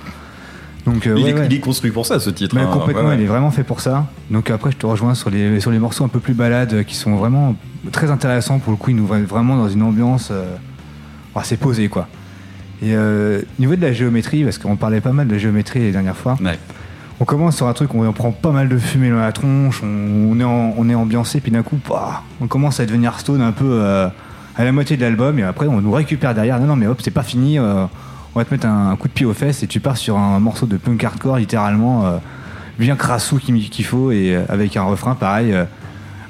Donc, 0.85 1.05
euh, 1.05 1.13
il, 1.17 1.23
ouais, 1.23 1.29
est, 1.29 1.33
ouais. 1.33 1.45
il 1.49 1.53
est 1.55 1.59
construit 1.59 1.91
pour 1.91 2.05
ça, 2.07 2.19
ce 2.19 2.29
titre. 2.31 2.55
Mais 2.55 2.61
hein. 2.61 2.69
complètement, 2.73 3.09
Ouais, 3.09 3.15
il 3.15 3.21
est 3.21 3.27
vraiment 3.27 3.51
fait 3.51 3.63
pour 3.63 3.81
ça. 3.81 4.07
Donc 4.31 4.49
après, 4.49 4.71
je 4.71 4.77
te 4.77 4.85
rejoins 4.87 5.13
sur 5.13 5.29
les, 5.29 5.59
sur 5.59 5.69
les 5.69 5.77
morceaux 5.79 6.03
un 6.03 6.07
peu 6.07 6.19
plus 6.19 6.33
balades 6.33 6.83
qui 6.85 6.95
sont 6.95 7.15
vraiment 7.15 7.55
très 7.91 8.09
intéressants. 8.09 8.57
Pour 8.59 8.71
le 8.71 8.77
coup, 8.77 8.89
ils 8.89 8.95
nous 8.95 9.07
mettent 9.07 9.27
vraiment 9.27 9.55
dans 9.57 9.69
une 9.69 9.83
ambiance 9.83 10.29
euh, 10.31 10.43
assez 11.35 11.57
posée, 11.57 11.87
quoi. 11.87 12.07
Et 12.81 12.95
euh, 12.95 13.41
au 13.41 13.61
niveau 13.61 13.75
de 13.75 13.81
la 13.81 13.93
géométrie, 13.93 14.43
parce 14.43 14.57
qu'on 14.57 14.75
parlait 14.75 15.01
pas 15.01 15.11
mal 15.11 15.27
de 15.27 15.37
géométrie 15.37 15.79
les 15.79 15.91
dernières 15.91 16.17
fois, 16.17 16.35
Ouais. 16.43 16.57
On 17.21 17.23
commence 17.23 17.57
sur 17.57 17.67
un 17.67 17.73
truc 17.73 17.93
où 17.93 18.03
on 18.03 18.13
prend 18.13 18.31
pas 18.31 18.49
mal 18.49 18.67
de 18.67 18.79
fumée 18.79 19.11
dans 19.11 19.19
la 19.19 19.31
tronche, 19.31 19.83
on, 19.83 20.31
on 20.31 20.39
est, 20.39 20.43
on 20.43 20.89
est 20.89 20.95
ambiancé, 20.95 21.39
puis 21.39 21.51
d'un 21.51 21.61
coup, 21.61 21.77
bah, 21.87 22.23
on 22.41 22.47
commence 22.47 22.79
à 22.79 22.85
devenir 22.87 23.19
stone 23.19 23.43
un 23.43 23.51
peu 23.51 23.69
euh, 23.69 24.07
à 24.55 24.63
la 24.63 24.71
moitié 24.71 24.97
de 24.97 25.03
l'album, 25.03 25.37
et 25.37 25.43
après 25.43 25.67
on 25.67 25.81
nous 25.81 25.91
récupère 25.91 26.33
derrière. 26.33 26.59
Non, 26.59 26.65
non, 26.65 26.75
mais 26.75 26.87
hop, 26.87 26.99
c'est 27.03 27.11
pas 27.11 27.21
fini, 27.21 27.59
euh, 27.59 27.85
on 28.33 28.39
va 28.39 28.43
te 28.43 28.51
mettre 28.51 28.65
un, 28.65 28.95
coup 28.95 29.07
de 29.07 29.13
pied 29.13 29.27
aux 29.27 29.35
fesses, 29.35 29.61
et 29.61 29.67
tu 29.67 29.79
pars 29.79 29.97
sur 29.97 30.17
un 30.17 30.39
morceau 30.39 30.65
de 30.65 30.77
punk 30.77 31.03
hardcore, 31.03 31.37
littéralement, 31.37 32.07
euh, 32.07 32.17
bien 32.79 32.95
crassou 32.95 33.37
qu'il 33.37 33.85
faut, 33.85 34.11
et 34.11 34.35
avec 34.49 34.75
un 34.75 34.83
refrain 34.83 35.13
pareil, 35.13 35.53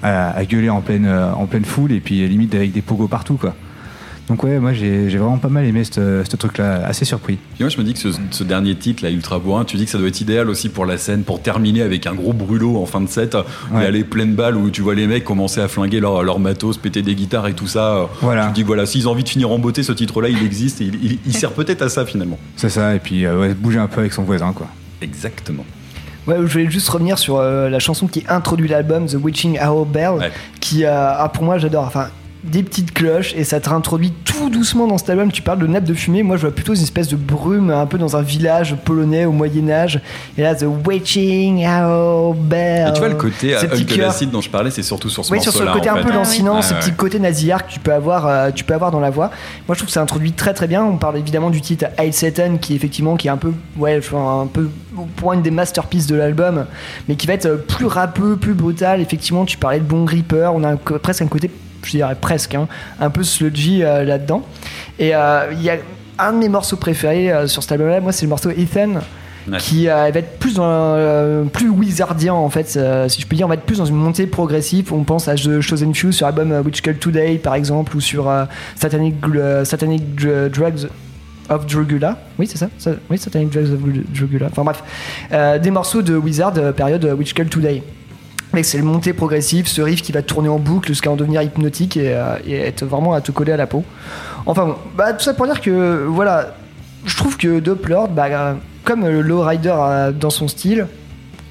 à, 0.03 0.43
gueuler 0.43 0.69
en 0.69 0.81
pleine, 0.81 1.07
en 1.07 1.45
pleine 1.45 1.63
foule, 1.63 1.93
et 1.93 2.01
puis 2.01 2.27
limite 2.27 2.53
avec 2.53 2.73
des 2.73 2.81
pogos 2.81 3.07
partout, 3.07 3.35
quoi. 3.35 3.55
Donc 4.31 4.43
ouais, 4.45 4.59
moi 4.59 4.71
j'ai 4.71 5.09
j'ai 5.09 5.17
vraiment 5.17 5.37
pas 5.37 5.49
mal 5.49 5.65
aimé 5.65 5.83
ce 5.83 6.23
truc-là, 6.37 6.85
assez 6.85 7.03
surpris. 7.03 7.37
Puis 7.55 7.63
moi, 7.65 7.67
je 7.69 7.77
me 7.77 7.83
dis 7.83 7.91
que 7.91 7.99
ce, 7.99 8.07
ce 8.31 8.45
dernier 8.45 8.75
titre, 8.75 9.03
là, 9.03 9.09
Ultra 9.09 9.39
Bourrin, 9.39 9.65
tu 9.65 9.75
dis 9.75 9.83
que 9.83 9.91
ça 9.91 9.97
doit 9.97 10.07
être 10.07 10.21
idéal 10.21 10.49
aussi 10.49 10.69
pour 10.69 10.85
la 10.85 10.97
scène, 10.97 11.23
pour 11.23 11.41
terminer 11.41 11.81
avec 11.81 12.07
un 12.07 12.13
gros 12.13 12.31
brûlot 12.31 12.77
en 12.81 12.85
fin 12.85 13.01
de 13.01 13.09
set. 13.09 13.35
Ouais. 13.73 13.85
a 13.85 13.91
les 13.91 14.05
pleines 14.05 14.33
balles 14.33 14.55
où 14.55 14.69
tu 14.69 14.81
vois 14.81 14.95
les 14.95 15.05
mecs 15.05 15.25
commencer 15.25 15.59
à 15.59 15.67
flinguer 15.67 15.99
leur, 15.99 16.23
leur 16.23 16.39
matos, 16.39 16.77
péter 16.77 17.01
des 17.01 17.13
guitares 17.13 17.47
et 17.49 17.53
tout 17.53 17.67
ça. 17.67 18.07
Voilà. 18.21 18.43
Tu 18.45 18.49
te 18.51 18.55
dis 18.55 18.61
que 18.61 18.67
voilà, 18.67 18.85
s'ils 18.85 19.05
ont 19.09 19.11
envie 19.11 19.23
de 19.25 19.29
finir 19.29 19.51
en 19.51 19.59
beauté, 19.59 19.83
ce 19.83 19.91
titre-là, 19.91 20.29
il 20.29 20.41
existe 20.45 20.79
et 20.79 20.85
il, 20.85 20.95
il- 21.03 21.19
il 21.25 21.35
sert 21.35 21.51
peut-être 21.51 21.81
à 21.81 21.89
ça 21.89 22.05
finalement. 22.05 22.39
C'est 22.55 22.69
ça, 22.69 22.95
et 22.95 22.99
puis 22.99 23.25
euh, 23.25 23.37
ouais, 23.37 23.53
bouger 23.53 23.79
un 23.79 23.87
peu 23.87 23.99
avec 23.99 24.13
son 24.13 24.23
voisin, 24.23 24.53
quoi. 24.53 24.67
Exactement. 25.01 25.65
Ouais, 26.27 26.35
je 26.39 26.53
voulais 26.53 26.69
juste 26.69 26.87
revenir 26.87 27.17
sur 27.17 27.37
euh, 27.37 27.67
la 27.69 27.79
chanson 27.79 28.07
qui 28.07 28.23
introduit 28.29 28.69
l'album, 28.69 29.07
The 29.07 29.15
Witching 29.21 29.59
Hour 29.59 29.87
Bell, 29.87 30.31
qui, 30.61 30.85
euh, 30.85 30.91
ah, 30.93 31.29
pour 31.33 31.43
moi, 31.43 31.57
j'adore. 31.57 31.83
Enfin, 31.83 32.09
des 32.43 32.63
petites 32.63 32.93
cloches 32.93 33.33
et 33.35 33.43
ça 33.43 33.59
te 33.59 33.69
réintroduit 33.69 34.11
tout 34.25 34.49
doucement 34.49 34.87
dans 34.87 34.97
cet 34.97 35.09
album. 35.11 35.31
Tu 35.31 35.41
parles 35.41 35.59
de 35.59 35.67
nappe 35.67 35.83
de 35.83 35.93
fumée, 35.93 36.23
moi 36.23 36.37
je 36.37 36.41
vois 36.41 36.51
plutôt 36.55 36.73
une 36.73 36.81
espèce 36.81 37.07
de 37.07 37.15
brume 37.15 37.69
un 37.69 37.85
peu 37.85 37.97
dans 37.97 38.17
un 38.17 38.21
village 38.21 38.75
polonais 38.83 39.25
au 39.25 39.31
Moyen-Âge. 39.31 40.01
Et 40.37 40.41
là, 40.41 40.55
The 40.55 40.65
Witching 40.87 41.65
Hour 41.67 42.33
Bell. 42.35 42.89
Et 42.89 42.93
tu 42.93 42.99
vois, 42.99 43.09
le 43.09 43.15
côté 43.15 43.55
Ces 43.59 43.65
euh, 43.67 43.97
l'acide 44.01 44.31
dont 44.31 44.41
je 44.41 44.49
parlais, 44.49 44.71
c'est 44.71 44.81
surtout 44.83 45.09
sur 45.09 45.23
ce 45.23 45.31
Oui, 45.31 45.41
sur 45.41 45.51
ce 45.53 45.63
côté 45.63 45.89
un 45.89 45.97
fait. 45.97 46.03
peu 46.03 46.11
lancinant, 46.11 46.55
Ouais, 46.55 46.61
ce 46.61 46.73
ouais. 46.73 46.79
petit 46.79 46.93
côté 46.93 47.19
nasillard 47.19 47.65
que 47.67 47.71
tu 47.71 47.79
peux 47.79 47.93
avoir, 47.93 48.25
euh, 48.27 48.49
tu 48.51 48.63
peux 48.63 48.73
avoir 48.73 48.91
dans 48.91 48.99
la 48.99 49.09
voix. 49.11 49.27
Moi, 49.67 49.75
je 49.75 49.79
trouve 49.79 49.87
que 49.87 49.93
ça 49.93 50.01
introduit 50.01 50.31
très 50.33 50.53
très 50.53 50.67
bien. 50.67 50.83
On 50.83 50.97
parle 50.97 51.17
évidemment 51.17 51.49
du 51.49 51.61
titre 51.61 51.85
Hail 51.97 52.11
Satan, 52.13 52.57
qui 52.59 52.75
effectivement, 52.75 53.15
qui 53.17 53.27
est 53.27 53.31
un 53.31 53.37
peu, 53.37 53.53
ouais, 53.77 53.99
un 54.13 54.47
peu 54.47 54.69
pour 55.15 55.27
moi, 55.27 55.35
une 55.35 55.41
des 55.41 55.51
masterpieces 55.51 56.07
de 56.07 56.15
l'album, 56.15 56.65
mais 57.07 57.15
qui 57.15 57.27
va 57.27 57.33
être 57.33 57.45
euh, 57.45 57.57
plus 57.57 57.85
rappeux, 57.85 58.35
plus 58.35 58.53
brutal. 58.53 58.99
Effectivement, 59.01 59.45
tu 59.45 59.57
parlais 59.57 59.79
de 59.79 59.85
Bon 59.85 60.03
Gripper. 60.05 60.49
On 60.53 60.63
a 60.63 60.69
un 60.71 60.75
presque 60.77 61.21
un 61.21 61.27
côté, 61.27 61.49
je 61.83 61.91
dirais 61.91 62.15
presque, 62.19 62.55
hein, 62.55 62.67
un 62.99 63.09
peu 63.09 63.23
sludgy 63.23 63.83
euh, 63.83 64.03
là-dedans. 64.03 64.43
Et 64.99 65.15
euh, 65.15 65.51
il 65.53 65.61
y 65.61 65.69
a 65.69 65.77
un 66.19 66.33
de 66.33 66.37
mes 66.37 66.49
morceaux 66.49 66.77
préférés 66.77 67.31
euh, 67.31 67.47
sur 67.47 67.63
cet 67.63 67.71
album-là. 67.73 67.99
Moi, 68.01 68.11
c'est 68.11 68.25
le 68.25 68.29
morceau 68.29 68.49
Ethan 68.51 69.01
Ouais. 69.51 69.57
qui 69.57 69.89
euh, 69.89 70.11
va 70.13 70.19
être 70.19 70.37
plus 70.37 70.53
dans 70.53 70.63
euh, 70.67 71.45
plus 71.45 71.67
wizardien 71.67 72.35
en 72.35 72.51
fait 72.51 72.75
euh, 72.77 73.09
si 73.09 73.19
je 73.21 73.25
peux 73.25 73.35
dire 73.35 73.47
on 73.47 73.49
va 73.49 73.55
être 73.55 73.63
plus 73.63 73.79
dans 73.79 73.87
une 73.87 73.95
montée 73.95 74.27
progressive 74.27 74.93
on 74.93 75.03
pense 75.03 75.27
à 75.27 75.33
The 75.33 75.61
Chosen 75.61 75.95
Few 75.95 76.11
sur 76.11 76.27
l'album 76.27 76.51
Witch 76.63 76.83
Today 76.99 77.39
par 77.39 77.55
exemple 77.55 77.95
ou 77.97 78.01
sur 78.01 78.31
Satanic, 78.75 79.19
Drugs 79.19 80.87
of 81.49 81.65
Drugula 81.65 82.19
oui 82.37 82.45
c'est 82.45 82.59
ça, 82.59 82.69
Ça- 82.77 82.91
oui 83.09 83.17
Satanic 83.17 83.49
Drugs 83.49 83.73
of 83.73 83.79
Drugula 84.13 84.45
enfin 84.51 84.63
bref 84.63 84.83
des 85.59 85.71
morceaux 85.71 86.03
de 86.03 86.15
Wizard 86.15 86.53
période 86.75 87.03
Witch 87.17 87.33
Today 87.33 87.81
Mec, 88.53 88.65
c'est 88.65 88.77
le 88.77 88.83
montée 88.83 89.13
progressive, 89.13 89.67
ce 89.67 89.81
riff 89.81 90.01
qui 90.01 90.11
va 90.11 90.21
tourner 90.21 90.49
en 90.49 90.59
boucle 90.59 90.89
jusqu'à 90.89 91.09
en 91.09 91.15
devenir 91.15 91.41
hypnotique 91.41 91.95
et, 91.95 92.13
euh, 92.13 92.35
et 92.45 92.57
être 92.57 92.85
vraiment 92.85 93.13
à 93.13 93.21
te 93.21 93.31
coller 93.31 93.53
à 93.53 93.57
la 93.57 93.67
peau. 93.67 93.83
Enfin 94.45 94.65
bon, 94.65 94.75
bah, 94.95 95.13
tout 95.13 95.23
ça 95.23 95.33
pour 95.33 95.45
dire 95.45 95.61
que 95.61 96.05
voilà, 96.05 96.55
je 97.05 97.15
trouve 97.15 97.37
que 97.37 97.59
Doppler, 97.59 98.01
bah, 98.11 98.25
euh, 98.25 98.53
comme 98.83 99.07
le 99.07 99.21
Lowrider 99.21 99.73
euh, 99.73 100.11
dans 100.11 100.29
son 100.29 100.47
style, 100.47 100.87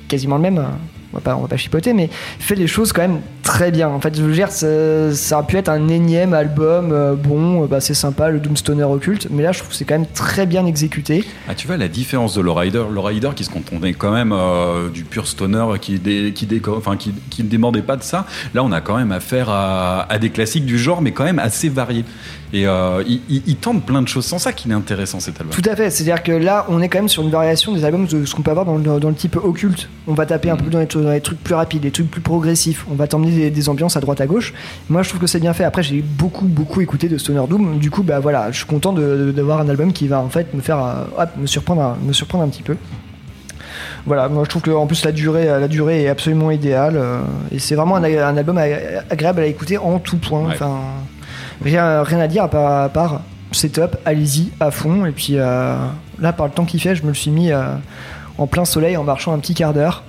quasiment 0.09 0.37
le 0.37 0.43
même, 0.43 0.59
euh, 0.59 0.69
on 1.13 1.17
va 1.17 1.21
pas, 1.23 1.37
on 1.37 1.41
va 1.43 1.49
pas 1.49 1.57
chipoter, 1.57 1.93
mais 1.93 2.09
fait 2.39 2.55
les 2.55 2.67
choses 2.67 2.93
quand 2.93 3.03
même 3.03 3.21
très 3.43 3.71
bien. 3.71 3.89
En 3.89 4.01
fait, 4.01 4.17
je 4.17 4.23
veux 4.23 4.33
dire, 4.33 4.51
ça, 4.51 5.13
ça 5.13 5.39
a 5.39 5.43
pu 5.43 5.57
être 5.57 5.69
un 5.69 5.89
énième 5.89 6.35
album, 6.35 6.91
euh, 6.93 7.15
bon, 7.15 7.65
euh, 7.65 7.67
bah, 7.67 7.81
c'est 7.81 7.95
sympa, 7.95 8.29
le 8.29 8.39
Doomstoner 8.39 8.85
occulte, 8.85 9.27
mais 9.31 9.43
là 9.43 9.53
je 9.53 9.59
trouve 9.59 9.71
que 9.71 9.77
c'est 9.77 9.85
quand 9.85 9.95
même 9.99 10.07
très 10.07 10.47
bien 10.47 10.67
exécuté. 10.67 11.25
Ah, 11.49 11.55
tu 11.55 11.67
vois 11.67 11.77
la 11.77 11.89
différence 11.89 12.35
de 12.35 12.41
Lowrider, 12.41 12.85
Lowrider 12.93 13.31
qui 13.35 13.45
se 13.45 13.51
contentait 13.51 13.93
quand 13.93 14.13
même 14.13 14.33
euh, 14.33 14.89
du 14.89 15.05
pur 15.05 15.27
stoner 15.27 15.65
qui 15.81 15.99
dé, 15.99 16.33
qui, 16.35 16.47
enfin, 16.69 16.97
qui, 16.97 17.13
qui 17.29 17.43
ne 17.43 17.49
démordait 17.49 17.83
pas 17.83 17.97
de 17.97 18.03
ça. 18.03 18.27
Là, 18.55 18.63
on 18.63 18.71
a 18.73 18.81
quand 18.81 18.97
même 18.97 19.13
affaire 19.13 19.49
à, 19.51 20.03
à 20.11 20.19
des 20.19 20.31
classiques 20.31 20.65
du 20.67 20.79
genre, 20.79 21.03
mais 21.03 21.13
quand 21.13 21.25
même 21.25 21.39
assez 21.39 21.69
variés. 21.69 22.05
Et 22.53 22.67
euh, 22.67 23.05
il, 23.07 23.21
il- 23.29 23.43
il 23.47 23.57
tente 23.57 23.85
plein 23.87 24.03
de 24.03 24.09
choses. 24.09 24.25
Sans 24.27 24.39
ça 24.41 24.53
qu'il 24.53 24.73
est 24.73 24.75
intéressant 24.75 25.21
cet 25.21 25.41
album. 25.41 25.55
Tout 25.55 25.69
à 25.71 25.77
fait, 25.77 25.89
c'est-à-dire 25.91 26.21
que 26.23 26.33
là, 26.33 26.67
on 26.69 26.81
est 26.83 26.89
quand 26.89 26.99
même 26.99 27.09
sur 27.09 27.23
une 27.23 27.31
variation 27.31 27.73
des 27.73 27.85
albums 27.85 28.07
de 28.07 28.25
ce 28.25 28.35
qu'on 28.35 28.43
peut 28.43 28.51
avoir 28.51 28.67
dans 28.67 28.77
le, 28.77 28.83
dans 29.01 29.09
le 29.09 29.15
type 29.15 29.37
occulte. 29.37 29.89
On 30.09 30.15
va 30.15 30.27
taper 30.27 30.51
un 30.51 30.57
peu 30.57 30.69
dans 30.69 30.81
les, 30.81 30.89
trucs- 30.89 31.00
dans 31.03 31.11
les 31.11 31.21
trucs 31.21 31.43
plus 31.43 31.55
rapides, 31.55 31.83
des 31.83 31.91
trucs 31.91 32.11
plus 32.11 32.21
progressifs. 32.21 32.85
On 32.91 32.95
va 32.95 33.07
t'emmener 33.07 33.31
des, 33.33 33.51
des 33.51 33.69
ambiances 33.69 33.97
à 33.97 34.01
droite 34.01 34.21
à 34.21 34.27
gauche. 34.27 34.53
Moi, 34.89 35.03
je 35.03 35.09
trouve 35.09 35.21
que 35.21 35.27
c'est 35.27 35.41
bien 35.41 35.53
fait. 35.53 35.65
Après, 35.65 35.83
j'ai 35.83 36.03
beaucoup, 36.03 36.47
beaucoup 36.47 36.81
écouté 36.81 37.09
de 37.09 37.19
Stoner 37.19 37.43
Doom. 37.49 37.79
Du 37.79 37.91
coup, 37.91 38.03
bah 38.03 38.21
voilà, 38.21 38.51
je 38.51 38.57
suis 38.59 38.67
content 38.67 38.93
d'avoir 38.93 39.61
un 39.61 39.69
album 39.69 39.93
qui 39.93 40.07
va 40.09 40.21
en 40.21 40.29
fait 40.29 40.53
me 40.55 40.61
faire, 40.61 40.79
euh, 40.85 41.05
hop, 41.19 41.29
me 41.39 41.47
surprendre, 41.47 41.83
un- 41.83 41.97
me 42.07 42.13
surprendre 42.13 42.45
un 42.45 42.49
petit 42.49 42.63
peu. 42.63 42.77
Voilà, 44.07 44.29
moi 44.29 44.45
je 44.45 44.49
trouve 44.51 44.63
que 44.63 44.71
en 44.71 44.87
plus 44.87 45.05
la 45.05 45.13
durée, 45.13 45.45
la 45.47 45.69
durée 45.69 46.05
est 46.05 46.09
absolument 46.09 46.51
idéale 46.51 46.95
euh, 46.97 47.21
et 47.53 47.59
c'est 47.59 47.75
vraiment 47.75 47.97
un, 47.97 48.05
un 48.05 48.37
album 48.37 48.57
ag- 48.59 49.05
agréable 49.11 49.41
à 49.41 49.47
écouter 49.47 49.77
en 49.79 49.99
tout 49.99 50.17
point. 50.17 50.41
Ouais. 50.47 50.53
Enfin, 50.55 50.79
rien, 51.63 52.03
rien 52.03 52.19
à 52.21 52.27
dire 52.27 52.43
à 52.45 52.49
part, 52.49 52.83
à 52.85 52.89
part 52.89 53.21
c'est 53.53 53.71
top, 53.73 53.97
allez-y 54.05 54.51
à 54.61 54.71
fond. 54.71 55.05
Et 55.07 55.13
puis 55.13 55.35
euh, 55.37 55.77
là, 56.19 56.33
par 56.33 56.47
le 56.47 56.53
temps 56.53 56.65
qu'il 56.65 56.81
fait, 56.81 56.95
je 56.95 57.03
me 57.03 57.09
le 57.09 57.15
suis 57.15 57.31
mis 57.31 57.53
euh, 57.53 57.63
en 58.39 58.47
plein 58.47 58.65
soleil 58.65 58.97
en 58.97 59.05
marchant 59.05 59.33
un 59.35 59.39
petit 59.39 59.55
quart 59.55 59.75
d'heure. 59.75 60.03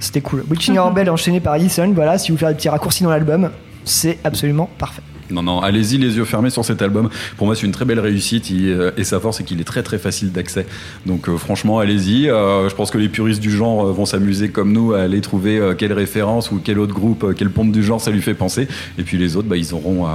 C'était 0.00 0.20
cool. 0.20 0.44
Witching 0.50 0.78
Hour 0.78 0.92
Bell 0.92 1.08
enchaîné 1.10 1.40
par 1.40 1.56
Listen, 1.58 1.92
voilà, 1.94 2.18
si 2.18 2.32
vous 2.32 2.38
faites 2.38 2.48
des 2.50 2.54
petits 2.56 2.68
raccourcis 2.68 3.04
dans 3.04 3.10
l'album, 3.10 3.50
c'est 3.84 4.18
absolument 4.24 4.68
parfait. 4.78 5.02
Non, 5.30 5.42
non, 5.42 5.60
allez-y 5.60 5.96
les 5.96 6.16
yeux 6.18 6.24
fermés 6.26 6.50
sur 6.50 6.62
cet 6.62 6.82
album. 6.82 7.08
Pour 7.38 7.46
moi, 7.46 7.56
c'est 7.56 7.64
une 7.64 7.72
très 7.72 7.86
belle 7.86 8.00
réussite 8.00 8.50
il- 8.50 8.68
euh, 8.68 8.90
et 8.98 9.04
sa 9.04 9.18
force, 9.18 9.38
c'est 9.38 9.44
qu'il 9.44 9.58
est 9.62 9.64
très 9.64 9.82
très 9.82 9.96
facile 9.96 10.30
d'accès. 10.30 10.66
Donc, 11.06 11.26
euh, 11.28 11.38
franchement, 11.38 11.78
allez-y. 11.78 12.28
Euh, 12.28 12.68
je 12.68 12.74
pense 12.74 12.90
que 12.90 12.98
les 12.98 13.08
puristes 13.08 13.40
du 13.40 13.50
genre 13.50 13.86
euh, 13.86 13.92
vont 13.92 14.04
s'amuser 14.04 14.50
comme 14.50 14.72
nous 14.72 14.92
à 14.92 15.00
aller 15.02 15.22
trouver 15.22 15.58
euh, 15.58 15.74
quelle 15.74 15.94
référence 15.94 16.50
ou 16.50 16.60
quel 16.62 16.78
autre 16.78 16.92
groupe, 16.92 17.24
euh, 17.24 17.32
quelle 17.32 17.48
pompe 17.48 17.72
du 17.72 17.82
genre 17.82 17.98
ça 18.00 18.10
lui 18.10 18.20
fait 18.20 18.34
penser. 18.34 18.68
Et 18.98 19.04
puis 19.04 19.16
les 19.16 19.36
autres, 19.36 19.48
bah, 19.48 19.56
ils 19.56 19.72
auront, 19.72 20.06
euh, 20.06 20.10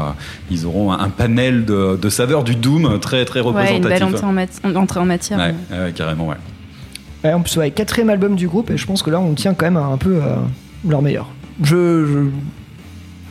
ils 0.51 0.67
auront 0.67 0.91
un 0.91 1.09
panel 1.09 1.65
de, 1.65 1.95
de 1.99 2.09
saveurs 2.09 2.43
du 2.43 2.55
Doom 2.55 2.99
très 2.99 3.25
très 3.25 3.39
Ouais, 3.39 3.47
une 3.49 3.55
représentatif. 3.57 3.89
belle 3.89 4.03
entrée 4.03 4.25
en, 4.27 4.33
mat- 4.33 4.61
entrée 4.75 4.99
en 4.99 5.05
matière. 5.05 5.39
Ouais, 5.39 5.55
ouais, 5.71 5.91
carrément, 5.93 6.27
ouais. 6.27 6.35
Ouais, 7.24 7.34
en 7.34 7.41
plus, 7.41 7.57
ouais, 7.57 7.72
quatrième 7.72 8.09
album 8.09 8.36
du 8.36 8.47
groupe, 8.47 8.70
et 8.72 8.78
je 8.78 8.86
pense 8.86 9.01
que 9.03 9.09
là, 9.09 9.20
on 9.20 9.34
tient 9.34 9.53
quand 9.53 9.65
même 9.65 9.78
à 9.78 9.86
un 9.86 9.97
peu 9.97 10.15
euh, 10.18 10.36
leur 10.88 11.01
meilleur. 11.01 11.28
Je, 11.63 12.05
je, 12.05 12.20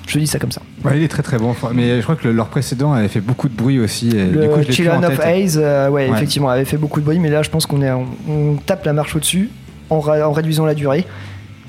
je 0.08 0.18
dis 0.18 0.26
ça 0.26 0.38
comme 0.38 0.50
ça. 0.52 0.60
Ouais, 0.84 0.98
il 0.98 1.02
est 1.02 1.08
très 1.08 1.22
très 1.22 1.38
bon. 1.38 1.50
Enfin, 1.50 1.70
Mais 1.72 1.96
je 1.98 2.02
crois 2.02 2.16
que 2.16 2.26
le- 2.28 2.34
leur 2.34 2.48
précédent 2.48 2.92
avait 2.92 3.08
fait 3.08 3.20
beaucoup 3.20 3.48
de 3.48 3.54
bruit 3.56 3.78
aussi. 3.78 4.08
Et 4.10 4.24
du 4.26 4.48
coup, 4.48 4.56
Le 4.58 4.62
je 4.62 4.72
Children 4.72 5.04
en 5.04 5.08
of. 5.08 5.20
Haze, 5.20 5.60
euh, 5.62 5.88
ouais, 5.88 6.08
Ouais. 6.08 6.16
effectivement, 6.16 6.48
avait 6.48 6.64
fait 6.64 6.76
beaucoup 6.76 7.00
de 7.00 7.04
bruit, 7.04 7.18
mais 7.20 7.28
là, 7.30 7.42
je 7.42 7.50
pense 7.50 7.66
qu'on 7.66 7.82
est, 7.82 7.90
on, 7.92 8.06
on 8.28 8.54
tape 8.56 8.84
la 8.84 8.92
marche 8.92 9.14
au-dessus 9.16 9.50
en, 9.90 10.00
réduisant 10.00 10.66
la 10.66 10.74
durée. 10.74 11.06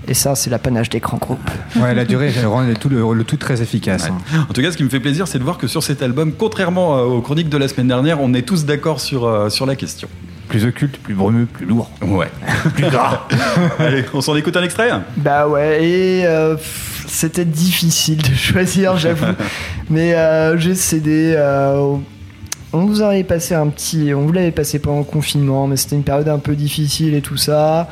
Et 0.09 0.13
ça, 0.13 0.35
c'est 0.35 0.49
l'apanage 0.49 0.89
des 0.89 0.99
grands 0.99 1.17
groupes. 1.17 1.49
Ouais, 1.75 1.93
la 1.93 2.05
durée 2.05 2.31
rend 2.45 2.61
le 2.61 2.75
tout, 2.75 2.87
le, 2.89 3.13
le 3.13 3.23
tout 3.25 3.35
très 3.35 3.61
efficace. 3.61 4.09
hein. 4.09 4.17
En 4.49 4.53
tout 4.53 4.61
cas, 4.61 4.71
ce 4.71 4.77
qui 4.77 4.83
me 4.83 4.89
fait 4.89 5.01
plaisir, 5.01 5.27
c'est 5.27 5.37
de 5.37 5.43
voir 5.43 5.57
que 5.57 5.67
sur 5.67 5.83
cet 5.83 6.01
album, 6.01 6.31
contrairement 6.37 6.97
euh, 6.97 7.01
aux 7.03 7.21
chroniques 7.21 7.49
de 7.49 7.57
la 7.57 7.67
semaine 7.67 7.89
dernière, 7.89 8.21
on 8.21 8.33
est 8.33 8.43
tous 8.43 8.65
d'accord 8.65 9.01
sur, 9.01 9.25
euh, 9.25 9.49
sur 9.49 9.65
la 9.65 9.75
question. 9.75 10.07
Plus 10.47 10.65
occulte, 10.65 10.97
plus 10.97 11.13
brumeux, 11.13 11.45
plus 11.45 11.65
lourd. 11.65 11.89
Ouais. 12.01 12.29
plus 12.73 12.89
gras. 12.89 13.27
Allez, 13.79 14.05
on 14.13 14.21
s'en 14.21 14.35
écoute 14.35 14.55
un 14.55 14.63
extrait 14.63 14.89
Bah 15.17 15.47
ouais, 15.47 15.83
et 15.83 16.25
euh, 16.25 16.55
pff, 16.55 17.05
c'était 17.07 17.45
difficile 17.45 18.21
de 18.21 18.33
choisir, 18.33 18.97
j'avoue. 18.97 19.25
Mais 19.89 20.13
euh, 20.15 20.57
j'ai 20.57 20.75
cédé. 20.75 21.33
euh, 21.35 21.95
on 22.73 22.85
vous 22.85 23.01
avait 23.01 23.23
passé 23.23 23.55
un 23.55 23.67
petit. 23.67 24.13
On 24.13 24.21
vous 24.25 24.31
l'avait 24.31 24.51
passé 24.51 24.79
pendant 24.79 24.99
le 24.99 25.03
confinement, 25.05 25.67
mais 25.67 25.77
c'était 25.77 25.95
une 25.95 26.03
période 26.03 26.27
un 26.29 26.39
peu 26.39 26.55
difficile 26.55 27.13
et 27.13 27.21
tout 27.21 27.37
ça. 27.37 27.87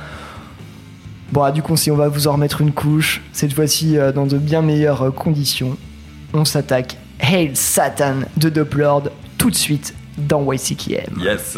Bon, 1.32 1.44
ah, 1.44 1.52
du 1.52 1.62
coup, 1.62 1.76
si 1.76 1.90
on 1.92 1.96
va 1.96 2.08
vous 2.08 2.28
en 2.28 2.34
remettre 2.34 2.62
une 2.62 2.72
couche, 2.72 3.22
cette 3.34 3.54
fois-ci 3.54 3.98
euh, 3.98 4.12
dans 4.12 4.26
de 4.26 4.38
bien 4.38 4.62
meilleures 4.62 5.14
conditions, 5.14 5.76
on 6.34 6.46
s'attaque 6.46 6.98
Hail 7.20 7.52
Satan 7.56 8.16
de 8.38 8.50
Doplord 8.50 9.04
tout 9.38 9.50
de 9.50 9.56
suite 9.56 9.94
dans 10.18 10.52
YCKM. 10.52 11.20
Yes. 11.20 11.58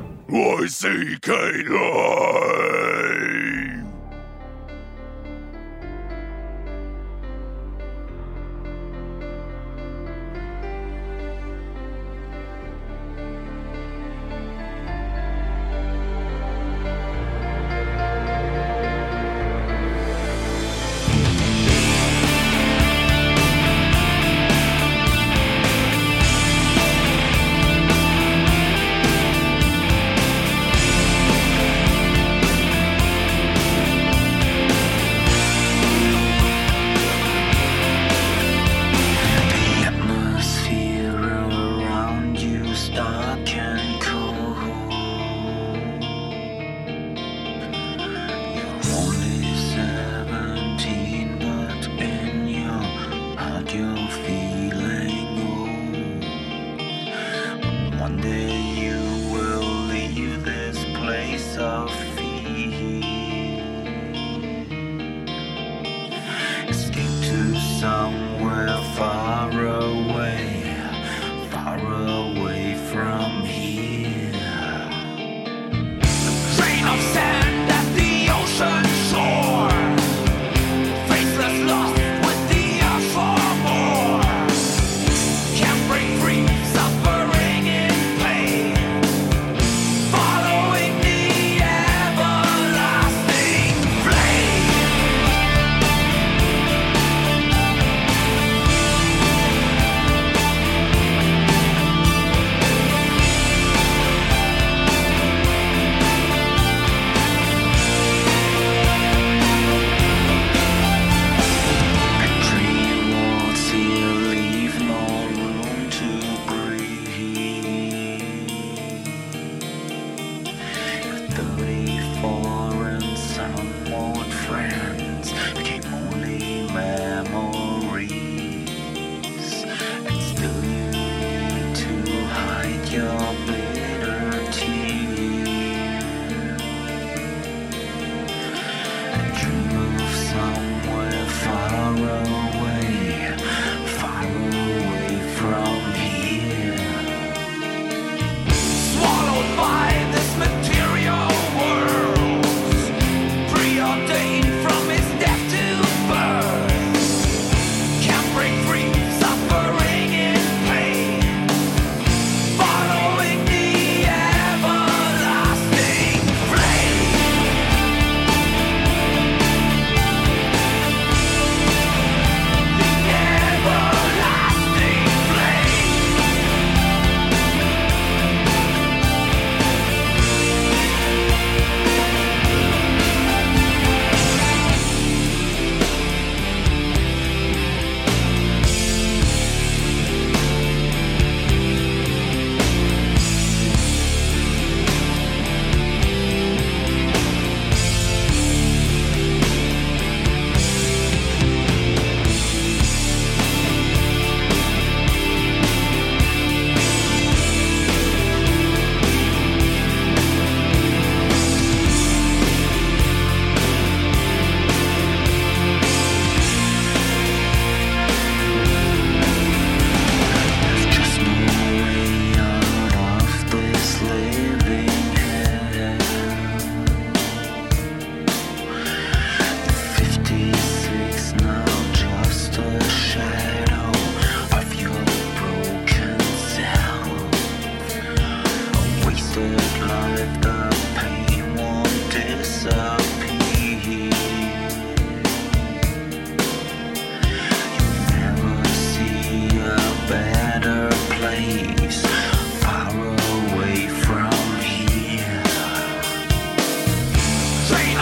Y-C-K-Live! 0.31 1.71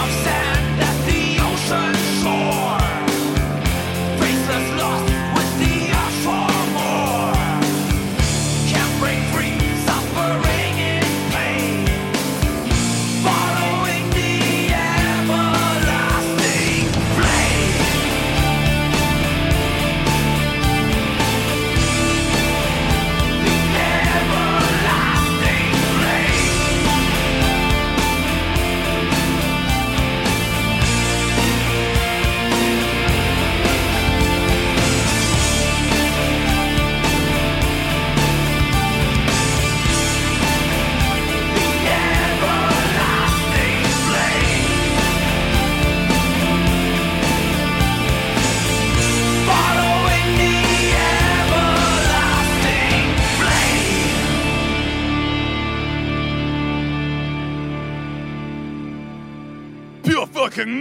upset. 0.10 0.39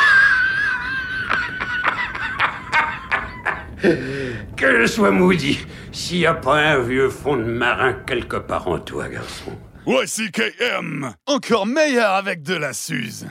Que 4.57 4.81
je 4.81 4.87
sois 4.87 5.11
maudit, 5.11 5.59
s'il 5.93 6.19
n'y 6.19 6.27
a 6.27 6.33
pas 6.35 6.57
un 6.57 6.79
vieux 6.79 7.11
fond 7.11 7.37
de 7.37 7.43
marin 7.45 7.93
quelque 7.93 8.37
part 8.37 8.67
en 8.69 8.79
toi, 8.79 9.09
garçon. 9.09 9.53
YCKM! 9.87 11.13
Encore 11.27 11.67
meilleur 11.67 12.13
avec 12.15 12.43
de 12.43 12.55
la 12.55 12.73
Suze! 12.73 13.27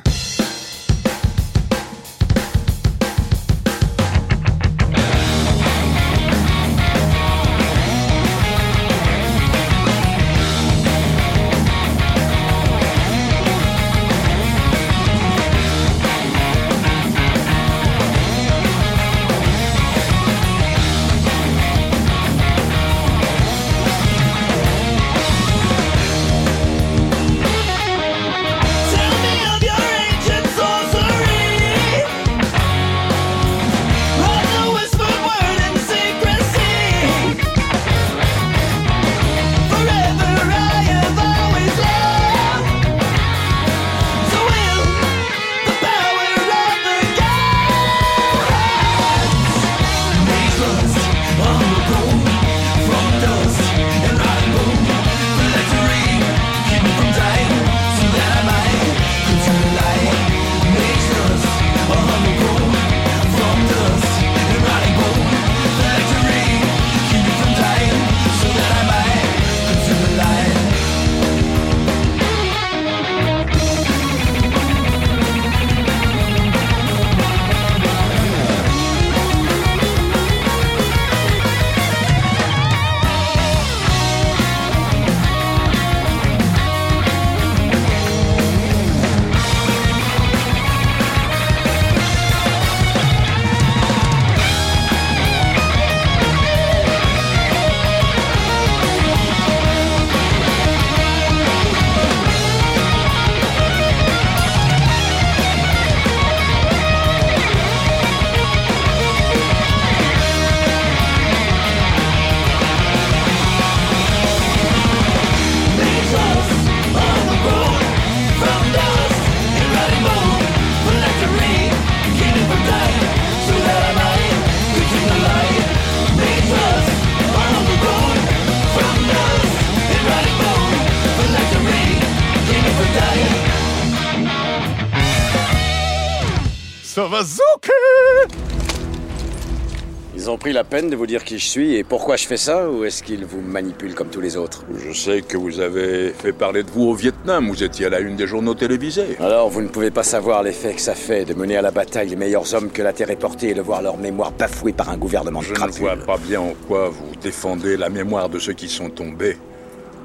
Pris 140.43 140.51
la 140.51 140.65
peine 140.65 140.89
de 140.89 140.97
vous 140.97 141.07
dire 141.07 141.23
qui 141.23 141.39
je 141.39 141.47
suis 141.47 141.75
et 141.75 141.85
pourquoi 141.85 142.17
je 142.17 142.27
fais 142.27 142.35
ça 142.35 142.69
ou 142.69 142.83
est-ce 142.83 143.01
qu'ils 143.01 143.23
vous 143.23 143.39
manipulent 143.39 143.95
comme 143.95 144.09
tous 144.09 144.19
les 144.19 144.35
autres? 144.35 144.65
Je 144.77 144.91
sais 144.91 145.21
que 145.21 145.37
vous 145.37 145.61
avez 145.61 146.09
fait 146.09 146.33
parler 146.33 146.63
de 146.63 146.69
vous 146.69 146.83
au 146.83 146.93
Vietnam, 146.93 147.47
vous 147.47 147.63
étiez 147.63 147.85
à 147.85 147.89
la 147.89 148.01
une 148.01 148.17
des 148.17 148.27
journaux 148.27 148.53
télévisés. 148.53 149.15
Alors 149.21 149.49
vous 149.49 149.61
ne 149.61 149.69
pouvez 149.69 149.89
pas 149.89 150.03
savoir 150.03 150.43
l'effet 150.43 150.73
que 150.73 150.81
ça 150.81 150.95
fait 150.95 151.23
de 151.23 151.33
mener 151.33 151.55
à 151.55 151.61
la 151.61 151.71
bataille 151.71 152.09
les 152.09 152.17
meilleurs 152.17 152.53
hommes 152.53 152.71
que 152.71 152.81
la 152.81 152.91
Terre 152.91 153.09
ait 153.09 153.15
portés 153.15 153.51
et 153.51 153.53
de 153.53 153.61
voir 153.61 153.81
leur 153.81 153.95
mémoire 153.95 154.33
bafouée 154.33 154.73
par 154.73 154.89
un 154.89 154.97
gouvernement 154.97 155.39
de 155.39 155.45
Je 155.45 155.53
ne 155.53 155.71
vois 155.71 155.95
pas 155.95 156.17
bien 156.17 156.41
en 156.41 156.53
quoi 156.67 156.89
vous 156.89 157.15
défendez 157.21 157.77
la 157.77 157.87
mémoire 157.87 158.27
de 158.27 158.37
ceux 158.37 158.51
qui 158.51 158.67
sont 158.67 158.89
tombés 158.89 159.37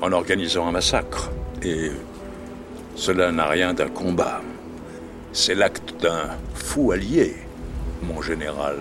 en 0.01 0.12
organisant 0.12 0.69
un 0.69 0.73
massacre. 0.73 1.32
Et 1.65 1.90
cela 2.94 3.32
n'a 3.32 3.48
rien 3.48 3.74
d'un 3.74 3.89
combat. 3.89 4.40
C'est 5.32 5.56
l'acte 5.56 6.01
d'un 6.01 6.28
fou 6.55 6.93
allié, 6.93 7.35
mon 8.05 8.23
général. 8.23 8.77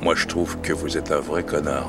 Moi, 0.00 0.14
je 0.14 0.26
trouve 0.26 0.58
que 0.62 0.72
vous 0.72 0.96
êtes 0.96 1.10
un 1.10 1.20
vrai 1.20 1.42
connard. 1.42 1.88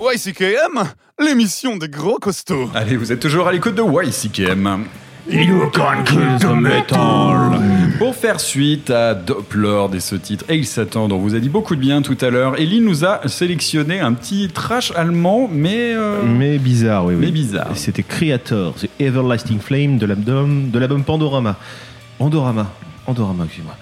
YCKM, 0.00 0.84
l'émission 1.20 1.76
des 1.76 1.88
gros 1.88 2.18
costauds. 2.18 2.68
Allez, 2.74 2.96
vous 2.96 3.12
êtes 3.12 3.20
toujours 3.20 3.46
à 3.48 3.52
l'écoute 3.52 3.74
de 3.76 3.82
YCKM. 3.82 4.84
You 5.28 5.70
can 5.72 6.04
kill 6.04 6.38
the 6.38 6.54
metal. 6.54 7.60
Pour 7.98 8.14
faire 8.14 8.38
suite 8.38 8.90
à 8.90 9.14
Doppler 9.14 9.86
et 9.94 9.98
ce 9.98 10.14
titre 10.14 10.44
Et 10.48 10.54
il 10.56 10.66
s'attend 10.66 11.08
dont 11.08 11.18
vous 11.18 11.34
a 11.34 11.40
dit 11.40 11.48
beaucoup 11.48 11.74
de 11.74 11.80
bien 11.80 12.00
tout 12.02 12.16
à 12.20 12.30
l'heure, 12.30 12.54
Ellie 12.60 12.80
nous 12.80 13.04
a 13.04 13.26
sélectionné 13.26 13.98
un 13.98 14.12
petit 14.12 14.48
trash 14.48 14.92
allemand, 14.94 15.48
mais 15.50 15.94
euh, 15.94 16.22
Mais 16.24 16.58
bizarre, 16.58 17.06
oui. 17.06 17.14
oui. 17.14 17.26
Mais 17.26 17.32
bizarre. 17.32 17.70
C'était 17.74 18.04
Creator, 18.04 18.74
The 18.74 18.88
Everlasting 19.00 19.58
Flame 19.58 19.98
de 19.98 20.06
l'album, 20.06 20.70
de 20.70 20.78
l'album 20.78 21.02
Pandorama. 21.02 21.56
Andorama. 22.20 22.70
Andorama, 23.06 23.44
excuse-moi. 23.44 23.74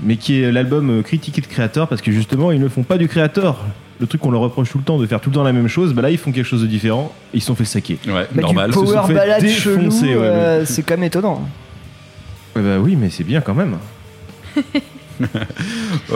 Mais 0.00 0.16
qui 0.16 0.42
est 0.42 0.52
l'album 0.52 0.90
euh, 0.90 1.02
critiqué 1.02 1.40
de 1.40 1.46
Creator 1.46 1.88
parce 1.88 2.02
que 2.02 2.12
justement, 2.12 2.52
ils 2.52 2.60
ne 2.60 2.68
font 2.68 2.82
pas 2.84 2.98
du 2.98 3.08
Creator. 3.08 3.64
Le 4.00 4.06
truc 4.06 4.20
qu'on 4.20 4.30
leur 4.30 4.42
reproche 4.42 4.70
tout 4.70 4.78
le 4.78 4.84
temps 4.84 4.96
de 4.98 5.06
faire 5.06 5.20
tout 5.20 5.30
le 5.30 5.34
temps 5.34 5.42
la 5.42 5.52
même 5.52 5.66
chose, 5.66 5.92
bah 5.92 6.02
là 6.02 6.10
ils 6.10 6.18
font 6.18 6.30
quelque 6.30 6.44
chose 6.46 6.62
de 6.62 6.68
différent. 6.68 7.12
Et 7.34 7.38
ils 7.38 7.40
se 7.40 7.48
sont 7.48 7.56
fait 7.56 7.64
saquer. 7.64 7.98
Ouais, 8.06 8.28
Bah, 8.32 8.42
du 8.42 8.54
power 8.86 9.02
chelou, 9.52 9.90
ouais, 9.90 10.14
euh, 10.14 10.64
c'est 10.64 10.82
quand 10.84 10.94
même 10.94 11.04
étonnant. 11.04 11.48
Ouais, 12.54 12.62
bah 12.62 12.78
oui, 12.80 12.94
mais 12.94 13.10
c'est 13.10 13.24
bien 13.24 13.40
quand 13.40 13.54
même. 13.54 13.76
Ouais, 15.20 15.26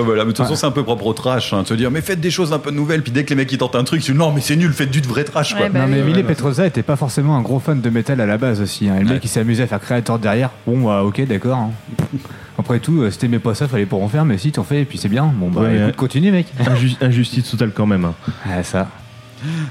voilà, 0.05 0.25
mais 0.25 0.31
de 0.31 0.37
toute 0.37 0.45
façon, 0.47 0.55
c'est 0.55 0.65
un 0.67 0.71
peu 0.71 0.85
propre 0.85 1.07
au 1.07 1.13
trash, 1.13 1.53
hein, 1.53 1.63
de 1.63 1.67
se 1.67 1.75
dire, 1.75 1.91
mais 1.91 2.01
faites 2.01 2.21
des 2.21 2.31
choses 2.31 2.53
un 2.53 2.61
peu 2.61 2.71
nouvelles, 2.71 3.03
puis 3.03 3.11
dès 3.11 3.25
que 3.25 3.31
les 3.31 3.35
mecs 3.35 3.51
ils 3.51 3.59
tentent 3.59 3.75
un 3.75 3.83
truc, 3.83 4.01
tu 4.01 4.15
non, 4.15 4.31
mais 4.31 4.41
c'est 4.41 4.55
nul, 4.55 4.73
faites 4.73 4.93
du 4.93 5.01
vrai 5.01 5.25
trash, 5.25 5.57
quoi. 5.57 5.69
non, 5.69 5.87
mais 5.89 5.97
Ouais, 5.99 6.03
Mille 6.07 6.17
ouais. 6.19 6.23
Petrosa 6.23 6.67
était 6.69 6.85
pas 6.85 6.95
forcément 6.95 7.37
un 7.37 7.43
gros 7.43 7.59
fan 7.59 7.81
de 7.81 7.91
métal 7.91 8.21
à 8.21 8.27
la 8.27 8.39
base 8.39 8.61
aussi. 8.61 8.89
hein. 8.89 8.97
Et 9.01 9.03
le 9.03 9.11
mec 9.11 9.21
qui 9.21 9.39
amusé 9.41 9.65
à 9.65 9.67
faire 9.67 9.81
créateur 9.81 10.21
derrière, 10.21 10.51
bon, 10.69 10.87
bah, 10.87 11.03
ok, 11.03 11.27
d'accord. 11.27 11.57
hein. 11.59 11.71
Après 12.59 12.79
tout, 12.81 13.01
euh, 13.03 13.11
si 13.11 13.19
t'aimais 13.19 13.39
pas 13.39 13.55
ça, 13.55 13.67
fallait 13.67 13.87
pas 13.87 13.97
en 13.97 14.09
faire, 14.09 14.25
mais 14.25 14.37
si 14.39 14.53
t'en 14.53 14.63
fais, 14.63 14.83
et 14.83 14.85
puis 14.85 14.99
c'est 14.99 15.09
bien. 15.09 15.27
Bon, 15.27 15.49
bah 15.51 15.63
Ouais, 15.63 15.81
écoute, 15.83 15.97
continue, 15.97 16.31
mec. 16.33 16.47
Inju- 16.61 16.97
injustice 17.01 17.51
totale 17.51 17.71
quand 17.75 17.87
même. 17.87 18.05
hein. 18.05 18.15
Ouais, 18.47 18.63
ça. 18.63 18.89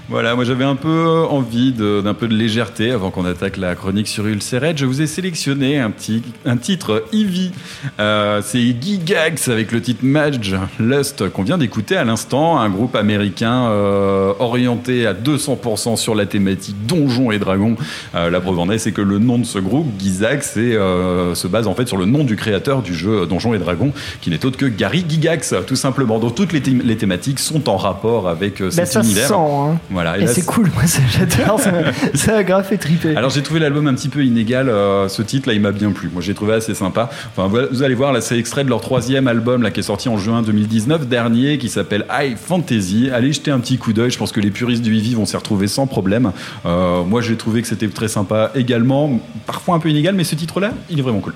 Voilà, 0.10 0.35
moi 0.35 0.43
j'avais 0.43 0.64
un 0.64 0.76
peu 0.76 1.26
envie 1.30 1.72
d'un 1.73 2.14
peu 2.14 2.27
de 2.27 2.34
légèreté 2.35 2.91
avant 2.91 3.11
qu'on 3.11 3.26
attaque 3.26 3.57
la 3.57 3.76
chronique 3.76 4.07
sur 4.07 4.26
Ulceret. 4.27 4.73
Je 4.76 4.85
vous 4.85 5.02
ai 5.02 5.07
sélectionné 5.07 5.80
un 5.80 5.89
petit 5.91 6.22
un 6.45 6.57
titre 6.57 7.03
Eevee. 7.14 7.52
Euh, 7.99 8.41
c'est 8.43 8.60
Gigax 8.81 9.48
avec 9.48 9.72
le 9.72 9.81
titre 9.81 10.02
Mage 10.03 10.39
Lust 10.80 11.30
qu'on 11.30 11.43
vient 11.43 11.57
d'écouter 11.57 11.95
à 11.98 12.03
l'instant, 12.03 12.60
un 12.60 12.69
groupe 12.69 12.95
américain 12.95 13.68
euh, 13.69 14.34
orienté 14.39 15.06
à 15.07 15.14
200% 15.14 15.95
sur 15.98 16.15
la 16.15 16.26
thématique 16.26 16.76
donjons 16.85 17.31
et 17.31 17.39
dragons. 17.39 17.76
Euh, 18.15 18.30
la 18.30 18.39
preuve 18.41 18.60
en 18.60 18.69
est, 18.69 18.77
c'est 18.77 18.91
que 18.91 19.02
le 19.02 19.19
nom 19.19 19.38
de 19.38 19.45
ce 19.45 19.60
groupe, 19.60 19.88
Gigax, 19.99 20.56
euh, 20.57 21.35
se 21.35 21.48
base 21.48 21.68
en 21.68 21.73
fait 21.76 21.88
sur 21.88 21.98
le 21.98 22.06
nom 22.06 22.23
du 22.23 22.35
créateur 22.35 22.81
du 22.81 22.93
jeu 22.93 23.26
Donjons 23.26 23.53
et 23.53 23.60
Dragons, 23.60 23.91
qui 24.22 24.30
n'est 24.30 24.45
autre 24.45 24.57
que 24.57 24.65
Gary 24.65 25.06
Gigax, 25.07 25.53
tout 25.68 25.76
simplement. 25.76 26.19
Donc 26.19 26.35
toutes 26.35 26.53
les, 26.53 26.60
thém- 26.61 26.81
les 26.84 26.98
thématiques 26.98 27.39
sont 27.39 27.69
en 27.69 27.77
rapport 27.77 28.27
avec 28.27 28.61
euh, 28.61 28.69
cet 28.72 28.88
ça 28.88 29.02
se 29.03 29.07
univers. 29.07 29.27
sent, 29.27 29.34
hein. 29.69 29.79
Voilà. 29.89 30.17
Et 30.17 30.21
là, 30.21 30.27
c'est 30.27 30.45
cool, 30.45 30.69
moi 30.73 30.83
j'adore, 30.85 31.59
ça, 31.59 31.71
ça 32.15 32.38
a 32.38 32.43
grave 32.43 32.65
fait 32.67 32.77
triper. 32.77 33.15
alors 33.15 33.29
j'ai 33.29 33.43
trouvé 33.43 33.59
l'album 33.59 33.88
un 33.88 33.93
petit 33.93 34.09
peu 34.09 34.23
inégal. 34.25 34.69
euh, 34.69 35.07
ce 35.07 35.21
titre 35.21 35.47
là, 35.47 35.53
il 35.53 35.61
m'a 35.61 35.71
bien 35.71 35.91
plu. 35.91 36.09
Moi, 36.11 36.21
j'ai 36.21 36.33
trouvé 36.33 36.53
assez 36.53 36.73
sympa. 36.73 37.09
Enfin, 37.35 37.47
vous- 37.47 37.83
allez 37.83 37.95
voir 37.95 38.13
là, 38.13 38.21
c'est 38.21 38.38
extrait 38.38 38.63
de 38.63 38.69
leur 38.69 38.81
troisième 38.81 39.27
album 39.27 39.61
là 39.63 39.71
qui 39.71 39.79
est 39.79 39.83
sorti 39.83 40.09
en 40.09 40.17
juin 40.17 40.41
2019 40.41 41.07
dernier, 41.07 41.57
qui 41.57 41.69
s'appelle 41.69 42.05
High 42.11 42.38
Fantasy. 42.38 43.09
Allez 43.13 43.33
jeter 43.33 43.51
un 43.51 43.59
petit 43.59 43.77
coup 43.77 43.93
d'œil. 43.93 44.11
Je 44.11 44.17
pense 44.17 44.31
que 44.31 44.39
les 44.39 44.51
puristes 44.51 44.81
du 44.83 44.95
Eevee 44.95 45.15
vont 45.15 45.25
s'y 45.25 45.35
retrouver 45.38 45.67
sans 45.67 45.88
problème. 45.88 46.31
Euh, 46.65 47.03
moi, 47.03 47.21
j'ai 47.21 47.35
trouvé 47.38 47.61
que 47.61 47.67
c'était 47.67 47.88
très 47.88 48.07
sympa 48.07 48.51
également. 48.55 49.19
Parfois 49.45 49.75
un 49.75 49.79
peu 49.79 49.89
inégal, 49.89 50.15
mais 50.15 50.23
ce 50.23 50.35
titre-là, 50.35 50.71
il 50.89 50.99
est 50.99 51.01
vraiment 51.01 51.19
cool. 51.19 51.33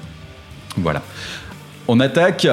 Voilà. 0.78 1.02
On 1.88 2.00
attaque 2.00 2.48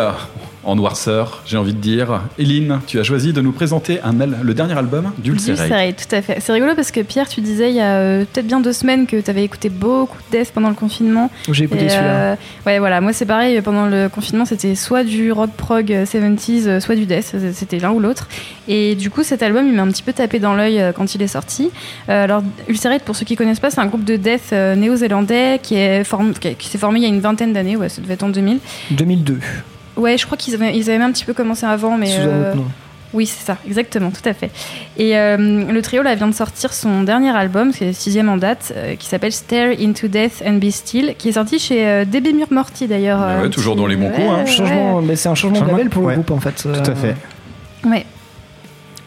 en 0.64 0.76
noirceur, 0.76 1.42
j'ai 1.46 1.56
envie 1.56 1.72
de 1.74 1.78
dire. 1.80 2.22
Eline, 2.38 2.80
tu 2.86 2.98
as 3.00 3.02
choisi 3.02 3.32
de 3.32 3.40
nous 3.40 3.52
présenter 3.52 4.00
un 4.02 4.20
al- 4.20 4.38
le 4.42 4.54
dernier 4.54 4.78
album 4.78 5.10
d'Ulcerate. 5.18 5.60
Ulcerate, 5.68 6.06
tout 6.08 6.14
à 6.14 6.22
fait. 6.22 6.36
C'est 6.40 6.52
rigolo 6.52 6.74
parce 6.76 6.90
que 6.90 7.00
Pierre, 7.00 7.28
tu 7.28 7.40
disais 7.40 7.70
il 7.70 7.76
y 7.76 7.80
a 7.80 7.96
euh, 7.96 8.24
peut-être 8.32 8.46
bien 8.46 8.60
deux 8.60 8.72
semaines 8.72 9.06
que 9.06 9.20
tu 9.20 9.28
avais 9.30 9.42
écouté 9.44 9.68
beaucoup 9.70 10.18
de 10.30 10.38
death 10.38 10.52
pendant 10.52 10.68
le 10.68 10.74
confinement. 10.74 11.30
J'ai 11.50 11.64
écouté 11.64 11.88
celui-là. 11.88 12.32
euh, 12.32 12.36
ouais, 12.66 12.78
voilà, 12.78 13.00
moi 13.00 13.12
c'est 13.12 13.26
pareil, 13.26 13.60
pendant 13.62 13.86
le 13.86 14.08
confinement 14.08 14.44
c'était 14.44 14.74
soit 14.74 15.02
du 15.04 15.32
rock 15.32 15.50
prog 15.56 15.92
euh, 15.92 16.04
70s, 16.04 16.66
euh, 16.68 16.80
soit 16.80 16.94
du 16.94 17.06
death, 17.06 17.34
c'était 17.52 17.78
l'un 17.78 17.90
ou 17.90 17.98
l'autre. 18.00 18.28
Et 18.68 18.94
du 18.94 19.10
coup, 19.10 19.22
cet 19.24 19.42
album 19.42 19.66
il 19.66 19.74
m'a 19.74 19.82
un 19.82 19.88
petit 19.88 20.02
peu 20.04 20.12
tapé 20.12 20.38
dans 20.38 20.54
l'œil 20.54 20.80
quand 20.94 21.14
il 21.14 21.22
est 21.22 21.26
sorti. 21.26 21.70
Euh, 22.08 22.24
alors, 22.24 22.42
Ulcerate, 22.68 23.02
pour 23.02 23.16
ceux 23.16 23.24
qui 23.24 23.34
connaissent 23.36 23.58
pas, 23.60 23.70
c'est 23.70 23.80
un 23.80 23.86
groupe 23.86 24.04
de 24.04 24.16
death 24.16 24.52
néo-zélandais 24.52 25.58
qui 25.62 25.74
est 25.74 26.04
form- 26.04 26.34
qui, 26.34 26.54
qui 26.54 26.68
s'est 26.68 26.78
formé 26.78 27.00
il 27.00 27.02
y 27.02 27.06
a 27.06 27.08
une 27.08 27.20
vingtaine 27.20 27.52
d'années, 27.52 27.76
ouais, 27.76 27.88
ça 27.88 28.00
devait 28.00 28.14
être 28.14 28.22
en 28.22 28.28
2000. 28.28 28.58
2002. 28.92 29.38
Ouais, 29.96 30.16
je 30.18 30.26
crois 30.26 30.38
qu'ils 30.38 30.54
avaient, 30.54 30.76
ils 30.76 30.88
avaient 30.88 30.98
même 30.98 31.10
un 31.10 31.12
petit 31.12 31.24
peu 31.24 31.34
commencé 31.34 31.66
avant, 31.66 31.96
mais. 31.96 32.06
Sous 32.06 32.22
un 32.22 32.28
euh, 32.28 32.50
autre 32.50 32.56
nom. 32.56 32.66
Oui, 33.14 33.26
c'est 33.26 33.44
ça, 33.44 33.58
exactement, 33.66 34.10
tout 34.10 34.26
à 34.26 34.32
fait. 34.32 34.50
Et 34.96 35.18
euh, 35.18 35.36
le 35.70 35.82
trio 35.82 36.02
là 36.02 36.14
vient 36.14 36.28
de 36.28 36.34
sortir 36.34 36.72
son 36.72 37.02
dernier 37.02 37.28
album, 37.28 37.70
c'est 37.72 37.84
le 37.84 37.92
sixième 37.92 38.30
en 38.30 38.38
date, 38.38 38.72
euh, 38.74 38.94
qui 38.96 39.06
s'appelle 39.06 39.32
Stare 39.32 39.72
into 39.78 40.08
Death 40.08 40.42
and 40.46 40.54
Be 40.54 40.70
Still, 40.70 41.14
qui 41.18 41.28
est 41.28 41.32
sorti 41.32 41.58
chez 41.58 41.86
euh, 41.86 42.04
DB 42.06 42.32
Murmorty 42.32 42.86
d'ailleurs. 42.86 43.20
Ah 43.20 43.40
ouais, 43.40 43.44
euh, 43.44 43.48
toujours 43.50 43.74
petit- 43.74 43.82
dans 43.82 43.86
les 43.86 43.96
bons 43.96 44.06
ouais, 44.06 44.12
coups, 44.12 44.28
hein. 44.30 44.38
ouais. 44.38 44.46
Changement, 44.46 45.02
mais 45.02 45.16
c'est 45.16 45.28
un 45.28 45.34
changement, 45.34 45.60
de 45.60 45.70
label 45.70 45.90
pour 45.90 46.08
le 46.08 46.14
groupe 46.14 46.30
en 46.30 46.40
fait. 46.40 46.62
Tout 46.62 46.90
à 46.90 46.94
fait. 46.94 47.14
Ouais. 47.84 48.06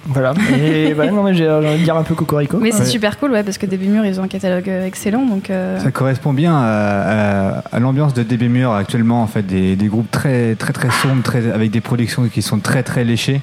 Voilà. 0.08 0.34
Et 0.60 0.94
voilà, 0.94 1.12
non 1.12 1.24
mais 1.24 1.34
j'ai 1.34 1.46
j'ai 1.46 1.50
envie 1.52 1.80
de 1.80 1.84
dire 1.84 1.96
un 1.98 2.04
peu 2.04 2.14
cocorico. 2.16 2.58
Mais 2.62 2.72
c'est 2.72 2.80
Ouais. 2.80 2.86
super 2.86 3.18
cool, 3.18 3.32
ouais, 3.32 3.44
parce 3.44 3.58
que 3.58 3.66
DB 3.66 3.88
Mur 3.88 4.06
ils 4.06 4.20
ont 4.20 4.24
un 4.24 4.28
catalogue 4.28 4.70
euh, 4.70 4.86
excellent, 4.86 5.26
donc. 5.26 5.50
euh, 5.50 5.80
Ça 5.80 5.92
correspond 5.92 6.32
bien 6.34 6.54
à, 6.56 6.62
à- 6.62 7.64
à 7.72 7.80
l'ambiance 7.80 8.14
de 8.14 8.22
DB 8.24 8.48
Mur 8.48 8.72
actuellement, 8.72 9.24
en 9.24 9.28
fait, 9.28 9.42
des, 9.44 9.76
des 9.76 9.88
groupes 9.88 10.12
très 10.12 10.56
très 10.56 10.74
très 10.74 10.90
sombres, 10.92 11.24
très, 11.24 11.52
avec 11.52 11.72
des 11.72 11.82
productions 11.82 12.28
qui 12.28 12.42
sont 12.42 12.60
très 12.60 12.84
très 12.84 13.04
léchées. 13.04 13.42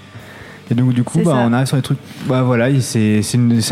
Et 0.71 0.75
donc 0.75 0.93
du 0.95 1.03
coup, 1.03 1.19
bah, 1.25 1.35
on 1.45 1.53
arrive 1.53 1.67
sur 1.67 1.77
des 1.77 1.83
trucs. 1.83 1.99
Bah 2.27 2.43
voilà, 2.43 2.71
il- 2.71 2.83
c'est 2.83 3.21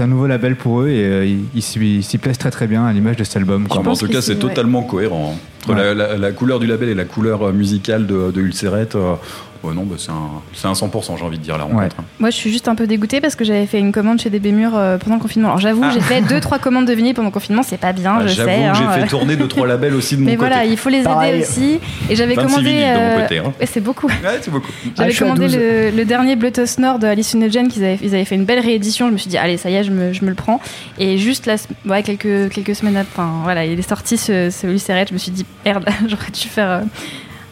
un 0.01 0.07
nouveau 0.09 0.27
label 0.27 0.57
pour 0.57 0.83
eux 0.83 0.89
et 0.89 1.05
euh, 1.05 1.25
ils- 1.25 1.45
ils 1.55 2.03
s'y 2.03 2.19
plaisent 2.19 2.37
très 2.39 2.51
très 2.51 2.67
bien 2.67 2.85
à 2.85 2.93
l'image 2.93 3.17
de 3.17 3.25
cet 3.25 3.37
album. 3.37 3.69
quoi. 3.69 3.83
Bah, 3.83 3.91
en 3.93 3.97
tout 3.97 4.09
cas, 4.09 4.21
c'est 4.21 4.37
totalement 4.37 4.83
cohérent. 4.83 5.35
hein. 5.37 5.39
Entre 5.71 5.77
la, 5.79 5.95
la- 5.95 6.17
la 6.19 6.33
couleur 6.33 6.59
du 6.59 6.67
label 6.67 6.89
et 6.89 6.95
la 6.95 7.05
couleur 7.05 7.43
euh, 7.49 7.53
musicale 7.53 8.07
de, 8.07 8.31
de 8.33 8.41
Ulcerate, 8.41 8.97
euh, 8.97 9.15
ouais, 9.63 9.75
non, 9.75 9.85
bah, 9.85 9.97
c'est 9.99 10.11
un, 10.11 10.31
c'est 10.55 10.67
un 10.69 10.73
100%, 10.73 11.19
j'ai 11.19 11.25
envie 11.25 11.39
de 11.39 11.43
dire, 11.43 11.57
la 11.59 11.65
rencontre. 11.65 11.97
hein. 11.99 12.05
Moi, 12.19 12.31
je 12.31 12.37
suis 12.37 12.51
juste 12.51 12.69
un 12.69 12.75
peu 12.75 12.87
dégoûtée 12.87 13.21
parce 13.21 13.35
que 13.37 13.45
j'avais 13.45 13.67
fait 13.67 13.79
une 13.79 13.93
commande 13.93 14.21
chez 14.21 14.31
DB 14.31 14.53
Mur 14.53 14.73
euh, 14.77 14.99
pendant 14.99 15.17
le 15.17 15.21
confinement. 15.23 15.49
Alors, 15.49 15.61
j'avoue, 15.61 15.83
Ah. 15.85 15.91
j'ai 15.93 16.01
fait 16.01 16.21
deux, 16.23 16.41
trois 16.41 16.59
commandes 16.59 16.87
de 16.87 16.93
vinyle 16.93 17.15
pendant 17.15 17.29
le 17.29 17.33
confinement, 17.33 17.63
c'est 17.63 17.77
pas 17.79 17.93
bien, 17.93 18.19
Ah, 18.21 18.27
je 18.27 18.35
sais. 18.35 18.45
J'ai 18.47 18.65
hein, 18.65 18.91
fait 18.93 19.03
euh. 19.03 19.07
tourner 19.07 19.37
deux, 19.37 19.49
trois 19.49 19.67
labels 19.67 19.95
aussi 19.95 20.17
de 20.17 20.21
mon 20.21 20.27
Mais 20.27 20.37
côté. 20.37 20.49
voilà, 20.49 20.65
il 20.65 20.77
faut 20.77 20.89
les 20.89 20.99
aider 20.99 21.05
Pareil. 21.07 21.43
aussi. 21.43 21.79
Et 22.09 22.17
j'avais 22.17 22.35
26 22.35 22.47
commandé. 22.55 22.75
euh, 22.85 23.19
hein. 23.45 23.53
ouais, 23.61 23.67
c'est 23.67 23.81
beaucoup. 23.81 24.07
Ouais, 24.09 24.39
c'est 24.41 24.51
beaucoup. 24.51 24.71
Ah, 24.87 24.91
J'avais 24.99 25.15
à 25.15 25.19
commandé 25.19 25.47
12. 25.47 25.57
le, 25.57 25.91
le 25.97 26.05
dernier 26.05 26.37
Bluetooth 26.37 26.79
Nord 26.79 26.99
de 26.99 27.07
Alice 27.07 27.35
in 27.35 27.49
qu'ils 27.69 27.85
avaient, 27.85 27.99
ils 28.03 28.15
avaient 28.15 28.25
fait 28.25 28.35
une 28.35 28.45
belle 28.45 28.61
réédition. 28.61 29.09
Je 29.09 29.13
me 29.13 29.19
suis 29.19 29.29
dit, 29.31 29.39
allez, 29.39 29.57
ça 29.57 29.71
y 29.71 29.75
est, 29.75 29.85
je 29.85 29.91
me, 29.91 30.13
je 30.13 30.25
me 30.25 30.29
le 30.31 30.35
prends. 30.35 30.61
Et 30.99 31.19
juste 31.19 31.47
là, 31.47 31.57
ouais, 31.87 32.03
quelques, 32.03 32.51
quelques 32.53 32.75
semaines 32.75 32.97
après, 32.97 33.23
enfin, 33.23 33.41
voilà, 33.45 33.65
il 33.65 33.79
est 33.79 33.89
sorti 33.89 34.17
ce, 34.17 34.51
ce. 34.51 34.67
Je 34.67 35.13
me 35.15 35.19
suis 35.19 35.31
dit, 35.31 35.47
merde, 35.65 35.85
j'aurais 36.09 36.31
dû 36.33 36.49
faire. 36.49 36.83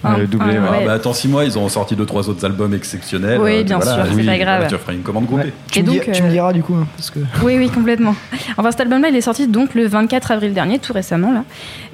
Euh, 0.04 0.08
un- 0.08 0.10
un- 0.12 0.26
Ah, 0.40 0.70
ouais. 0.78 0.84
bah, 0.86 0.92
attends 0.92 1.12
6 1.12 1.28
mois, 1.28 1.44
ils 1.44 1.58
ont 1.58 1.68
sorti 1.68 1.96
deux 1.96 2.06
trois 2.06 2.28
autres 2.28 2.44
albums 2.44 2.72
exceptionnels. 2.74 3.40
Oui, 3.40 3.56
Euh, 3.58 3.62
bien 3.64 3.78
voilà, 3.78 4.04
sûr, 4.06 4.14
c'est 4.16 4.24
pas 4.26 4.38
grave. 4.38 4.56
voilà, 4.62 4.68
tu 4.68 4.76
feras 4.76 4.92
une 4.92 5.02
commande 5.02 5.26
groupée. 5.26 5.52
Tu, 5.70 5.78
Et 5.78 5.82
me, 5.82 5.86
donc, 5.88 6.04
dis- 6.04 6.10
tu 6.12 6.22
me 6.22 6.28
euh, 6.28 6.30
diras 6.30 6.52
du 6.52 6.62
coup, 6.62 6.74
hein, 6.74 6.86
parce 6.96 7.10
que. 7.10 7.18
Oui, 7.42 7.56
oui, 7.58 7.68
complètement. 7.70 8.14
Enfin, 8.56 8.70
cet 8.70 8.80
album-là, 8.82 9.08
il 9.08 9.16
est 9.16 9.20
sorti 9.20 9.46
donc 9.48 9.74
le 9.74 9.86
24 9.86 10.30
avril 10.30 10.54
dernier, 10.54 10.78
tout 10.78 10.92
récemment 10.92 11.32
là. 11.32 11.44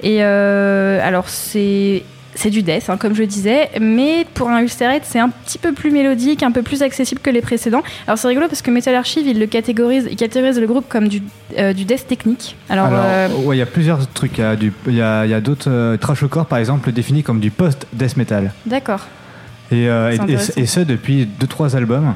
Et 0.03 0.23
euh, 0.23 0.99
alors 1.03 1.29
c'est 1.29 2.03
c'est 2.35 2.49
du 2.49 2.61
death, 2.61 2.89
hein, 2.89 2.97
comme 2.97 3.15
je 3.15 3.23
disais, 3.23 3.69
mais 3.81 4.25
pour 4.33 4.49
un 4.49 4.59
Ulcerate, 4.61 5.03
c'est 5.05 5.19
un 5.19 5.29
petit 5.29 5.57
peu 5.57 5.71
plus 5.73 5.89
mélodique, 5.89 6.43
un 6.43 6.51
peu 6.51 6.61
plus 6.61 6.83
accessible 6.83 7.21
que 7.21 7.29
les 7.29 7.41
précédents. 7.41 7.81
Alors 8.07 8.17
c'est 8.17 8.27
rigolo 8.27 8.47
parce 8.47 8.61
que 8.61 8.69
Metal 8.71 8.93
Archive, 8.93 9.25
il 9.25 9.39
le 9.39 9.47
catégorise, 9.47 10.07
il 10.11 10.15
catégorise 10.17 10.59
le 10.59 10.67
groupe 10.67 10.85
comme 10.89 11.07
du, 11.07 11.21
euh, 11.57 11.73
du 11.73 11.85
death 11.85 12.07
technique. 12.07 12.55
Alors, 12.69 12.85
Alors, 12.87 12.99
euh, 13.05 13.27
ouais, 13.45 13.55
il 13.55 13.59
y 13.59 13.63
a 13.63 13.65
plusieurs 13.65 14.07
trucs. 14.11 14.37
Il 14.37 14.95
y 14.95 15.01
a, 15.01 15.19
a, 15.19 15.35
a 15.35 15.41
d'autres. 15.41 15.69
euh, 15.71 15.97
Trashcore, 15.97 16.45
par 16.45 16.59
exemple, 16.59 16.87
le 16.89 16.91
définit 16.93 17.23
comme 17.23 17.39
du 17.39 17.51
post-death 17.51 18.17
metal. 18.17 18.51
d'accord. 18.65 19.07
Et, 19.71 19.89
euh, 19.89 20.11
et- 20.11 20.59
et 20.61 20.65
ce 20.67 20.79
depuis 20.81 21.25
2-3 21.39 21.75
albums. 21.75 22.13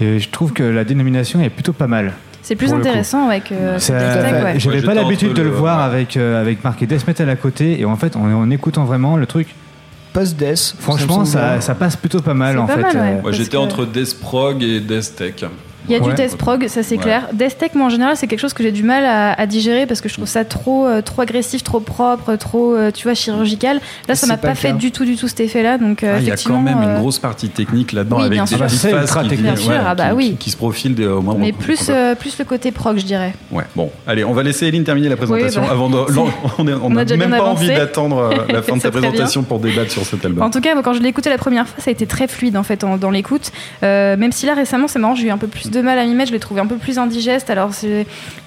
Et 0.00 0.18
je 0.18 0.28
trouve 0.30 0.52
que 0.52 0.62
la 0.62 0.82
dénomination 0.84 1.40
est 1.42 1.50
plutôt 1.50 1.72
pas 1.74 1.86
mal. 1.86 2.14
C'est 2.50 2.56
plus 2.56 2.72
intéressant 2.72 3.28
ouais, 3.28 3.38
que 3.38 3.50
que 3.50 3.74
Death 3.76 3.86
Tech, 3.86 4.42
ouais. 4.44 4.58
J'avais 4.58 4.76
Ouais, 4.80 4.82
pas 4.84 4.94
l'habitude 4.94 5.34
de 5.34 5.42
le 5.42 5.50
le- 5.50 5.54
voir 5.54 5.78
avec, 5.78 6.16
euh, 6.16 6.40
avec 6.40 6.64
marqué 6.64 6.84
death 6.84 7.06
metal 7.06 7.30
à 7.30 7.36
côté. 7.36 7.80
Et 7.80 7.84
en 7.84 7.94
fait, 7.94 8.16
en, 8.16 8.22
en 8.24 8.50
écoutant 8.50 8.84
vraiment 8.84 9.16
le 9.16 9.26
truc, 9.26 9.54
Post-death. 10.12 10.74
franchement, 10.80 11.20
me 11.20 11.24
semble 11.24 11.26
ça, 11.28 11.50
bien. 11.52 11.60
ça 11.60 11.76
passe 11.76 11.94
plutôt 11.94 12.20
pas 12.20 12.34
mal 12.34 12.54
C'est 12.54 12.60
en 12.60 12.66
pas 12.66 12.74
fait. 12.74 12.82
mal, 12.82 12.96
euh, 12.96 13.22
Moi, 13.22 13.30
j'étais 13.30 13.50
que- 13.52 13.56
entre 13.58 13.86
Death 13.86 14.18
Prog 14.20 14.60
et 14.64 14.80
Death 14.80 15.14
Tech. 15.14 15.34
Il 15.88 15.92
y 15.92 15.96
a 15.96 16.00
du 16.00 16.08
Ouais. 16.10 16.14
death 16.14 16.36
prog, 16.36 16.66
ça 16.68 16.82
c'est 16.82 16.96
Ouais. 16.96 17.02
clair. 17.02 17.28
Death 17.32 17.58
tech, 17.58 17.70
moi 17.74 17.86
en 17.86 17.90
général, 17.90 18.16
c'est 18.16 18.26
quelque 18.26 18.38
chose 18.40 18.52
que 18.52 18.62
j'ai 18.62 18.72
du 18.72 18.82
mal 18.82 19.04
à, 19.04 19.32
à 19.32 19.46
digérer 19.46 19.86
parce 19.86 20.00
que 20.00 20.08
je 20.08 20.14
trouve 20.14 20.26
ça 20.28 20.44
trop, 20.44 20.86
euh, 20.86 21.00
trop 21.02 21.22
agressif, 21.22 21.62
trop 21.64 21.80
propre, 21.80 22.36
trop, 22.36 22.74
euh, 22.74 22.90
tu 22.90 23.04
vois, 23.04 23.14
chirurgical. 23.14 23.80
Là, 24.08 24.14
ça 24.14 24.26
m'a 24.26 24.36
pas 24.36 24.54
fait 24.54 24.72
du 24.74 24.92
tout, 24.92 25.04
du 25.04 25.16
tout 25.16 25.26
cet 25.28 25.40
effet-là. 25.40 25.78
Donc, 25.78 26.02
euh, 26.04 26.14
Ah, 26.16 26.20
Il 26.20 26.26
y 26.28 26.30
a 26.30 26.36
quand 26.36 26.60
même 26.60 26.78
euh, 26.78 26.94
une 26.94 27.00
grosse 27.00 27.18
partie 27.18 27.48
technique 27.48 27.92
là-dedans 27.92 28.16
oui, 28.18 28.22
avec 28.24 28.32
bien 28.34 28.44
des 28.44 28.48
sûr. 28.48 28.58
petites 28.58 28.78
phases 28.80 29.10
qui, 29.10 29.28
technique. 29.28 29.40
Bien 29.42 29.56
sûr, 29.56 29.72
ah 29.86 29.94
bah 29.94 30.08
qui- 30.10 30.14
oui. 30.14 30.36
qui- 30.38 30.50
se 30.50 30.56
profilent 30.56 31.00
au 31.04 31.22
moindre 31.22 31.40
Mais 31.40 31.52
plus, 31.52 31.86
euh, 31.88 32.14
plus 32.14 32.38
le 32.38 32.44
côté 32.44 32.70
prog, 32.72 32.98
je 32.98 33.04
dirais. 33.04 33.32
Ouais, 33.50 33.64
bon, 33.74 33.90
allez, 34.06 34.24
on 34.24 34.32
va 34.32 34.42
laisser 34.42 34.66
Eline 34.66 34.84
terminer 34.84 35.08
la 35.08 35.16
présentation 35.16 35.62
Oui, 35.62 35.66
bah, 35.66 35.72
avant 35.72 35.88
de. 35.88 35.96
on 36.58 36.64
n'a 36.64 36.72
on 36.82 36.90
même 36.90 37.30
pas 37.30 37.44
envie 37.44 37.68
d'attendre 37.68 38.18
euh, 38.18 38.30
la 38.52 38.62
fin 38.62 38.76
de 38.76 38.80
bien. 38.80 38.90
présentation 38.90 39.42
pour 39.42 39.58
débattre 39.60 39.90
sur 39.90 40.04
cet 40.04 40.24
album. 40.24 40.42
En 40.44 40.50
tout 40.50 40.60
cas, 40.60 40.70
quand 40.82 40.92
je 40.92 41.00
l'ai 41.00 41.08
écouté 41.08 41.30
la 41.30 41.38
première 41.38 41.66
fois, 41.66 41.82
ça 41.82 41.90
a 41.90 41.92
été 41.92 42.06
très 42.06 42.26
fluide 42.28 42.56
en 42.56 42.62
fait 42.62 42.84
dans 43.00 43.10
l'écoute. 43.10 43.52
Euh, 43.82 44.16
même 44.16 44.32
si 44.32 44.46
là 44.46 44.54
récemment, 44.54 44.88
c'est 44.88 44.98
marrant, 44.98 45.14
j'ai 45.14 45.26
eu 45.28 45.30
un 45.30 45.38
peu 45.38 45.46
plus 45.46 45.69
de 45.70 45.80
mal 45.80 45.98
à 45.98 46.04
m'y 46.04 46.14
mettre. 46.14 46.28
Je 46.28 46.34
l'ai 46.34 46.40
trouvé 46.40 46.60
un 46.60 46.66
peu 46.66 46.76
plus 46.76 46.98
indigeste. 46.98 47.50
Alors, 47.50 47.70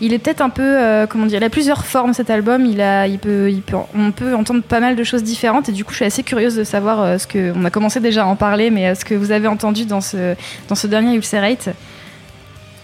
il 0.02 0.14
est 0.14 0.20
peut-être 0.20 0.42
un 0.42 0.50
peu, 0.50 0.64
euh, 0.64 1.08
comment 1.08 1.26
dire, 1.26 1.40
il 1.40 1.44
a 1.44 1.50
plusieurs 1.50 1.86
formes 1.86 2.14
cet 2.14 2.30
album. 2.30 2.66
Il 2.66 2.82
a, 2.82 3.08
il 3.08 3.20
peut, 3.20 3.50
il 3.52 3.62
peut, 3.62 3.78
on 3.96 4.12
peut 4.12 4.36
entendre 4.36 4.64
pas 4.64 4.80
mal 4.80 4.96
de 4.96 5.04
choses 5.04 5.24
différentes. 5.24 5.70
Et 5.70 5.72
du 5.72 5.84
coup, 5.84 5.92
je 5.92 5.98
suis 5.98 6.06
assez 6.06 6.24
curieuse 6.24 6.56
de 6.56 6.64
savoir 6.64 7.02
euh, 7.02 7.18
ce 7.18 7.28
que, 7.28 7.54
on 7.56 7.66
a 7.66 7.70
commencé 7.70 8.00
déjà 8.00 8.24
à 8.24 8.26
en 8.26 8.36
parler, 8.36 8.70
mais 8.70 8.88
euh, 8.88 8.96
ce 8.96 9.06
que 9.06 9.16
vous 9.16 9.32
avez 9.32 9.48
entendu 9.48 9.86
dans 9.86 10.02
ce, 10.02 10.36
dans 10.68 10.76
ce 10.76 10.88
dernier 10.88 11.16
Ulcerate. 11.16 11.70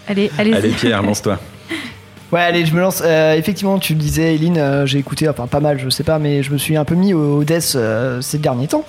Allez, 0.08 0.30
allez-y. 0.38 0.54
Allez, 0.54 0.70
Pierre, 0.70 1.02
lance-toi. 1.02 1.38
Ouais, 2.32 2.40
allez, 2.40 2.64
je 2.64 2.72
me 2.74 2.80
lance. 2.80 3.02
Euh, 3.04 3.34
effectivement, 3.34 3.78
tu 3.80 3.94
le 3.94 3.98
disais, 3.98 4.34
Eileen, 4.36 4.56
euh, 4.56 4.86
j'ai 4.86 4.98
écouté, 4.98 5.28
enfin 5.28 5.48
pas 5.48 5.58
mal, 5.58 5.80
je 5.80 5.88
sais 5.88 6.04
pas, 6.04 6.20
mais 6.20 6.44
je 6.44 6.52
me 6.52 6.58
suis 6.58 6.76
un 6.76 6.84
peu 6.84 6.94
mis 6.94 7.12
au, 7.12 7.38
au 7.38 7.44
death 7.44 7.72
euh, 7.74 8.20
ces 8.20 8.38
derniers 8.38 8.68
temps. 8.68 8.84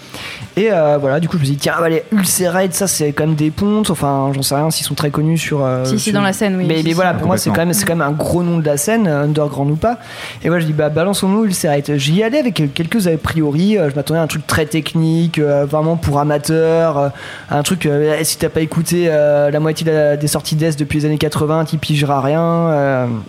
Et 0.57 0.69
euh, 0.71 0.97
voilà, 0.99 1.19
du 1.19 1.27
coup, 1.27 1.37
je 1.37 1.41
me 1.41 1.45
suis 1.45 1.55
dit, 1.55 1.59
tiens, 1.61 1.73
allez, 1.83 2.03
Ulcerate, 2.11 2.73
ça 2.73 2.85
c'est 2.87 3.13
quand 3.13 3.25
même 3.25 3.35
des 3.35 3.49
pontes. 3.49 3.89
Enfin, 3.89 4.31
j'en 4.35 4.43
sais 4.43 4.53
rien 4.53 4.69
s'ils 4.69 4.85
sont 4.85 4.93
très 4.93 5.09
connus 5.09 5.39
sur. 5.39 5.65
euh, 5.65 5.85
Si, 5.85 5.97
si, 5.97 5.99
sur- 6.11 6.13
dans 6.13 6.21
la 6.21 6.33
scène, 6.33 6.55
oui. 6.55 6.65
Mais, 6.67 6.77
Si, 6.77 6.83
mais 6.83 6.89
si. 6.91 6.93
voilà, 6.93 7.15
pour 7.15 7.25
moi, 7.25 7.37
c'est 7.39 7.49
quand, 7.49 7.65
même, 7.65 7.73
c'est 7.73 7.85
quand 7.85 7.95
même 7.95 8.07
un 8.07 8.11
gros 8.11 8.43
nom 8.43 8.59
de 8.59 8.65
la 8.65 8.77
scène, 8.77 9.07
underground 9.07 9.71
ou 9.71 9.75
pas. 9.75 9.97
Et 10.43 10.49
moi, 10.49 10.59
je 10.59 10.65
dis, 10.67 10.73
bah, 10.73 10.89
balançons-nous 10.89 11.45
Ulcerate. 11.45 11.95
J'y 11.97 12.21
allais 12.21 12.37
avec 12.39 12.61
quelques 12.75 13.07
a 13.07 13.17
priori. 13.17 13.75
Je 13.89 13.95
m'attendais 13.95 14.19
à 14.19 14.23
un 14.23 14.27
truc 14.27 14.45
très 14.45 14.67
technique, 14.67 15.39
euh, 15.39 15.65
vraiment 15.65 15.95
pour 15.97 16.19
amateurs. 16.19 16.97
euh, 16.99 17.09
un 17.49 17.63
truc, 17.63 17.87
euh, 17.87 18.17
si 18.21 18.37
t'as 18.37 18.49
pas 18.49 18.61
écouté 18.61 19.05
euh, 19.07 19.49
la 19.49 19.59
moitié 19.59 19.83
de 19.85 19.91
la- 19.91 20.15
des 20.17 20.27
sorties 20.27 20.55
death 20.55 20.77
depuis 20.77 20.99
les 20.99 21.05
années 21.05 21.17
80, 21.17 21.65
t'y 21.65 21.77
pigeras 21.77 22.21
rien. 22.21 22.41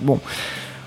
Bon. 0.02 0.20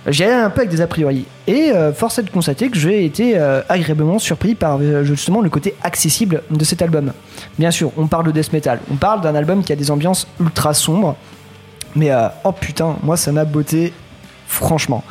J'y 0.08 0.24
allais 0.24 0.34
un 0.34 0.52
peu 0.52 0.62
avec 0.62 0.70
des 0.70 0.82
a 0.82 0.88
priori. 0.88 1.26
Et 1.48 1.72
euh, 1.72 1.92
force 1.92 2.20
est 2.20 2.24
de 2.24 2.30
constater 2.30 2.70
que 2.70 2.78
j'ai 2.78 3.06
été 3.06 3.38
euh, 3.38 3.62
agréablement 3.70 4.20
surpris 4.20 4.54
par 4.54 4.78
euh, 4.80 5.04
justement 5.04 5.42
le 5.42 5.50
côté 5.50 5.76
accessible 5.82 6.44
de 6.52 6.64
cet 6.64 6.84
album. 6.84 7.12
Bien 7.58 7.72
sûr, 7.72 7.92
on 7.98 8.06
parle 8.06 8.28
de 8.28 8.32
death 8.32 8.54
metal. 8.54 8.80
On 8.92 8.98
parle 8.98 9.22
d'un 9.22 9.34
album 9.34 9.64
qui 9.64 9.74
a 9.74 9.76
des 9.76 9.90
ambiances 9.90 10.28
ultra 10.40 10.74
sombres. 10.76 11.16
Mais 11.96 12.12
oh 12.44 12.52
putain, 12.52 12.98
moi 13.04 13.16
ça 13.16 13.32
m'a 13.32 13.46
botté, 13.46 13.94
franchement. 14.48 15.02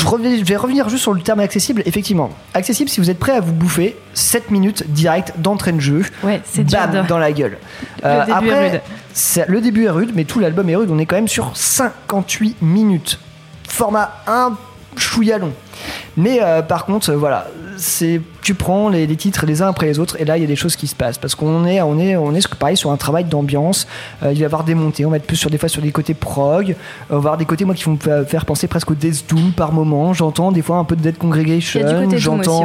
Euh, 0.00 0.04
je, 0.04 0.06
reviens- 0.06 0.36
je 0.38 0.44
vais 0.44 0.56
revenir 0.56 0.88
juste 0.88 1.02
sur 1.02 1.12
le 1.14 1.20
terme 1.20 1.40
accessible. 1.40 1.82
Effectivement, 1.86 2.30
accessible 2.54 2.88
si 2.90 3.00
vous 3.00 3.10
êtes 3.10 3.18
prêt 3.18 3.32
à 3.32 3.40
vous 3.40 3.52
bouffer 3.52 3.96
7 4.14 4.50
minutes 4.50 4.84
direct 4.90 5.34
d'entrée 5.38 5.72
de 5.72 5.80
jeu. 5.80 6.02
Ouais, 6.22 6.40
c'est 6.44 6.64
dur 6.64 6.78
Bam, 6.78 7.02
de- 7.02 7.08
dans 7.08 7.18
la 7.18 7.32
gueule. 7.32 7.58
Le 8.02 8.26
début 8.26 8.48
est 8.48 8.70
rude. 8.70 8.80
le 9.48 9.60
début 9.60 9.84
est 9.86 9.90
rude, 9.90 10.12
mais 10.14 10.24
tout 10.24 10.38
l'album 10.38 10.68
est 10.68 10.76
rude. 10.76 10.90
On 10.90 10.98
est 10.98 11.06
quand 11.06 11.16
même 11.16 11.28
sur 11.28 11.50
58 11.54 12.56
minutes. 12.62 13.18
Format 13.68 14.12
un 14.26 14.56
chouïa 15.00 15.38
long. 15.38 15.52
Mais 16.16 16.40
euh, 16.42 16.62
par 16.62 16.84
contre, 16.84 17.10
euh, 17.10 17.16
voilà, 17.16 17.46
c'est 17.76 18.20
tu 18.42 18.54
prends 18.54 18.88
les, 18.88 19.06
les 19.06 19.16
titres 19.16 19.46
les 19.46 19.62
uns 19.62 19.68
après 19.68 19.86
les 19.86 19.98
autres 19.98 20.16
et 20.20 20.24
là 20.24 20.36
il 20.36 20.40
y 20.40 20.44
a 20.44 20.46
des 20.46 20.56
choses 20.56 20.74
qui 20.76 20.86
se 20.86 20.94
passent 20.94 21.18
parce 21.18 21.34
qu'on 21.34 21.64
est 21.66 21.80
on 21.82 21.98
est 21.98 22.16
on 22.16 22.34
est 22.34 22.54
pareil 22.54 22.76
sur 22.76 22.90
un 22.90 22.96
travail 22.96 23.24
d'ambiance. 23.24 23.86
Euh, 24.22 24.32
il 24.32 24.36
va 24.36 24.42
y 24.42 24.44
avoir 24.44 24.64
des 24.64 24.74
montées, 24.74 25.04
on 25.06 25.10
va 25.10 25.16
être 25.16 25.26
plus 25.26 25.36
sur 25.36 25.50
des 25.50 25.58
fois 25.58 25.68
sur 25.68 25.80
des 25.82 25.92
côtés 25.92 26.14
prog, 26.14 26.74
on 27.08 27.14
va 27.14 27.18
avoir 27.18 27.36
des 27.38 27.44
côtés 27.46 27.64
moi 27.64 27.74
qui 27.74 27.84
vont 27.84 27.92
me 27.92 27.98
fa- 27.98 28.24
faire 28.24 28.44
penser 28.44 28.66
presque 28.68 28.90
au 28.90 28.94
Death 28.94 29.24
Doom 29.28 29.52
par 29.52 29.72
moment. 29.72 30.12
J'entends 30.12 30.52
des 30.52 30.62
fois 30.62 30.76
un 30.76 30.84
peu 30.84 30.96
de 30.96 31.02
Dead 31.02 31.16
Congregation. 31.18 31.80
J'entends. 32.18 32.64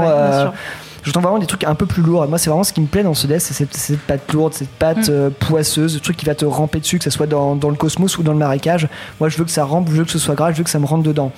J'entends 1.03 1.22
vraiment 1.22 1.38
des 1.38 1.45
trucs 1.45 1.64
un 1.66 1.76
peu 1.76 1.86
plus 1.86 2.02
lourds. 2.02 2.26
Et 2.26 2.28
moi, 2.28 2.40
c'est 2.40 2.49
vraiment 2.49 2.64
ce 2.64 2.74
qui 2.74 2.82
me 2.82 2.88
plaît 2.88 3.03
dans 3.03 3.14
ce 3.14 3.28
death, 3.28 3.40
c'est 3.41 3.53
cette, 3.53 3.76
cette 3.76 3.99
patte 3.99 4.34
lourde, 4.34 4.56
cette 4.56 4.70
patte 4.72 5.07
Mm. 5.07 5.12
euh, 5.12 5.30
poisseuse, 5.30 5.94
ce 5.94 5.99
truc 5.99 6.18
qui 6.18 6.26
va 6.26 6.34
te 6.34 6.45
ramper 6.45 6.80
dessus, 6.80 6.98
que 6.98 7.03
ce 7.03 7.12
soit 7.12 7.28
dans, 7.28 7.56
dans 7.56 7.70
le 7.70 7.76
cosmos 7.76 8.18
ou 8.18 8.24
dans 8.24 8.32
le 8.32 8.40
marécage. 8.40 8.88
Moi, 9.20 9.30
je 9.30 9.38
veux 9.38 9.45
que 9.45 9.52
ça 9.52 9.66
rampe, 9.66 9.88
je 9.91 9.98
veux 9.98 10.03
que 10.03 10.10
ce 10.10 10.18
soit 10.18 10.34
grave, 10.34 10.53
je 10.53 10.57
veux 10.57 10.64
que 10.64 10.70
ça 10.72 10.80
me 10.80 10.88
rentre 10.88 11.03
dedans. 11.03 11.32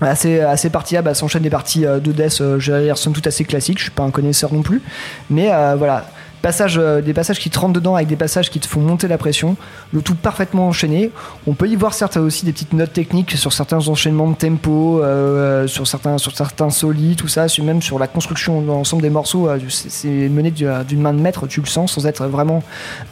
Assez, 0.00 0.40
assez 0.40 0.68
parties 0.70 0.96
A, 0.96 1.02
bah, 1.02 1.14
s'enchaînent 1.14 1.42
des 1.42 1.50
parties 1.50 1.86
euh, 1.86 2.00
de 2.00 2.12
death, 2.12 2.40
euh, 2.40 2.58
je 2.60 2.72
dirais, 2.72 2.94
somme 2.96 3.14
toute 3.14 3.26
assez 3.26 3.44
classiques. 3.44 3.78
Je 3.78 3.84
suis 3.84 3.92
pas 3.92 4.02
un 4.02 4.10
connaisseur 4.10 4.52
non 4.52 4.62
plus, 4.62 4.82
mais 5.30 5.48
euh, 5.50 5.74
voilà. 5.76 6.04
Passage, 6.42 6.78
euh, 6.78 7.00
des 7.00 7.14
passages 7.14 7.40
qui 7.40 7.50
te 7.50 7.58
rentrent 7.58 7.72
dedans 7.72 7.96
avec 7.96 8.06
des 8.06 8.14
passages 8.14 8.50
qui 8.50 8.60
te 8.60 8.68
font 8.68 8.80
monter 8.80 9.08
la 9.08 9.18
pression, 9.18 9.56
le 9.92 10.00
tout 10.02 10.14
parfaitement 10.14 10.68
enchaîné. 10.68 11.10
On 11.46 11.54
peut 11.54 11.66
y 11.66 11.74
voir 11.74 11.92
certes 11.94 12.18
aussi 12.18 12.44
des 12.44 12.52
petites 12.52 12.72
notes 12.74 12.92
techniques 12.92 13.32
sur 13.32 13.52
certains 13.52 13.88
enchaînements 13.88 14.30
de 14.30 14.36
tempo, 14.36 15.02
euh, 15.02 15.66
sur 15.66 15.88
certains 15.88 16.18
sur 16.18 16.36
certains 16.36 16.70
solis, 16.70 17.16
tout 17.16 17.26
ça, 17.26 17.46
même 17.64 17.80
sur 17.82 17.98
la 17.98 18.06
construction 18.06 18.60
de 18.60 18.66
l'ensemble 18.66 19.02
des 19.02 19.10
morceaux. 19.10 19.48
euh, 19.48 19.58
c'est 19.70 20.08
mené 20.28 20.50
du- 20.52 20.68
d'une 20.86 21.00
main 21.00 21.14
de 21.14 21.20
maître, 21.20 21.46
tu 21.48 21.60
le 21.60 21.66
sens, 21.66 21.92
sans 21.94 22.06
être 22.06 22.26
vraiment 22.26 22.62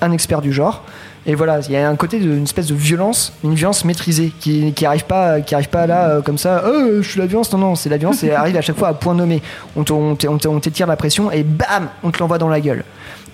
un 0.00 0.12
expert 0.12 0.40
du 0.42 0.52
genre. 0.52 0.84
Et 1.26 1.34
voilà, 1.34 1.60
il 1.60 1.72
y 1.72 1.76
a 1.76 1.88
un 1.88 1.96
côté 1.96 2.18
d'une 2.18 2.42
espèce 2.42 2.66
de 2.66 2.74
violence, 2.74 3.32
une 3.42 3.54
violence 3.54 3.84
maîtrisée, 3.84 4.32
qui, 4.38 4.72
qui 4.74 4.84
arrive 4.84 5.04
pas, 5.04 5.40
qui 5.40 5.54
arrive 5.54 5.70
pas 5.70 5.86
là 5.86 6.08
euh, 6.08 6.20
comme 6.20 6.36
ça. 6.36 6.62
Oh, 6.66 7.00
je 7.00 7.08
suis 7.08 7.18
la 7.18 7.26
violence. 7.26 7.50
Non, 7.52 7.58
non, 7.58 7.74
c'est 7.74 7.88
la 7.88 7.96
violence. 7.96 8.22
et 8.22 8.26
elle 8.26 8.34
arrive 8.34 8.56
à 8.56 8.60
chaque 8.60 8.76
fois 8.76 8.88
à 8.88 8.94
point 8.94 9.14
nommé. 9.14 9.42
On 9.74 10.14
t'étire 10.60 10.86
la 10.86 10.96
pression 10.96 11.30
et 11.30 11.42
bam, 11.42 11.88
on 12.02 12.10
te 12.10 12.18
l'envoie 12.18 12.38
dans 12.38 12.48
la 12.48 12.60
gueule. 12.60 12.84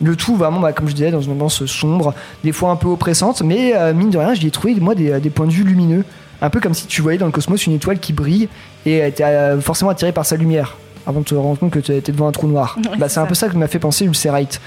Le 0.03 0.17
tout 0.17 0.37
vraiment, 0.37 0.61
bah, 0.61 0.73
comme 0.73 0.89
je 0.89 0.95
disais, 0.95 1.11
dans 1.11 1.21
une 1.21 1.33
ambiance 1.33 1.67
sombre, 1.67 2.15
des 2.43 2.53
fois 2.53 2.71
un 2.71 2.77
peu 2.77 2.89
oppressante, 2.89 3.43
mais 3.43 3.75
euh, 3.77 3.93
mine 3.93 4.11
de 4.11 4.19
rien, 4.19 4.35
j'y 4.35 4.47
ai 4.47 4.51
trouvé 4.51 4.75
moi 4.77 4.95
des, 4.95 5.21
des 5.21 5.31
points 5.31 5.47
de 5.47 5.53
vue 5.53 5.65
lumineux, 5.65 6.05
un 6.41 6.49
peu 6.49 6.61
comme 6.61 6.75
si 6.75 6.87
tu 6.87 7.03
voyais 7.03 7.19
dans 7.19 7.27
le 7.27 7.33
cosmos 7.33 7.67
une 7.67 7.75
étoile 7.75 7.99
qui 7.99 8.13
brille 8.13 8.49
et 8.87 9.07
était 9.07 9.25
euh, 9.25 9.61
forcément 9.61 9.91
attiré 9.91 10.13
par 10.13 10.25
sa 10.25 10.37
lumière, 10.37 10.79
avant 11.07 11.21
de 11.21 11.27
te 11.27 11.35
rendre 11.35 11.59
compte 11.59 11.71
que 11.71 11.81
tu 11.81 11.93
étais 11.93 12.13
devant 12.13 12.29
un 12.29 12.33
trou 12.33 12.47
noir. 12.47 12.79
Ouais, 12.79 12.97
bah, 12.99 13.09
c'est 13.11 13.21
un 13.21 13.27
peu 13.27 13.35
ça 13.35 13.49
que 13.49 13.57
m'a 13.57 13.67
fait 13.69 13.79
penser 13.79 14.07
Ulcerate. 14.07 14.61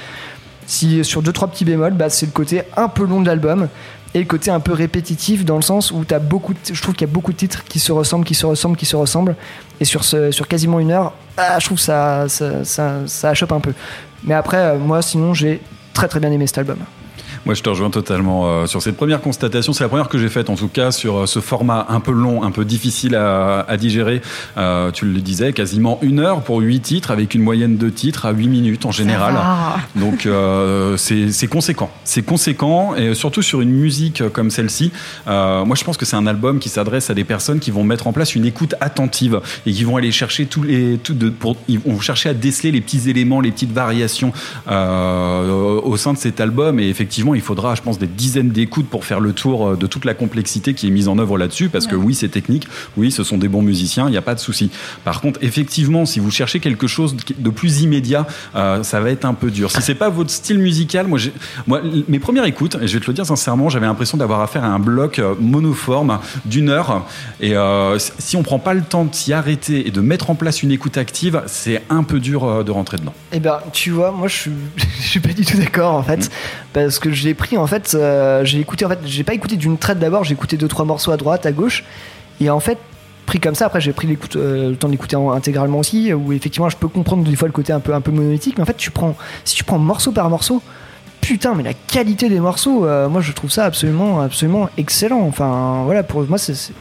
Si 0.68 1.03
sur 1.03 1.22
deux 1.22 1.31
trois 1.31 1.48
petits 1.48 1.65
bémols, 1.65 1.94
bah, 1.94 2.10
c'est 2.10 2.26
le 2.26 2.31
côté 2.31 2.64
un 2.77 2.88
peu 2.88 3.06
long 3.06 3.22
de 3.22 3.27
l'album 3.27 3.68
et 4.14 4.19
le 4.19 4.26
côté 4.26 4.52
un 4.52 4.60
peu 4.60 4.73
répétitif 4.73 5.44
dans 5.44 5.56
le 5.56 5.61
sens 5.61 5.91
où 5.91 6.06
beaucoup, 6.19 6.53
je 6.72 6.81
trouve 6.81 6.94
qu'il 6.94 7.07
y 7.07 7.10
a 7.10 7.14
beaucoup 7.14 7.31
de 7.31 7.38
titres 7.38 7.64
qui 7.64 7.80
se 7.80 7.91
ressemblent, 7.91 8.26
qui 8.26 8.35
se 8.35 8.45
ressemblent, 8.45 8.77
qui 8.77 8.85
se 8.85 8.95
ressemblent. 8.95 9.35
Et 9.80 9.85
sur 9.85 10.03
sur 10.03 10.48
quasiment 10.48 10.80
une 10.80 10.91
heure, 10.91 11.14
ah, 11.38 11.57
je 11.60 11.65
trouve 11.65 11.80
ça, 11.80 12.30
ça, 12.30 12.64
ça, 12.64 12.99
ça 13.07 13.34
un 13.52 13.60
peu. 13.60 13.73
Mais 14.23 14.35
après, 14.35 14.57
euh, 14.57 14.77
moi, 14.77 15.02
sinon, 15.02 15.34
j'ai 15.34 15.61
très 15.94 16.07
très 16.07 16.19
bien 16.19 16.31
aimé 16.31 16.48
cet 16.48 16.60
album. 16.60 16.77
Moi, 17.45 17.56
je 17.56 17.61
te 17.61 17.68
rejoins 17.68 17.90
totalement 17.90 18.48
euh, 18.48 18.68
sur 18.68 18.82
cette 18.82 18.95
première 18.95 19.20
constatation. 19.20 19.74
C'est 19.74 19.84
la 19.84 19.90
première 19.90 20.07
que 20.07 20.18
j'ai 20.18 20.30
faite, 20.30 20.49
en 20.49 20.56
tout 20.56 20.70
cas, 20.70 20.91
sur 20.91 21.18
euh, 21.18 21.26
ce 21.26 21.41
format 21.41 21.88
un 21.90 21.99
peu 21.99 22.14
long, 22.14 22.41
un 22.44 22.52
peu 22.52 22.64
difficile 22.64 23.15
à, 23.15 23.65
à 23.68 23.76
digérer. 23.76 24.22
Euh, 24.56 24.91
tu 24.91 25.06
le 25.06 25.20
disais, 25.20 25.52
quasiment 25.52 25.99
une 26.02 26.22
heure 26.22 26.41
pour 26.41 26.60
huit 26.60 26.80
titres, 26.80 27.11
avec 27.11 27.36
une 27.36 27.41
moyenne 27.41 27.76
de 27.76 27.90
titres 27.90 28.26
à 28.26 28.32
8 28.32 28.48
minutes 28.48 28.86
en 28.86 28.91
général. 28.91 29.36
Donc, 29.98 30.26
euh, 30.26 30.95
c'est 30.95 31.48
conséquent. 31.48 31.91
C'est 32.06 32.24
conséquent, 32.24 32.95
et 32.95 33.14
surtout 33.14 33.41
sur 33.41 33.60
une 33.60 33.72
musique 33.72 34.24
comme 34.30 34.49
celle-ci. 34.49 34.94
Moi, 35.26 35.76
je 35.76 35.84
pense 35.84 35.98
que 35.98 36.06
c'est 36.06 36.15
un 36.15 36.28
album 36.28 36.60
qui 36.60 36.70
s'adresse 36.70 37.10
à 37.10 37.14
des 37.14 37.26
personnes 37.26 37.60
qui 37.60 37.72
vont 37.72 37.84
mettre 37.84 38.07
en 38.07 38.14
place 38.14 38.36
une 38.36 38.45
écoute 38.45 38.76
attentive 38.80 39.41
et 39.65 39.74
qui 39.74 39.84
vont 39.84 39.98
aller 39.98 40.11
chercher 40.11 40.45
tous 40.45 40.64
les, 40.64 40.98
tout 40.98 41.14
de, 41.14 41.30
pour, 41.30 41.57
ils 41.68 41.80
vont 41.80 41.99
chercher 41.99 42.30
à 42.30 42.34
déceler 42.34 42.72
les 42.72 42.80
petits 42.80 43.10
éléments, 43.10 43.41
les 43.41 43.52
petites 43.52 43.74
variations 43.74 44.32
au 44.68 45.98
sein 45.98 46.14
de 46.14 46.18
cet 46.18 46.40
album. 46.40 46.80
Et 46.80 46.88
effectivement, 46.88 47.32
il 47.35 47.41
faudra, 47.41 47.76
je 47.76 47.81
pense, 47.81 47.99
des 47.99 48.07
dizaines 48.07 48.49
d'écoutes 48.49 48.88
pour 48.88 49.05
faire 49.05 49.19
le 49.19 49.34
tour 49.34 49.68
euh, 49.68 49.76
de 49.76 49.88
toute 49.88 50.05
la 50.05 50.14
complexité 50.14 50.73
qui 50.73 50.88
est 50.88 50.91
mise 50.91 51.07
en 51.07 51.18
œuvre 51.18 51.38
là-dessus. 51.38 51.69
Parce 51.69 51.88
que 51.88 51.95
oui, 51.95 52.15
c'est 52.15 52.30
technique, 52.30 52.68
oui, 52.97 53.11
ce 53.11 53.23
sont 53.23 53.38
des 53.38 53.47
bons 53.47 53.61
musiciens, 53.61 54.07
il 54.07 54.11
n'y 54.11 54.18
a 54.18 54.22
pas 54.22 54.35
de 54.35 54.39
souci. 54.39 54.69
Par 55.03 55.22
contre, 55.22 55.39
effectivement, 55.41 56.05
si 56.05 56.19
vous 56.19 56.31
cherchez 56.31 56.60
quelque 56.60 56.88
chose 56.88 57.15
de 57.38 57.49
plus 57.49 57.81
immédiat, 57.81 58.27
euh, 58.55 58.84
ça 58.84 58.99
va 58.99 59.10
être 59.10 59.26
un 59.26 59.34
peu 59.34 59.51
dur. 59.51 59.72
Si 59.72 59.81
c'est 59.81 59.95
pas 59.95 60.10
votre 60.10 60.30
style 60.30 60.60
musical, 60.60 61.07
moi, 61.07 61.19
moi, 61.68 61.81
mes 62.07 62.19
premières 62.19 62.45
écoutes, 62.45 62.77
et 62.81 62.88
je 62.88 62.93
vais 62.93 62.99
te 62.99 63.07
le 63.07 63.14
dire 63.14 63.26
sincèrement, 63.26 63.69
j'avais 63.69 63.85
l'impression 63.85 64.18
d'avoir 64.18 64.41
affaire 64.41 64.64
à 64.64 64.68
un 64.68 64.80
bloc 64.80 65.19
euh, 65.19 65.35
monoforme 65.39 66.19
d'une 66.45 66.69
heure. 66.69 67.05
Et 67.39 67.55
euh, 67.55 67.97
si 67.99 68.35
on 68.35 68.43
prend 68.43 68.60
pas 68.60 68.73
le 68.73 68.81
temps 68.81 69.05
de 69.05 69.14
s'y 69.14 69.34
arrêter 69.34 69.88
et 69.88 69.91
de 69.91 70.01
mettre 70.01 70.30
en 70.30 70.35
place 70.35 70.64
une 70.64 70.72
écoute 70.72 70.97
active, 70.97 71.43
c'est 71.47 71.81
un 71.89 72.03
peu 72.03 72.19
dur 72.19 72.64
de 72.64 72.72
rentrer 72.72 72.97
dedans. 72.97 73.14
Eh 73.31 73.39
ben, 73.39 73.60
tu 73.72 73.91
vois, 73.91 74.11
moi 74.11 74.27
je 74.27 74.35
suis, 74.35 74.51
je 74.99 75.07
suis 75.07 75.19
pas 75.19 75.34
du 75.34 75.45
tout 75.45 75.57
d'accord 75.57 75.95
en 75.95 76.03
fait, 76.03 76.30
parce 76.73 76.99
que 76.99 77.11
je 77.11 77.22
l'ai 77.25 77.33
pris 77.33 77.57
en 77.57 77.67
fait, 77.67 77.93
euh, 77.95 78.43
j'ai 78.45 78.59
écouté 78.59 78.85
en 78.85 78.89
fait, 78.89 78.99
j'ai 79.05 79.23
pas 79.23 79.33
écouté 79.33 79.55
d'une 79.57 79.77
traite 79.77 79.99
d'abord, 79.99 80.23
j'ai 80.23 80.33
écouté 80.33 80.57
deux 80.57 80.67
trois 80.67 80.85
morceaux 80.85 81.11
à 81.11 81.17
droite, 81.17 81.45
à 81.45 81.51
gauche, 81.51 81.83
et 82.41 82.49
en 82.49 82.59
fait 82.59 82.77
pris 83.25 83.39
comme 83.39 83.55
ça. 83.55 83.67
Après, 83.67 83.79
j'ai 83.81 83.93
pris 83.93 84.17
euh, 84.35 84.69
le 84.71 84.75
temps 84.75 84.89
d'écouter 84.89 85.15
en- 85.15 85.31
intégralement 85.31 85.79
aussi, 85.79 86.11
où 86.13 86.33
effectivement 86.33 86.69
je 86.69 86.77
peux 86.77 86.87
comprendre 86.87 87.23
des 87.23 87.35
fois 87.35 87.47
le 87.47 87.53
côté 87.53 87.71
un 87.73 87.79
peu 87.79 87.93
un 87.93 88.01
peu 88.01 88.11
monolithique, 88.11 88.55
mais 88.57 88.63
en 88.63 88.65
fait 88.65 88.77
tu 88.77 88.91
prends, 88.91 89.15
si 89.45 89.55
tu 89.55 89.63
prends 89.63 89.77
morceau 89.79 90.11
par 90.11 90.29
morceau. 90.29 90.61
Putain, 91.21 91.55
mais 91.55 91.63
la 91.63 91.73
qualité 91.73 92.27
des 92.27 92.41
morceaux, 92.41 92.85
euh, 92.85 93.07
moi 93.07 93.21
je 93.21 93.31
trouve 93.31 93.49
ça 93.49 93.63
absolument, 93.63 94.19
absolument 94.19 94.67
excellent. 94.77 95.21
Enfin, 95.21 95.83
voilà, 95.85 96.03
pour 96.03 96.21
moi, 96.27 96.37
c'est. 96.37 96.73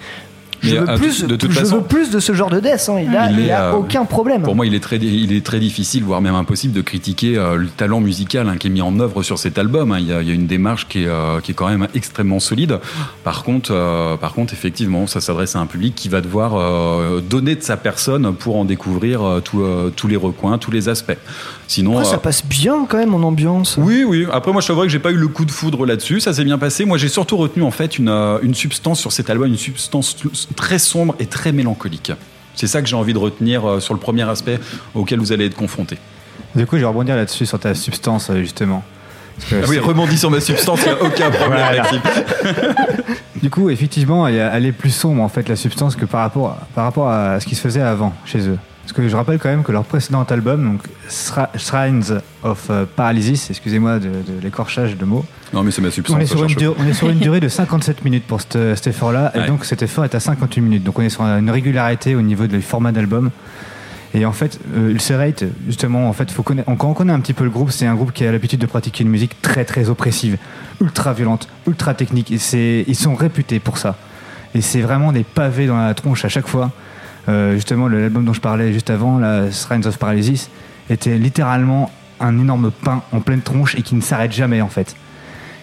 Je, 0.63 0.77
veux 0.77 0.89
euh, 0.89 0.97
plus, 0.97 1.25
de 1.25 1.37
toute 1.37 1.51
je 1.53 1.59
façon- 1.59 1.77
veux 1.77 1.83
plus 1.83 2.11
de 2.11 2.21
ce 2.21 2.33
genre 2.35 2.51
de 2.51 2.61
death. 2.61 2.89
hein. 2.89 3.01
Il 3.01 3.17
a, 3.17 3.31
Il 3.31 3.41
il 3.41 3.51
euh, 3.51 3.73
aucun 3.73 4.05
problème. 4.05 4.43
Pour 4.43 4.55
moi, 4.55 4.67
il 4.67 4.75
est 4.75 4.81
très, 4.81 4.97
il 4.97 5.33
est 5.33 5.45
très 5.45 5.59
difficile, 5.59 6.05
voire 6.05 6.21
même 6.21 6.35
impossible, 6.35 6.73
de 6.73 6.81
critiquer 6.83 7.37
euh, 7.37 7.57
le 7.57 7.67
talent 7.69 8.01
musical 8.01 8.49
hein, 8.49 8.57
qui 8.57 8.69
est 8.69 8.71
mis 8.71 8.81
en 8.83 8.99
œuvre 9.01 9.23
sur 9.23 9.39
cet 9.39 9.59
album. 9.59 9.93
hein. 9.93 9.99
Il, 9.99 10.07
y 10.07 10.13
a, 10.13 10.23
il 10.23 10.29
y 10.29 10.31
a 10.31 10.35
une 10.35 10.47
démarche 10.47 10.87
qui 10.89 11.03
est, 11.03 11.09
euh, 11.09 11.41
qui 11.41 11.51
est 11.51 11.55
quand 11.55 11.69
même 11.69 11.89
extrêmement 11.95 12.41
solide. 12.41 12.79
Par 13.25 13.43
contre, 13.43 13.73
par 14.21 14.33
contre, 14.35 14.53
effectivement, 14.53 15.07
ça 15.07 15.21
s'adresse 15.21 15.57
à 15.57 15.59
un 15.61 15.67
public 15.67 15.95
qui 15.95 16.09
va 16.09 16.21
devoir 16.21 16.53
donner 17.23 17.55
de 17.57 17.63
sa 17.63 17.77
personne 17.77 18.33
pour 18.35 18.57
en 18.57 18.65
découvrir 18.65 19.41
tout, 19.45 19.63
tous 19.97 20.07
les 20.09 20.17
recoins, 20.17 20.59
tous 20.59 20.71
les 20.71 20.89
aspects. 20.89 21.17
Sinon, 21.69 21.99
Après, 21.99 22.11
ça 22.11 22.19
passe 22.19 22.45
bien 22.47 22.85
quand 22.89 22.99
même 22.99 23.15
en 23.15 23.23
ambiance. 23.23 23.77
oui, 23.79 24.05
oui. 24.07 24.27
Après, 24.31 24.53
moi, 24.53 24.61
je 24.61 24.67
t'avouerai 24.67 24.87
que 24.89 24.93
j'ai 24.93 24.99
pas 24.99 25.11
eu 25.11 25.17
le 25.17 25.29
coup 25.29 25.45
de 25.45 25.51
foudre 25.51 25.87
là-dessus. 25.87 26.21
Ça 26.21 26.33
s'est 26.35 26.45
bien 26.45 26.59
passé. 26.59 26.85
Moi, 26.85 26.99
j'ai 26.99 27.09
surtout 27.09 27.37
retenu 27.39 27.63
en 27.63 27.71
fait 27.71 27.99
une, 27.99 28.11
une 28.43 28.55
substance 28.55 29.01
sur 29.01 29.11
cet 29.13 29.31
album, 29.31 29.49
une 29.49 29.57
substance 29.57 30.17
très 30.53 30.79
sombre 30.79 31.15
et 31.19 31.27
très 31.27 31.53
mélancolique. 31.53 32.13
C'est 32.55 32.67
ça 32.67 32.83
que 32.83 32.89
j'ai 32.89 32.97
envie 32.97 33.13
de 33.13 33.19
retenir 33.19 33.67
euh, 33.69 33.81
sur 33.81 33.95
le 33.95 34.01
premier 34.01 34.29
aspect 34.29 34.59
auquel 34.95 35.19
vous 35.19 35.33
allez 35.33 35.47
être 35.47 35.57
confronté. 35.57 35.99
Du 36.55 36.67
coup, 36.67 36.77
je 36.77 36.81
vais 36.83 36.87
rebondir 36.87 37.17
là-dessus 37.17 37.47
sur 37.47 37.59
ta 37.59 37.75
substance, 37.75 38.31
euh, 38.31 38.41
justement. 38.41 38.85
Ah 39.51 39.57
oui, 39.69 39.79
rebondis 39.79 40.19
sur 40.19 40.31
ma 40.31 40.41
substance, 40.41 40.81
il 40.85 40.93
n'y 40.93 40.99
a 40.99 41.03
aucun 41.03 41.31
problème, 41.31 41.65
Voilà. 41.65 41.91
Du 43.43 43.51
coup, 43.51 43.71
effectivement, 43.71 44.29
elle 44.29 44.67
est 44.67 44.73
plus 44.73 44.91
sombre 44.91 45.21
en 45.21 45.29
fait 45.29 45.49
la 45.49 45.57
substance 45.57 45.97
que 45.97 46.05
par 46.05 46.21
rapport 46.21 46.51
à, 46.51 46.59
par 46.77 46.85
rapport 46.85 47.09
à 47.09 47.41
ce 47.41 47.47
qui 47.47 47.57
se 47.57 47.61
faisait 47.61 47.81
avant 47.81 48.13
chez 48.25 48.47
eux. 48.49 48.59
Parce 48.83 48.93
que 48.93 49.09
je 49.09 49.15
rappelle 49.17 49.39
quand 49.39 49.49
même 49.49 49.63
que 49.63 49.71
leur 49.73 49.85
précédent 49.85 50.25
album, 50.25 50.73
donc 50.73 50.81
Shri- 51.09 51.47
Shrines 51.57 52.21
of 52.43 52.67
euh, 52.71 52.85
Paralysis, 52.97 53.49
excusez-moi 53.51 53.99
de, 54.01 54.09
de 54.09 54.41
l'écorchage 54.43 54.97
de 54.97 55.05
mots, 55.05 55.25
Non, 55.53 55.63
mais 55.63 55.71
c'est 55.71 55.81
ma 55.83 55.91
substance. 55.93 56.17
on 56.17 56.21
est, 56.21 56.27
sur 56.27 56.43
une 56.43 56.75
on 56.79 56.87
est 56.89 56.93
sur 56.93 57.13
durée 57.13 57.39
de 57.41 57.49
57 57.49 58.05
minutes 58.05 58.25
pour 58.27 58.41
cet, 58.41 58.59
cet 58.75 58.89
effort-là, 58.89 59.31
Ouais. 59.35 59.45
et 59.45 59.47
donc 59.47 59.65
cet 59.65 59.83
effort 59.83 60.05
est 60.05 60.15
à 60.17 60.21
58 60.21 60.61
minutes. 60.61 60.83
Donc 60.85 60.99
on 60.99 61.03
est 61.03 61.11
sur 61.11 61.23
une 61.23 61.49
régularité 61.51 62.17
au 62.17 62.23
niveau 62.23 62.47
du 62.49 62.61
format 62.61 62.91
d'album. 62.91 63.31
Et 64.15 64.27
en 64.27 64.33
fait, 64.33 64.59
euh, 64.77 64.91
Ulcerate, 64.91 65.45
justement, 65.67 66.07
en 66.09 66.13
fait, 66.13 66.31
faut 66.31 66.43
connaître, 66.43 66.71
quand 66.77 66.91
on 66.91 66.93
connaît 66.93 67.15
un 67.15 67.21
petit 67.21 67.33
peu 67.33 67.45
le 67.45 67.51
groupe, 67.51 67.71
c'est 67.71 67.87
un 67.87 67.95
groupe 67.95 68.13
qui 68.13 68.27
a 68.27 68.33
l'habitude 68.33 68.61
de 68.61 68.67
pratiquer 68.67 69.05
une 69.05 69.11
musique 69.11 69.41
très 69.41 69.65
très 69.65 69.89
oppressive, 69.89 70.37
ultra 70.83 71.15
violente, 71.15 71.49
ultra 71.67 71.95
technique. 71.95 72.31
Et 72.33 72.85
ils 72.87 72.97
sont 72.97 73.15
réputés 73.15 73.59
pour 73.59 73.79
ça. 73.79 73.97
Et 74.55 74.61
c'est 74.61 74.83
vraiment 74.83 75.13
des 75.13 75.23
pavés 75.25 75.67
dans 75.67 75.79
la 75.79 75.95
tronche 75.95 76.25
à 76.27 76.29
chaque 76.29 76.47
fois. 76.49 76.73
Euh, 77.29 77.55
justement, 77.55 77.89
l'album 77.89 78.25
dont 78.25 78.33
je 78.33 78.41
parlais 78.41 78.73
juste 78.73 78.91
avant, 78.91 79.19
la 79.19 79.51
Shrines 79.51 79.87
of 79.87 79.99
Paralysis, 79.99 80.51
était 80.91 81.19
littéralement 81.19 81.91
un 82.21 82.39
énorme 82.39 82.71
pain 82.71 83.03
en 83.13 83.21
pleine 83.21 83.41
tronche 83.41 83.75
et 83.77 83.83
qui 83.83 83.95
ne 83.95 84.01
s'arrête 84.01 84.33
jamais 84.33 84.61
en 84.61 84.69
fait. 84.69 84.97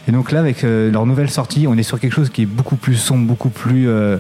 Et 0.07 0.11
donc 0.11 0.31
là, 0.31 0.39
avec 0.39 0.63
euh, 0.63 0.91
leur 0.91 1.05
nouvelle 1.05 1.29
sortie, 1.29 1.67
on 1.67 1.77
est 1.77 1.83
sur 1.83 1.99
quelque 1.99 2.13
chose 2.13 2.29
qui 2.29 2.43
est 2.43 2.47
beaucoup 2.47 2.75
plus 2.75 2.95
sombre, 2.95 3.27
beaucoup 3.27 3.49
plus 3.49 3.87
euh, 3.87 4.17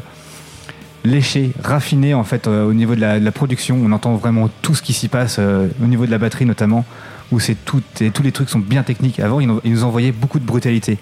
léché, 1.03 1.51
raffiné 1.63 2.13
en 2.13 2.23
fait 2.23 2.47
au 2.47 2.73
niveau 2.73 2.95
de 2.95 3.01
la, 3.01 3.31
production. 3.31 3.79
On 3.81 3.91
entend 3.91 4.15
vraiment 4.15 4.49
tout 4.61 4.75
ce 4.75 4.81
qui 4.81 4.93
s'y 4.93 5.07
passe 5.07 5.39
au 5.39 5.85
niveau 5.85 6.05
de 6.05 6.11
la 6.11 6.17
batterie 6.17 6.45
notamment, 6.45 6.85
où 7.31 7.39
c'est 7.39 7.55
tout, 7.55 7.81
et 8.01 8.11
tous 8.11 8.21
les 8.21 8.33
trucs 8.33 8.49
sont 8.49 8.59
bien 8.59 8.83
techniques. 8.83 9.19
Avant, 9.19 9.39
ils 9.39 9.47
nous, 9.47 9.83
envoyaient 9.83 10.11
beaucoup 10.11 10.39
de 10.39 10.45
brutalité. 10.45 10.97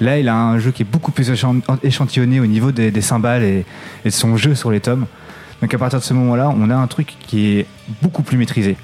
Là, 0.00 0.18
il 0.18 0.28
a 0.28 0.36
un 0.36 0.58
jeu 0.58 0.70
qui 0.70 0.82
est 0.82 0.90
beaucoup 0.90 1.10
plus 1.10 1.30
échan- 1.30 1.60
échantillonné 1.82 2.38
au 2.38 2.46
niveau 2.46 2.70
des, 2.70 2.90
des 2.90 3.00
cymbales 3.00 3.42
et, 3.42 3.64
et 4.04 4.08
de 4.08 4.14
son 4.14 4.36
jeu 4.36 4.54
sur 4.54 4.70
les 4.70 4.80
tomes. 4.80 5.06
Donc 5.60 5.74
à 5.74 5.78
partir 5.78 5.98
de 5.98 6.04
ce 6.04 6.14
moment-là, 6.14 6.52
on 6.56 6.70
a 6.70 6.76
un 6.76 6.86
truc 6.86 7.16
qui 7.26 7.58
est 7.58 7.66
beaucoup 8.02 8.22
plus 8.22 8.36
maîtrisé. 8.36 8.76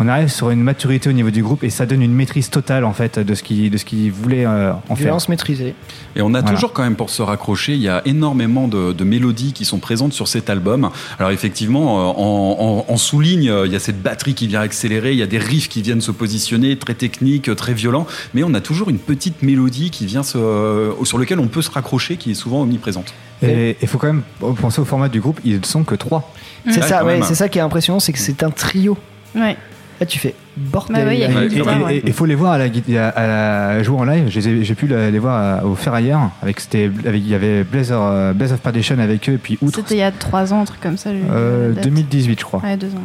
On 0.00 0.08
arrive 0.08 0.28
sur 0.28 0.50
une 0.50 0.62
maturité 0.62 1.08
au 1.08 1.12
niveau 1.12 1.30
du 1.30 1.42
groupe 1.42 1.62
et 1.62 1.70
ça 1.70 1.86
donne 1.86 2.02
une 2.02 2.14
maîtrise 2.14 2.50
totale 2.50 2.84
en 2.84 2.92
fait 2.92 3.18
de 3.18 3.34
ce 3.34 3.42
qu'il 3.42 3.70
de 3.70 3.76
ce 3.76 3.84
qu'il 3.84 4.10
voulait 4.10 4.44
euh, 4.46 4.72
en 4.88 4.96
faire. 4.96 5.04
Violence 5.06 5.28
maîtrisée. 5.28 5.74
Et 6.16 6.22
on 6.22 6.28
a 6.34 6.40
Voilà. 6.40 6.54
toujours 6.56 6.72
quand 6.72 6.82
même 6.82 6.96
pour 6.96 7.10
se 7.10 7.22
raccrocher, 7.22 7.74
il 7.74 7.80
y 7.82 7.88
a 7.88 8.02
énormément 8.06 8.68
de, 8.68 8.92
de 8.92 9.04
mélodies 9.04 9.52
qui 9.52 9.64
sont 9.64 9.78
présentes 9.78 10.12
sur 10.12 10.28
cet 10.28 10.50
album. 10.50 10.90
Alors 11.18 11.30
effectivement, 11.30 12.00
euh, 12.00 12.12
en, 12.16 12.84
en- 12.88 12.92
en 12.92 12.96
souligne, 12.96 13.48
euh, 13.50 13.66
il 13.66 13.72
y 13.72 13.76
a 13.76 13.78
cette 13.78 14.02
batterie 14.02 14.34
qui 14.34 14.46
vient 14.48 14.60
accélérer, 14.60 15.12
il 15.12 15.18
y 15.18 15.22
a 15.22 15.26
des 15.26 15.38
riffs 15.38 15.68
qui 15.68 15.82
viennent 15.82 16.00
se 16.00 16.10
positionner, 16.10 16.76
très 16.78 16.94
techniques, 16.94 17.54
très 17.54 17.74
violents, 17.74 18.06
mais 18.34 18.42
on 18.42 18.54
a 18.54 18.60
toujours 18.60 18.88
une 18.88 18.98
petite 18.98 19.42
mélodie 19.42 19.90
qui 19.90 20.06
vient 20.06 20.22
se, 20.22 20.38
euh, 20.38 21.04
sur 21.04 21.18
lequel 21.18 21.38
on 21.38 21.46
peut 21.48 21.62
se 21.62 21.70
raccrocher, 21.70 22.16
qui 22.16 22.30
est 22.32 22.34
souvent 22.34 22.62
omniprésente. 22.62 23.12
Et 23.42 23.76
il 23.82 23.88
faut 23.88 23.98
quand 23.98 24.06
même 24.06 24.22
penser 24.60 24.80
au 24.80 24.84
format 24.84 25.08
du 25.08 25.20
groupe, 25.20 25.38
ils 25.44 25.58
ne 25.60 25.64
sont 25.64 25.84
que 25.84 25.94
trois. 25.96 26.32
C'est 26.70 26.82
ça, 26.82 27.04
ouais, 27.04 27.20
c'est 27.22 27.34
ça 27.34 27.48
qui 27.48 27.58
est 27.58 27.62
impressionnant, 27.62 28.00
c'est 28.00 28.12
que 28.12 28.18
c'est 28.18 28.42
un 28.42 28.50
trio. 28.50 28.96
Ouais. 29.34 29.56
Là, 30.00 30.06
tu 30.06 30.18
fais 30.18 30.34
bordel. 30.56 30.96
Bah 31.06 31.14
Et 31.14 31.26
ouais. 31.84 32.02
il 32.04 32.12
faut 32.12 32.24
les 32.26 32.34
voir 32.34 32.52
à 32.52 32.58
la, 32.58 32.64
à, 32.64 33.08
à 33.08 33.26
la 33.76 33.82
jouer 33.82 33.98
en 33.98 34.04
live. 34.04 34.24
Je 34.28 34.40
J'ai 34.40 34.74
pu 34.74 34.86
les 34.88 35.18
voir 35.18 35.60
à- 35.60 35.64
au 35.64 35.74
Ferrailleur. 35.76 36.30
Avec, 36.42 36.58
c'était- 36.60 36.90
avec, 37.06 37.22
il 37.22 37.28
y 37.28 37.34
avait 37.34 37.62
Blazer, 37.62 38.00
euh, 38.02 38.32
Blaze 38.32 38.52
of 38.52 38.60
Perdition 38.60 38.98
avec 38.98 39.28
eux 39.28 39.34
et 39.34 39.38
puis 39.38 39.58
Outre. 39.62 39.76
C'était 39.76 39.94
il 39.94 39.98
y 39.98 40.02
a 40.02 40.10
3 40.10 40.52
ans, 40.52 40.62
un 40.62 40.64
truc 40.64 40.80
comme 40.80 40.96
ça. 40.96 41.10
Euh, 41.10 41.68
la 41.68 41.74
date. 41.76 41.84
2018, 41.84 42.40
je 42.40 42.44
crois. 42.44 42.60
Ouais, 42.60 42.76
2 42.76 42.88
ans. 42.88 43.02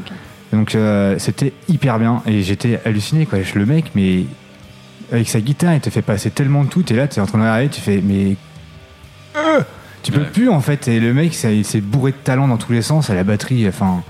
Donc 0.53 0.75
euh, 0.75 1.15
c'était 1.19 1.53
hyper 1.69 1.99
bien 1.99 2.23
et 2.25 2.41
j'étais 2.41 2.79
halluciné 2.85 3.25
quoi. 3.25 3.39
Le 3.53 3.65
mec, 3.65 3.91
mais 3.95 4.23
avec 5.11 5.27
sa 5.29 5.39
guitare, 5.41 5.73
il 5.75 5.81
te 5.81 5.89
fait 5.89 6.01
passer 6.01 6.29
tellement 6.31 6.63
de 6.63 6.69
tout. 6.69 6.83
Et 6.91 6.95
là, 6.95 7.07
tu 7.07 7.19
es 7.19 7.21
en 7.21 7.25
train 7.25 7.37
de 7.37 7.43
regarder, 7.43 7.67
tu 7.69 7.81
fais 7.81 8.01
mais 8.03 8.35
Euh 9.35 9.61
tu 10.03 10.11
peux 10.13 10.23
plus 10.23 10.47
en 10.49 10.61
fait. 10.61 10.87
Et 10.87 10.99
le 11.01 11.13
mec, 11.13 11.33
ça- 11.33 11.51
il 11.51 11.65
s'est 11.65 11.81
bourré 11.81 12.11
de 12.11 12.17
talent 12.23 12.47
dans 12.47 12.55
tous 12.57 12.71
les 12.71 12.81
sens. 12.81 13.09
À 13.09 13.13
la 13.15 13.25
batterie, 13.25 13.67
enfin, 13.67 14.03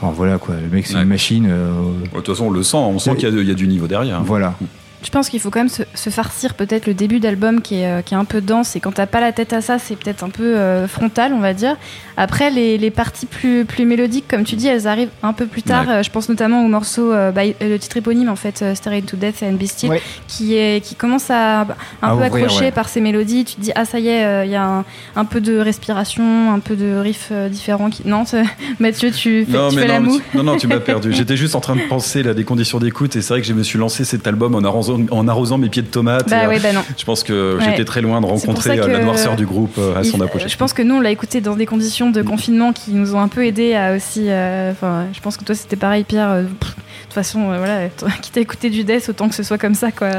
enfin, 0.00 0.12
voilà 0.14 0.38
quoi. 0.38 0.54
Le 0.60 0.68
mec, 0.74 0.86
c'est 0.86 0.94
Ouais. 0.94 1.02
une 1.02 1.08
machine. 1.08 1.46
euh, 1.50 1.72
De 2.04 2.08
toute 2.16 2.26
façon, 2.28 2.46
on 2.46 2.50
le 2.50 2.62
sent, 2.62 2.76
on 2.76 2.98
sent 2.98 3.16
qu'il 3.16 3.28
y, 3.38 3.46
y 3.46 3.50
a 3.50 3.54
du 3.54 3.66
niveau 3.68 3.86
derrière. 3.86 4.22
Voilà. 4.22 4.54
Je 5.02 5.10
pense 5.10 5.28
qu'il 5.28 5.38
faut 5.40 5.50
quand 5.50 5.60
même 5.60 5.68
se, 5.68 5.82
se 5.94 6.10
farcir 6.10 6.54
peut-être 6.54 6.86
le 6.86 6.94
début 6.94 7.20
d'album 7.20 7.60
qui 7.62 7.76
est, 7.76 7.86
euh, 7.86 8.02
qui 8.02 8.14
est 8.14 8.16
un 8.16 8.24
peu 8.24 8.40
dense 8.40 8.74
et 8.74 8.80
quand 8.80 8.92
t'as 8.92 9.06
pas 9.06 9.20
la 9.20 9.30
tête 9.32 9.52
à 9.52 9.60
ça, 9.60 9.78
c'est 9.78 9.94
peut-être 9.96 10.24
un 10.24 10.28
peu 10.30 10.56
euh, 10.56 10.88
frontal, 10.88 11.32
on 11.32 11.38
va 11.38 11.54
dire. 11.54 11.76
Après, 12.16 12.50
les, 12.50 12.78
les 12.78 12.90
parties 12.90 13.26
plus, 13.26 13.64
plus 13.64 13.84
mélodiques, 13.84 14.24
comme 14.28 14.42
tu 14.42 14.56
dis, 14.56 14.66
elles 14.66 14.88
arrivent 14.88 15.10
un 15.22 15.32
peu 15.32 15.46
plus 15.46 15.62
tard. 15.62 15.86
Ouais. 15.86 15.92
Euh, 15.94 16.02
je 16.02 16.10
pense 16.10 16.28
notamment 16.28 16.64
au 16.64 16.68
morceau, 16.68 17.12
euh, 17.12 17.30
le 17.60 17.76
titre 17.78 17.96
éponyme 17.98 18.28
en 18.28 18.34
fait, 18.36 18.60
euh, 18.62 18.74
Staring 18.74 19.04
to 19.04 19.16
Death 19.16 19.42
and 19.44 19.52
Be 19.52 19.66
Still, 19.66 19.90
Ouais. 19.90 20.02
qui, 20.26 20.56
est, 20.56 20.84
qui 20.84 20.96
commence 20.96 21.30
à 21.30 21.64
bah, 21.64 21.76
un 22.02 22.08
À 22.08 22.10
peu 22.10 22.14
ouvrir, 22.16 22.34
accrocher 22.44 22.64
ouais. 22.66 22.70
par 22.72 22.88
ses 22.88 23.00
mélodies. 23.00 23.44
Tu 23.44 23.54
te 23.54 23.60
dis, 23.60 23.70
ah 23.76 23.84
ça 23.84 24.00
y 24.00 24.08
est, 24.08 24.24
euh, 24.24 24.44
il 24.44 24.50
y 24.50 24.56
a 24.56 24.64
un, 24.66 24.84
un 25.14 25.24
peu 25.24 25.40
de 25.40 25.58
respiration, 25.58 26.52
un 26.52 26.58
peu 26.58 26.74
de 26.74 26.96
riff 26.96 27.28
euh, 27.30 27.48
différent. 27.48 27.88
Qui... 27.90 28.02
Non, 28.06 28.24
Mathieu, 28.80 29.12
tu 29.12 29.44
fais, 29.44 29.52
Non, 29.56 29.68
tu 29.68 29.76
mais 29.76 29.82
fais 29.82 29.88
la 29.88 30.00
non, 30.00 30.06
mais 30.06 30.12
moue. 30.12 30.20
tu, 30.32 30.36
non, 30.36 30.42
non, 30.42 30.56
tu 30.56 30.66
m'as 30.66 30.80
perdu. 30.80 31.12
J'étais 31.12 31.36
juste 31.36 31.54
en 31.54 31.60
train 31.60 31.76
de 31.76 31.82
penser 31.82 32.24
là, 32.24 32.34
des 32.34 32.44
conditions 32.44 32.78
d'écoute 32.80 33.14
et 33.14 33.22
c'est 33.22 33.32
vrai 33.34 33.40
que 33.40 33.46
je 33.46 33.52
me 33.52 33.62
suis 33.62 33.78
lancé 33.78 34.04
cet 34.04 34.26
album 34.26 34.54
en 34.56 34.64
arrosant, 34.90 35.06
en 35.10 35.28
arrosant 35.28 35.58
mes 35.58 35.68
pieds 35.68 35.82
de 35.82 35.86
tomates. 35.88 36.28
Bah 36.28 36.42
et, 36.42 36.44
euh, 36.46 36.48
ouais, 36.48 36.60
bah 36.60 36.72
non. 36.72 36.82
Je 36.96 37.04
pense 37.04 37.22
que 37.22 37.56
Ouais. 37.58 37.64
j'étais 37.64 37.84
très 37.84 38.00
loin 38.02 38.20
de 38.20 38.26
rencontrer 38.26 38.78
euh, 38.78 38.86
la 38.88 39.00
noirceur 39.04 39.36
du 39.36 39.46
groupe 39.46 39.76
euh, 39.78 39.96
à 39.96 40.04
son 40.04 40.20
apogée. 40.20 40.48
Je 40.48 40.56
pense 40.56 40.72
que 40.72 40.82
nous, 40.82 40.96
on 40.96 41.00
l'a 41.00 41.10
écouté 41.10 41.40
dans 41.40 41.56
des 41.56 41.66
conditions 41.66 42.10
de 42.10 42.22
confinement 42.22 42.72
qui 42.72 42.92
nous 42.92 43.14
ont 43.14 43.20
un 43.20 43.28
peu 43.28 43.44
aidé 43.46 43.74
à 43.74 43.94
aussi. 43.94 44.24
euh, 44.28 44.70
Enfin, 44.72 45.06
je 45.12 45.20
pense 45.20 45.36
que 45.36 45.44
toi, 45.44 45.54
c'était 45.54 45.76
pareil, 45.76 46.04
Pierre. 46.04 46.30
euh, 46.30 46.42
De 46.42 46.48
toute 46.48 47.12
façon, 47.14 47.50
euh, 47.50 47.58
voilà, 47.58 47.88
quitte 48.22 48.36
à 48.36 48.40
écouter 48.40 48.70
du 48.70 48.84
death, 48.84 49.08
autant 49.08 49.28
que 49.28 49.34
ce 49.34 49.42
soit 49.42 49.58
comme 49.58 49.74
ça, 49.74 49.90
quoi. 49.92 50.10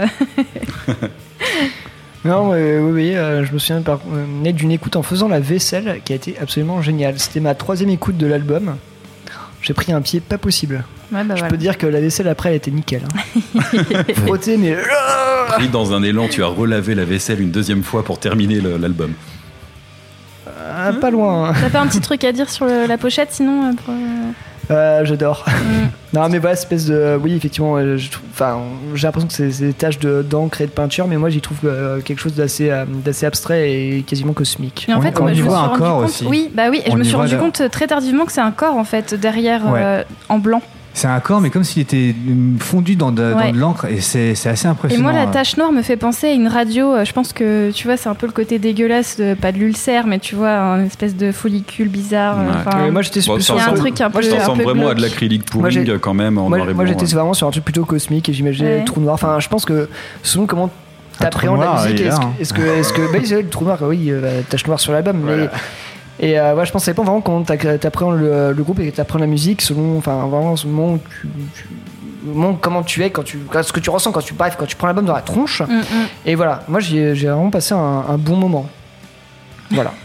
Non, 2.26 2.52
euh, 2.54 2.82
oui, 2.82 2.91
oui, 2.91 3.16
euh, 3.16 3.46
je 3.46 3.54
me 3.54 3.60
souviens 3.60 3.82
par 3.82 4.00
euh, 4.14 4.52
d'une 4.52 4.72
écoute 4.72 4.98
en 4.98 5.04
faisant 5.04 5.30
la 5.30 5.40
vaisselle 5.40 6.02
qui 6.04 6.12
a 6.12 6.18
été 6.18 6.36
absolument 6.41 6.82
géniale. 6.82 7.18
C'était 7.18 7.40
ma 7.40 7.56
troisième 7.56 7.90
écoute 7.90 8.18
de 8.18 8.28
l'album. 8.28 8.76
J'ai 9.61 9.73
pris 9.73 9.91
un 9.91 10.02
pied 10.02 10.19
pas 10.22 10.38
possible. 10.38 10.84
Ouais, 11.11 11.23
bah 11.23 11.36
je 11.36 11.40
voilà. 11.41 11.48
peux 11.48 11.57
dire 11.57 11.77
que 11.77 11.86
la 11.88 11.99
vaisselle 11.99 12.27
après 12.27 12.49
elle 12.49 12.56
était 12.56 12.72
nickel. 12.72 13.02
hein. 13.56 13.61
Frottée, 14.26 14.57
mais. 14.57 14.77
Pris 15.49 15.68
dans 15.68 15.94
un 15.94 16.03
élan, 16.03 16.27
tu 16.30 16.44
as 16.44 16.48
relavé 16.48 16.95
la 16.95 17.03
vaisselle 17.06 17.41
une 17.41 17.52
deuxième 17.52 17.84
fois 17.84 18.03
pour 18.03 18.19
terminer 18.19 18.61
l'album. 18.61 19.14
Ah, 20.72 20.94
pas 20.94 21.11
loin. 21.11 21.49
hein. 21.49 21.53
T'as 21.60 21.69
pas 21.69 21.80
un 21.81 21.88
petit 21.88 21.99
truc 21.99 22.23
à 22.23 22.31
dire 22.31 22.49
sur 22.49 22.65
le- 22.65 22.86
la 22.88 22.98
pochette, 22.98 23.30
sinon 23.31 23.69
euh, 23.69 23.73
pour, 23.73 23.94
euh, 24.72 25.04
J'adore. 25.06 25.46
non, 26.14 26.30
mais 26.30 26.40
voilà, 26.40 26.54
espèce 26.54 26.86
de. 26.86 27.18
Oui, 27.22 27.34
effectivement, 27.36 27.78
euh, 27.78 27.98
enfin, 28.32 28.60
j'ai 28.96 29.08
l'impression 29.08 29.28
que 29.28 29.34
c'est 29.34 29.66
des 29.66 29.74
taches 29.74 30.00
de- 30.00 30.22
d'encre 30.22 30.62
et 30.62 30.66
de 30.66 30.72
peinture, 30.72 31.08
mais 31.08 31.18
moi 31.18 31.30
j'y 31.30 31.41
trouve 31.41 31.58
euh, 31.66 32.02
quelque 32.02 32.20
chose 32.20 32.34
d'assez 32.36 32.70
euh, 32.70 32.86
d'assez 32.88 33.26
abstrait 33.26 33.72
et 33.72 34.02
quasiment 34.04 34.34
cosmique. 34.34 34.86
Mais 34.88 34.94
en 34.94 35.02
fait, 35.02 35.18
on 35.20 35.24
moi, 35.24 35.32
y 35.32 35.36
je 35.36 35.44
me 35.44 35.48
voit 35.50 35.58
suis 35.58 35.66
un 35.66 35.68
rendu 35.70 35.80
corps 35.80 35.96
compte. 36.02 36.10
aussi. 36.10 36.26
Oui, 36.28 36.52
bah 36.54 36.64
oui, 36.70 36.82
et 36.86 36.90
je 36.90 36.96
On 36.96 36.98
me 36.98 37.04
suis 37.04 37.16
rendu 37.16 37.38
compte 37.38 37.62
très 37.72 37.88
tardivement 37.88 38.26
que 38.26 38.32
c'est 38.32 38.41
un 38.41 38.52
corps 38.52 38.76
en 38.78 38.84
fait 38.84 39.14
derrière 39.14 39.66
Ouais. 39.72 39.80
euh, 39.84 40.04
en 40.30 40.40
blanc. 40.40 40.62
C'est 40.94 41.07
un 41.07 41.20
corps, 41.20 41.40
mais 41.40 41.49
comme 41.49 41.64
s'il 41.64 41.82
était 41.82 42.14
euh, 42.28 42.34
fondu 42.60 42.95
dans 42.95 43.11
de, 43.11 43.32
dans 43.32 43.38
Ouais. 43.38 43.52
de 43.52 43.57
l'encre 43.57 43.86
et 43.86 44.02
c'est 44.02 44.32
assez 44.32 44.68
Et 44.68 44.70
impressionnant. 44.70 45.03
moi, 45.03 45.14
la 45.14 45.28
euh. 45.28 45.32
tache 45.32 45.56
noire 45.56 45.72
me 45.72 45.82
fait 45.82 45.95
penser 45.95 46.28
à 46.28 46.32
une 46.34 46.48
radio. 46.48 46.94
euh, 46.94 47.06
Je 47.06 47.14
pense 47.14 47.32
que 47.32 47.72
tu 47.72 47.88
vois, 47.88 47.95
c'est 47.95 48.10
un 48.10 48.16
peu 48.16 48.26
le 48.26 48.34
côté 48.34 48.60
dégueulasse, 48.60 49.18
de, 49.18 49.34
pas 49.34 49.52
de 49.52 49.57
l'ulcère, 49.60 50.07
mais 50.07 50.20
tu 50.20 50.36
vois, 50.36 50.52
un 50.52 50.84
espèce 50.86 51.16
de 51.16 51.32
follicule 51.32 51.88
bizarre. 51.90 52.38
Ouais. 52.40 52.44
enfin, 52.66 52.91
moi 52.91 53.02
j'étais 53.02 53.22
Bon, 53.22 53.38
a 53.38 53.70
un 53.70 53.74
truc 53.74 54.02
un 54.02 54.10
peu. 54.10 54.22
ça 54.24 54.36
un 54.36 54.40
ressemble 54.40 54.57
peu 54.60 54.64
vraiment 54.66 54.90
à 54.90 54.94
de 54.95 55.02
l'acrylique 55.02 55.44
Moi, 55.53 55.70
pouring 55.70 55.86
j'ai- 55.86 55.99
quand 55.99 56.14
même 56.14 56.38
en 56.38 56.49
Moi, 56.49 56.60
et 56.70 56.74
moi, 56.74 56.86
j'étais 56.86 57.06
vraiment 57.06 57.34
sur 57.34 57.48
un 57.48 57.52
truc 57.52 57.64
plutôt 57.64 57.86
cosmique 57.86 58.28
et 58.28 58.34
j'imaginais 58.34 58.70
Ouais. 58.74 58.80
le 58.80 58.86
trou 58.86 58.99
noir. 58.99 59.14
Enfin, 59.14 59.40
je 59.40 59.48
pense 59.48 59.66
que 59.66 59.88
selon 60.24 60.48
comment 60.48 60.70
t'appréhendes 61.20 61.60
la 61.61 61.74
musique, 61.84 62.02
est-ce 62.02 62.18
que, 62.20 62.24
hein. 62.24 62.32
est-ce 62.40 62.53
que, 62.53 62.61
est-ce 62.61 62.94
que, 62.94 63.02
bah, 63.11 63.20
le 63.41 63.49
trou 63.49 63.66
noir, 63.66 63.78
oui, 63.84 64.07
euh, 64.10 64.22
la 64.22 64.41
tache 64.44 64.66
noire 64.68 64.80
sur 64.80 64.91
l'album, 64.91 65.18
mais. 65.24 65.49
Et 66.20 66.38
euh, 66.40 66.54
ouais, 66.56 66.66
je 66.66 66.72
pense 66.72 66.82
que 66.82 66.86
ça 66.86 66.91
dépend 66.91 67.04
vraiment 67.04 67.22
comment 67.22 67.44
t'appréhendes 67.44 68.20
le, 68.20 68.52
le 68.54 68.64
groupe 68.64 68.80
et 68.80 68.91
que 68.91 68.96
t'appréhendes 68.96 69.22
la 69.22 69.28
musique, 69.28 69.62
selon, 69.62 69.98
enfin, 69.98 70.16
vraiment, 70.28 70.56
ce 70.56 70.68
moment 70.68 70.94
où 70.94 71.00
tu, 71.22 71.28
tu- 71.56 71.68
le 72.28 72.34
moment 72.34 72.58
comment 72.60 72.84
tu 72.84 73.02
es, 73.04 73.10
quand 73.10 73.24
tu, 73.24 73.40
ce 73.62 73.72
que 73.72 73.80
tu 73.80 73.90
ressens 73.90 74.12
quand 74.12 74.22
tu, 74.22 74.34
bref, 74.34 74.56
quand 74.60 74.66
tu 74.66 74.76
prends 74.76 74.88
l'album 74.88 75.06
dans 75.06 75.14
la 75.16 75.22
tronche. 75.22 75.62
Mm, 75.62 75.74
mm. 75.80 75.84
Et 76.26 76.36
voilà, 76.36 76.64
moi 76.68 76.82
j'ai 76.82 77.16
j'ai 77.16 77.28
vraiment 77.30 77.50
passé 77.50 77.74
un, 77.74 77.78
un 78.10 78.18
bon 78.18 78.36
moment. 78.36 78.68
Voilà. 79.72 79.94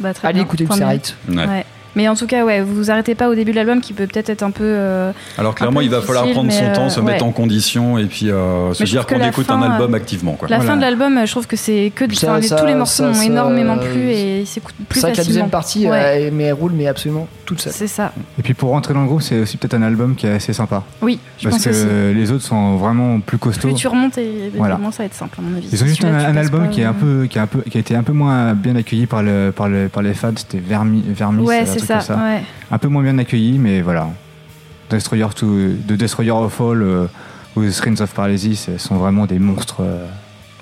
Bah, 0.00 0.12
très 0.12 0.26
Allez 0.26 0.34
bien, 0.34 0.42
écouter. 0.42 0.66
Ouais. 0.66 1.00
Ouais. 1.46 1.64
Mais 1.96 2.08
en 2.08 2.14
tout 2.16 2.26
cas, 2.26 2.44
ouais, 2.44 2.60
vous 2.60 2.74
vous 2.74 2.90
arrêtez 2.90 3.14
pas 3.14 3.28
au 3.28 3.34
début 3.34 3.52
de 3.52 3.56
l'album 3.56 3.80
qui 3.80 3.92
peut 3.92 4.06
peut-être 4.06 4.30
être 4.30 4.42
un 4.42 4.50
peu. 4.50 4.64
euh, 4.64 5.12
Alors 5.38 5.54
clairement, 5.54 5.78
peu 5.80 5.84
il 5.84 5.90
va 5.90 6.00
falloir 6.00 6.26
prendre 6.30 6.50
son 6.52 6.72
temps, 6.72 6.86
euh, 6.86 6.90
se 6.90 7.00
mettre 7.00 7.24
en 7.24 7.30
condition 7.32 7.98
et 7.98 8.04
puis 8.06 8.30
euh, 8.30 8.72
se 8.74 8.84
dire 8.84 9.06
qu'on 9.06 9.20
écoute 9.20 9.46
fin, 9.46 9.60
un 9.60 9.70
album 9.70 9.94
euh, 9.94 9.96
activement. 9.96 10.32
Quoi. 10.32 10.48
La 10.48 10.56
Voilà. 10.56 10.70
fin 10.72 10.76
de 10.76 10.82
l'album, 10.82 11.20
je 11.24 11.30
trouve 11.30 11.46
que 11.46 11.56
c'est 11.56 11.92
que 11.94 12.04
Ça- 12.14 12.28
enfin, 12.32 12.40
les- 12.40 12.46
ça- 12.48 12.56
tous 12.56 12.66
les 12.66 12.74
morceaux 12.74 13.02
ça- 13.04 13.08
m'ont 13.08 13.14
ça- 13.14 13.24
énormément 13.24 13.78
plu 13.78 14.00
et 14.10 14.40
ils 14.40 14.46
s'écoutent 14.46 14.74
plus 14.88 15.00
C'est 15.00 15.06
vrai 15.06 15.12
que 15.12 15.16
la 15.18 15.22
facilement. 15.24 15.44
deuxième 15.44 15.50
partie, 15.50 15.88
Ouais. 15.88 16.28
euh, 16.28 16.30
mais 16.32 16.44
elle 16.44 16.52
roule, 16.54 16.72
mais 16.74 16.86
absolument 16.86 17.28
toute 17.46 17.60
seule. 17.60 17.72
C'est 17.72 17.86
ça. 17.86 18.12
Et 18.38 18.42
puis 18.42 18.54
pour 18.54 18.70
rentrer 18.70 18.94
dans 18.94 19.02
le 19.02 19.06
groupe, 19.06 19.22
c'est 19.22 19.38
aussi 19.40 19.56
peut-être 19.56 19.74
un 19.74 19.82
album 19.82 20.14
qui 20.16 20.26
est 20.26 20.32
assez 20.32 20.52
sympa. 20.52 20.82
Oui, 21.02 21.18
je 21.38 21.44
Parce 21.48 21.56
pense 21.56 21.64
que 21.64 21.70
aussi. 21.70 22.14
les 22.14 22.30
autres 22.32 22.44
sont 22.44 22.76
vraiment 22.76 23.20
plus 23.20 23.38
costauds. 23.38 23.68
Plus 23.68 23.74
tu 23.74 23.86
remontes 23.88 24.18
et 24.18 24.50
Voilà. 24.54 24.74
évidemment, 24.74 24.90
ça 24.90 24.98
va 25.02 25.06
être 25.06 25.14
simple 25.14 25.36
à 25.38 25.42
mon 25.42 25.56
avis. 25.56 25.68
Ils 25.72 25.82
ont 25.82 25.86
juste 25.86 26.04
un, 26.04 26.36
album 26.36 26.68
qui 26.70 26.80
est 26.80 26.84
un 26.84 26.92
peu, 26.92 27.26
qui 27.30 27.38
est 27.38 27.40
un 27.40 27.46
peu, 27.46 27.60
qui 27.60 27.76
a 27.76 27.80
été 27.80 27.94
un 27.94 28.02
peu 28.02 28.12
moins 28.12 28.54
bien 28.54 28.74
accueilli 28.76 29.06
par 29.06 29.22
le, 29.22 29.52
par 29.54 29.68
le, 29.68 29.88
par 29.88 30.02
les 30.02 30.14
fans. 30.14 30.32
C'était 30.36 30.58
Vermi, 30.58 31.02
Vermis, 31.06 31.44
Ouais, 31.44 31.64
c'est 31.66 31.83
ça. 31.84 32.16
ouais. 32.16 32.42
Un 32.70 32.78
peu 32.78 32.88
moins 32.88 33.02
bien 33.02 33.16
accueilli, 33.18 33.58
mais 33.58 33.80
voilà. 33.80 34.08
Destroyer 34.90 35.26
to, 35.34 35.46
de 35.46 35.96
Destroyer 35.96 36.30
of 36.32 36.60
All 36.60 36.82
euh, 36.82 37.06
ou 37.56 37.68
Screens 37.70 38.00
of 38.00 38.12
Paralysis 38.14 38.66
euh, 38.68 38.78
sont 38.78 38.96
vraiment 38.96 39.26
des 39.26 39.38
monstres 39.38 39.78
euh, 39.80 40.06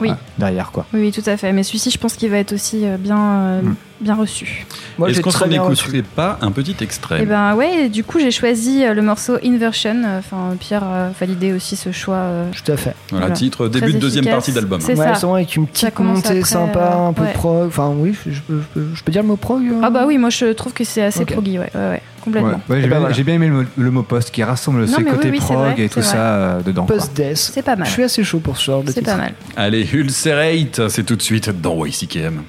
Oui. 0.01 0.13
derrière 0.39 0.71
quoi. 0.71 0.87
Oui, 0.95 1.01
oui, 1.01 1.13
tout 1.13 1.29
à 1.29 1.37
fait. 1.37 1.53
Mais 1.53 1.63
celui-ci, 1.65 1.91
je 1.91 1.99
pense 1.99 2.15
qu'il 2.15 2.31
va 2.31 2.39
être 2.39 2.53
aussi 2.53 2.85
bien, 2.99 3.61
Mm. 3.63 3.75
Bien 4.03 4.15
reçu. 4.15 4.67
Moi, 4.99 5.11
Est-ce 5.11 5.21
qu'on 5.21 5.31
s'en 5.31 5.47
bien 5.47 5.63
écouterait 5.63 6.03
pas 6.03 6.39
un 6.43 6.51
petit 6.51 6.77
extrait? 6.81 7.23
Et 7.23 7.27
ben 7.27 7.55
ouais, 7.55 7.89
du 7.89 8.05
coup, 8.05 8.19
j'ai 8.19 8.31
choisi 8.31 8.85
euh, 8.85 8.93
le 8.95 9.03
morceau 9.03 9.39
Inversion. 9.45 10.03
Enfin, 10.19 10.55
Pierre 10.61 10.85
a 10.85 11.09
validé 11.19 11.53
aussi 11.53 11.77
ce 11.77 11.93
choix. 11.93 12.17
euh, 12.17 12.51
Tout 12.53 12.71
à 12.73 12.77
fait. 12.77 12.95
Voilà, 13.11 13.27
Voilà. 13.27 13.35
titre 13.35 13.69
Très 13.69 13.81
début 13.81 13.95
de 13.95 13.99
deuxième 13.99 14.25
efficace. 14.25 14.37
partie 14.37 14.53
d'album. 14.53 14.81
C'est 14.81 14.99
Ouais, 14.99 15.15
ça. 15.15 15.29
avec 15.35 15.57
une 15.57 15.67
petite 15.67 15.99
montée 15.99 16.29
après, 16.29 16.43
sympa, 16.43 16.79
euh, 16.79 17.09
un 17.09 17.13
peu 17.13 17.23
ouais. 17.23 17.33
prog. 17.33 17.67
Enfin, 17.69 17.93
oui, 17.97 18.15
je 18.27 18.41
peux, 18.41 18.61
je 18.61 18.81
peux- 18.81 18.87
je 18.95 19.03
peux 19.03 19.13
dire 19.13 19.23
le 19.23 19.29
mot 19.29 19.37
prog 19.37 19.63
euh 19.65 19.81
Ah 19.83 19.91
bah 19.91 20.05
oui, 20.07 20.19
moi 20.19 20.31
je 20.31 20.53
trouve 20.53 20.73
que 20.73 20.85
c'est 20.85 21.03
assez 21.03 21.23
Ok. 21.23 21.33
proggy, 21.33 21.59
ouais, 21.59 21.71
ouais, 21.75 21.81
ouais, 21.91 22.03
complètement. 22.23 22.51
Ouais, 22.51 22.55
ouais, 22.71 22.79
Et 22.79 22.83
j'ai 22.83 22.87
ben 22.87 22.89
bien, 22.91 22.99
voilà. 23.01 23.15
j'ai 23.15 23.23
bien 23.25 23.35
aimé 23.35 23.47
le 23.49 23.53
mot, 23.55 23.63
le 23.77 23.91
mot 23.91 24.03
post 24.03 24.31
qui 24.31 24.43
rassemble 24.43 24.81
Non, 24.83 24.87
ce 24.87 25.01
mais 25.01 25.05
oui, 25.11 25.17
côté 25.17 25.31
oui, 25.31 25.39
prog 25.39 25.57
vrai, 25.59 25.75
et 25.79 25.89
tout 25.89 26.03
ça 26.03 26.17
euh, 26.17 26.61
dedans. 26.63 26.85
quoi. 26.87 26.97
Post-death. 26.97 27.37
C'est 27.37 27.63
pas 27.63 27.77
mal. 27.77 27.87
Je 27.87 27.93
suis 27.93 28.03
assez 28.03 28.25
chaud 28.25 28.41
pour 28.41 28.57
ce 28.57 28.65
genre 28.65 28.83
de 28.83 28.89
C'est 28.89 29.01
titre. 29.01 29.11
pas 29.13 29.17
mal. 29.17 29.33
Allez, 29.57 29.89
Ulcerate, 29.93 30.89
c'est 30.89 31.05
tout 31.05 31.17
de 31.17 31.23
suite 31.23 31.51
dans 31.61 31.85
YCKM. 31.85 32.43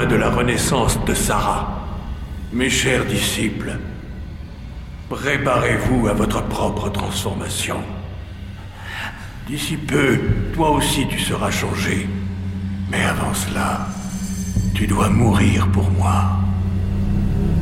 De 0.00 0.16
la 0.16 0.30
renaissance 0.30 0.98
de 1.04 1.12
Sarah. 1.12 1.86
Mes 2.50 2.70
chers 2.70 3.04
disciples, 3.04 3.76
préparez-vous 5.10 6.08
à 6.08 6.14
votre 6.14 6.42
propre 6.42 6.88
transformation. 6.88 7.76
D'ici 9.46 9.76
peu, 9.76 10.18
toi 10.54 10.70
aussi 10.70 11.06
tu 11.08 11.20
seras 11.20 11.50
changé. 11.50 12.08
Mais 12.90 13.04
avant 13.04 13.34
cela, 13.34 13.86
tu 14.74 14.86
dois 14.86 15.10
mourir 15.10 15.68
pour 15.68 15.90
moi. 15.90 16.24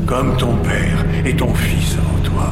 Comme 0.07 0.37
ton 0.37 0.55
père 0.59 1.05
et 1.25 1.35
ton 1.35 1.53
fils 1.53 1.97
avant 1.99 2.23
toi. 2.23 2.51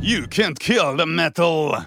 You 0.00 0.26
can't 0.28 0.58
kill 0.58 0.96
the 0.96 1.06
metal. 1.06 1.86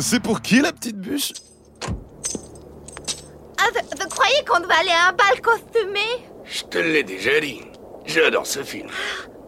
C'est 0.00 0.20
pour 0.20 0.40
qui 0.40 0.60
la 0.60 0.72
petite 0.72 0.96
bûche? 0.96 1.32
Ah, 3.58 3.64
vous, 3.74 3.80
vous 4.00 4.08
croyez 4.08 4.42
qu'on 4.48 4.60
doit 4.60 4.74
aller 4.80 4.90
à 4.90 5.08
un 5.08 5.12
bal 5.12 5.40
costumé? 5.42 6.00
Je 6.44 6.62
te 6.64 6.78
l'ai 6.78 7.02
déjà 7.02 7.38
dit. 7.40 7.60
J'adore 8.06 8.46
ce 8.46 8.62
film. 8.62 8.88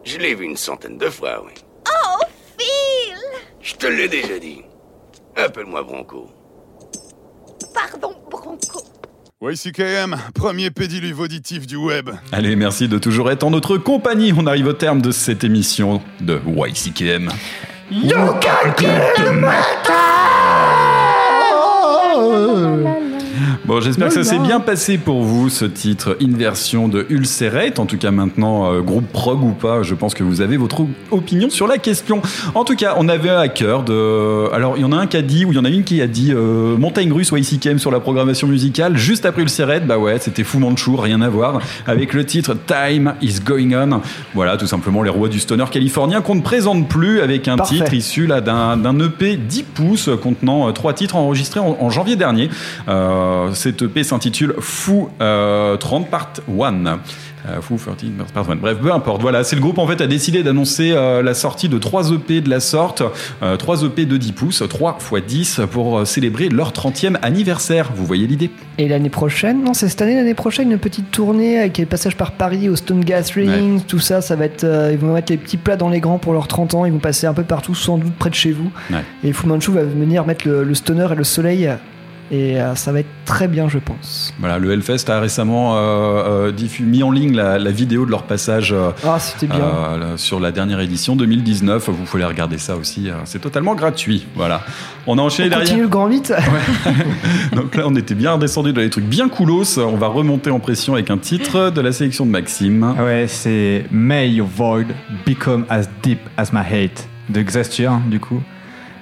Je 0.03 0.17
l'ai 0.17 0.35
vu 0.35 0.45
une 0.45 0.57
centaine 0.57 0.97
de 0.97 1.09
fois, 1.09 1.43
oui. 1.43 1.53
Oh, 1.89 2.23
Phil 2.57 3.17
Je 3.61 3.73
te 3.73 3.87
l'ai 3.87 4.07
déjà 4.07 4.37
dit. 4.37 4.61
Appelle-moi 5.35 5.81
Bronco. 5.83 6.29
Pardon, 7.73 8.15
Bronco. 8.29 8.83
YCKM, 9.41 10.15
premier 10.35 10.69
pédiluve 10.69 11.19
auditif 11.21 11.65
du 11.65 11.77
web. 11.77 12.11
Allez, 12.31 12.55
merci 12.55 12.87
de 12.87 12.99
toujours 12.99 13.31
être 13.31 13.43
en 13.43 13.49
notre 13.49 13.77
compagnie. 13.77 14.33
On 14.37 14.45
arrive 14.45 14.67
au 14.67 14.73
terme 14.73 15.01
de 15.01 15.11
cette 15.11 15.43
émission 15.43 16.01
de 16.21 16.39
YCKM. 16.45 17.31
You 17.91 18.15
can 18.39 18.73
kill 18.77 19.13
the 19.17 20.12
la, 22.21 22.75
la, 22.75 22.99
la. 22.99 23.52
Bon, 23.65 23.79
j'espère 23.79 24.09
que 24.09 24.13
ça 24.13 24.25
s'est 24.25 24.39
bien 24.39 24.59
passé 24.59 24.97
pour 24.97 25.23
vous, 25.23 25.47
ce 25.47 25.63
titre 25.63 26.17
Inversion 26.21 26.89
de 26.89 27.05
Ulcerate. 27.09 27.79
En 27.79 27.85
tout 27.85 27.97
cas, 27.97 28.11
maintenant, 28.11 28.73
euh, 28.73 28.81
groupe 28.81 29.07
prog 29.07 29.41
ou 29.41 29.51
pas, 29.51 29.83
je 29.83 29.95
pense 29.95 30.13
que 30.13 30.23
vous 30.23 30.41
avez 30.41 30.57
votre 30.57 30.85
opinion 31.11 31.49
sur 31.49 31.65
la 31.65 31.77
question. 31.77 32.21
En 32.55 32.65
tout 32.65 32.75
cas, 32.75 32.95
on 32.97 33.07
avait 33.07 33.29
à 33.29 33.47
cœur 33.47 33.83
de. 33.83 34.51
Alors, 34.53 34.73
il 34.75 34.81
y 34.81 34.83
en 34.83 34.91
a 34.91 34.97
un 34.97 35.07
qui 35.07 35.15
a 35.15 35.21
dit, 35.21 35.45
ou 35.45 35.53
il 35.53 35.55
y 35.55 35.59
en 35.59 35.63
a 35.63 35.69
une 35.69 35.85
qui 35.85 36.01
a 36.01 36.07
dit 36.07 36.33
euh, 36.33 36.75
Montagne 36.75 37.13
Russe 37.13 37.31
ou 37.31 37.37
ICKM 37.37 37.79
sur 37.79 37.89
la 37.89 38.01
programmation 38.01 38.47
musicale. 38.47 38.97
Juste 38.97 39.25
après 39.25 39.43
Ulcerate, 39.43 39.87
bah 39.87 39.97
ouais, 39.97 40.19
c'était 40.19 40.43
Fu 40.43 40.57
Manchu, 40.57 40.91
rien 40.97 41.21
à 41.21 41.29
voir, 41.29 41.61
avec 41.87 42.13
le 42.13 42.25
titre 42.25 42.57
Time 42.67 43.13
is 43.21 43.39
Going 43.45 43.71
On. 43.73 44.01
Voilà, 44.33 44.57
tout 44.57 44.67
simplement 44.67 45.03
les 45.03 45.09
rois 45.09 45.29
du 45.29 45.39
stoner 45.39 45.65
californien 45.71 46.19
qu'on 46.19 46.35
ne 46.35 46.41
présente 46.41 46.89
plus 46.89 47.21
avec 47.21 47.47
un 47.47 47.55
Parfait. 47.55 47.75
titre 47.75 47.93
issu 47.93 48.27
là 48.27 48.41
d'un 48.41 48.75
d'un 48.75 48.99
EP 48.99 49.37
10 49.37 49.63
pouces 49.63 50.09
contenant 50.21 50.67
euh, 50.67 50.71
trois 50.73 50.91
titres 50.91 51.15
enregistrés 51.15 51.61
en, 51.61 51.77
en 51.79 51.89
janvier 51.89 52.17
dernier. 52.17 52.49
Euh, 52.89 53.51
cet 53.53 53.81
EP 53.81 54.03
s'intitule 54.03 54.55
Fou 54.59 55.09
euh, 55.21 55.77
30 55.77 56.09
Part 56.09 56.29
1. 56.47 56.99
Euh, 57.45 57.59
Fou 57.61 57.77
30 57.77 58.31
Part 58.33 58.49
1. 58.49 58.55
Bref, 58.55 58.77
peu 58.81 58.91
importe. 58.93 59.21
Voilà, 59.21 59.43
c'est 59.43 59.55
le 59.57 59.61
groupe 59.61 59.77
en 59.77 59.85
fait 59.87 59.99
a 60.01 60.07
décidé 60.07 60.43
d'annoncer 60.43 60.91
euh, 60.93 61.21
la 61.21 61.33
sortie 61.33 61.67
de 61.67 61.77
trois 61.77 62.11
EP 62.11 62.39
de 62.41 62.49
la 62.49 62.59
sorte, 62.61 63.03
euh, 63.41 63.57
trois 63.57 63.83
EP 63.83 64.05
de 64.05 64.15
10 64.17 64.31
pouces, 64.31 64.63
3 64.67 64.97
x 65.11 65.25
10 65.27 65.61
pour 65.71 65.99
euh, 65.99 66.05
célébrer 66.05 66.47
leur 66.49 66.71
30e 66.71 67.17
anniversaire. 67.21 67.91
Vous 67.93 68.05
voyez 68.05 68.27
l'idée? 68.27 68.49
Et 68.77 68.87
l'année 68.87 69.09
prochaine, 69.09 69.61
non, 69.63 69.73
c'est 69.73 69.89
cette 69.89 70.01
année, 70.01 70.15
l'année 70.15 70.33
prochaine, 70.33 70.71
une 70.71 70.79
petite 70.79 71.11
tournée 71.11 71.59
avec 71.59 71.77
les 71.77 71.85
passages 71.85 72.15
par 72.15 72.31
Paris 72.31 72.69
au 72.69 72.75
Stone 72.77 73.03
Gathering, 73.03 73.81
tout 73.81 73.99
ça, 73.99 74.21
ça 74.21 74.35
va 74.37 74.45
être. 74.45 74.63
euh, 74.63 74.91
ils 74.93 74.97
vont 74.97 75.13
mettre 75.13 75.31
les 75.31 75.37
petits 75.37 75.57
plats 75.57 75.75
dans 75.75 75.89
les 75.89 75.99
grands 75.99 76.19
pour 76.19 76.33
leurs 76.33 76.47
30 76.47 76.73
ans, 76.75 76.85
ils 76.85 76.93
vont 76.93 76.99
passer 76.99 77.27
un 77.27 77.33
peu 77.33 77.43
partout, 77.43 77.75
sans 77.75 77.97
doute 77.97 78.13
près 78.17 78.29
de 78.29 78.35
chez 78.35 78.51
vous. 78.51 78.71
Ouais. 78.89 79.03
Et 79.23 79.33
Fu 79.33 79.47
Manchu 79.47 79.71
va 79.71 79.83
venir 79.83 80.25
mettre 80.25 80.47
le, 80.47 80.63
le 80.63 80.73
stoner 80.75 81.07
et 81.11 81.15
le 81.15 81.23
soleil, 81.23 81.69
et 82.31 82.59
euh, 82.61 82.75
ça 82.75 82.91
va 82.91 82.99
être 83.01 83.09
très 83.25 83.47
bien, 83.47 83.69
je 83.69 83.77
pense. 83.79 84.33
Voilà, 84.39 84.59
le 84.59 84.71
Hellfest 84.71 85.09
a 85.09 85.19
récemment 85.19 85.75
euh, 85.75 86.49
euh, 86.49 86.51
mis 86.81 87.03
en 87.03 87.11
ligne 87.11 87.35
la, 87.35 87.59
la 87.59 87.71
vidéo 87.71 88.05
de 88.05 88.11
leur 88.11 88.23
passage 88.23 88.71
euh, 88.73 88.91
Ah, 89.05 89.17
bien. 89.41 89.49
euh, 89.59 90.17
sur 90.17 90.39
la 90.39 90.51
dernière 90.51 90.79
édition 90.79 91.15
2019. 91.15 91.89
Vous 91.89 92.03
pouvez 92.05 92.25
regarder 92.25 92.57
ça 92.57 92.75
aussi. 92.75 93.09
euh, 93.09 93.13
C'est 93.25 93.39
totalement 93.39 93.75
gratuit. 93.75 94.25
Voilà. 94.35 94.61
On 95.07 95.17
a 95.17 95.21
enchaîné 95.21 95.47
On 95.47 95.49
derrière. 95.49 95.65
continue 95.67 95.81
le 95.83 95.87
grand 95.89 96.07
vite 96.07 96.33
Donc 97.55 97.75
là, 97.75 97.83
on 97.87 97.95
était 97.95 98.15
bien 98.15 98.31
redescendu 98.33 98.73
dans 98.73 98.81
les 98.81 98.89
trucs 98.89 99.05
bien 99.05 99.29
coolos. 99.29 99.77
On 99.79 99.97
va 99.97 100.07
remonter 100.07 100.49
en 100.51 100.59
pression 100.59 100.93
avec 100.93 101.09
un 101.11 101.17
titre 101.17 101.69
de 101.69 101.81
la 101.81 101.91
sélection 101.91 102.25
de 102.25 102.31
Maxime. 102.31 102.95
Ah 102.97 103.03
ouais, 103.03 103.25
c'est 103.27 103.85
May 103.91 104.29
Your 104.29 104.47
Void 104.47 104.85
Become 105.25 105.65
As 105.69 105.87
Deep 106.01 106.19
As 106.37 106.51
My 106.53 106.59
Hate 106.61 107.07
de 107.29 107.41
Xastur, 107.41 107.99
du 108.07 108.19
coup. 108.19 108.41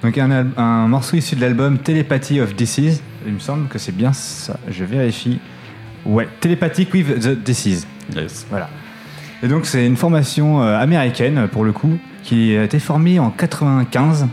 Donc 0.02 0.18
un, 0.18 0.46
un 0.56 0.88
morceau 0.88 1.16
issu 1.16 1.36
de 1.36 1.40
l'album 1.40 1.78
Telepathy 1.78 2.40
of 2.40 2.54
Disease. 2.54 3.02
Il 3.26 3.34
me 3.34 3.38
semble 3.38 3.68
que 3.68 3.78
c'est 3.78 3.94
bien 3.94 4.12
ça. 4.12 4.58
Je 4.68 4.84
vérifie. 4.84 5.38
Ouais, 6.04 6.28
Telepathic 6.40 6.92
with 6.92 7.20
the 7.20 7.38
Disease. 7.44 7.86
Yes. 8.14 8.46
Voilà. 8.50 8.68
Et 9.42 9.48
donc 9.48 9.66
c'est 9.66 9.86
une 9.86 9.96
formation 9.96 10.62
euh, 10.62 10.76
américaine 10.78 11.48
pour 11.50 11.64
le 11.64 11.72
coup 11.72 11.98
qui 12.24 12.56
a 12.56 12.64
été 12.64 12.78
formée 12.78 13.18
en 13.18 13.30
95 13.30 14.26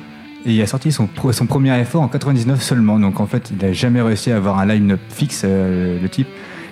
et 0.46 0.54
il 0.54 0.62
a 0.62 0.68
sorti 0.68 0.92
son, 0.92 1.08
premier 1.08 1.78
effort 1.80 2.02
en 2.02 2.08
99 2.08 2.62
seulement. 2.62 3.00
Donc 3.00 3.20
en 3.20 3.28
fait 3.28 3.52
il 3.52 3.58
n'a 3.64 3.74
jamais 3.74 4.02
réussi 4.02 4.32
à 4.32 4.38
avoir 4.38 4.58
un 4.60 4.66
line-up 4.66 5.00
fixe 5.10 5.44
euh, 5.46 6.00
le 6.02 6.10
type. 6.10 6.28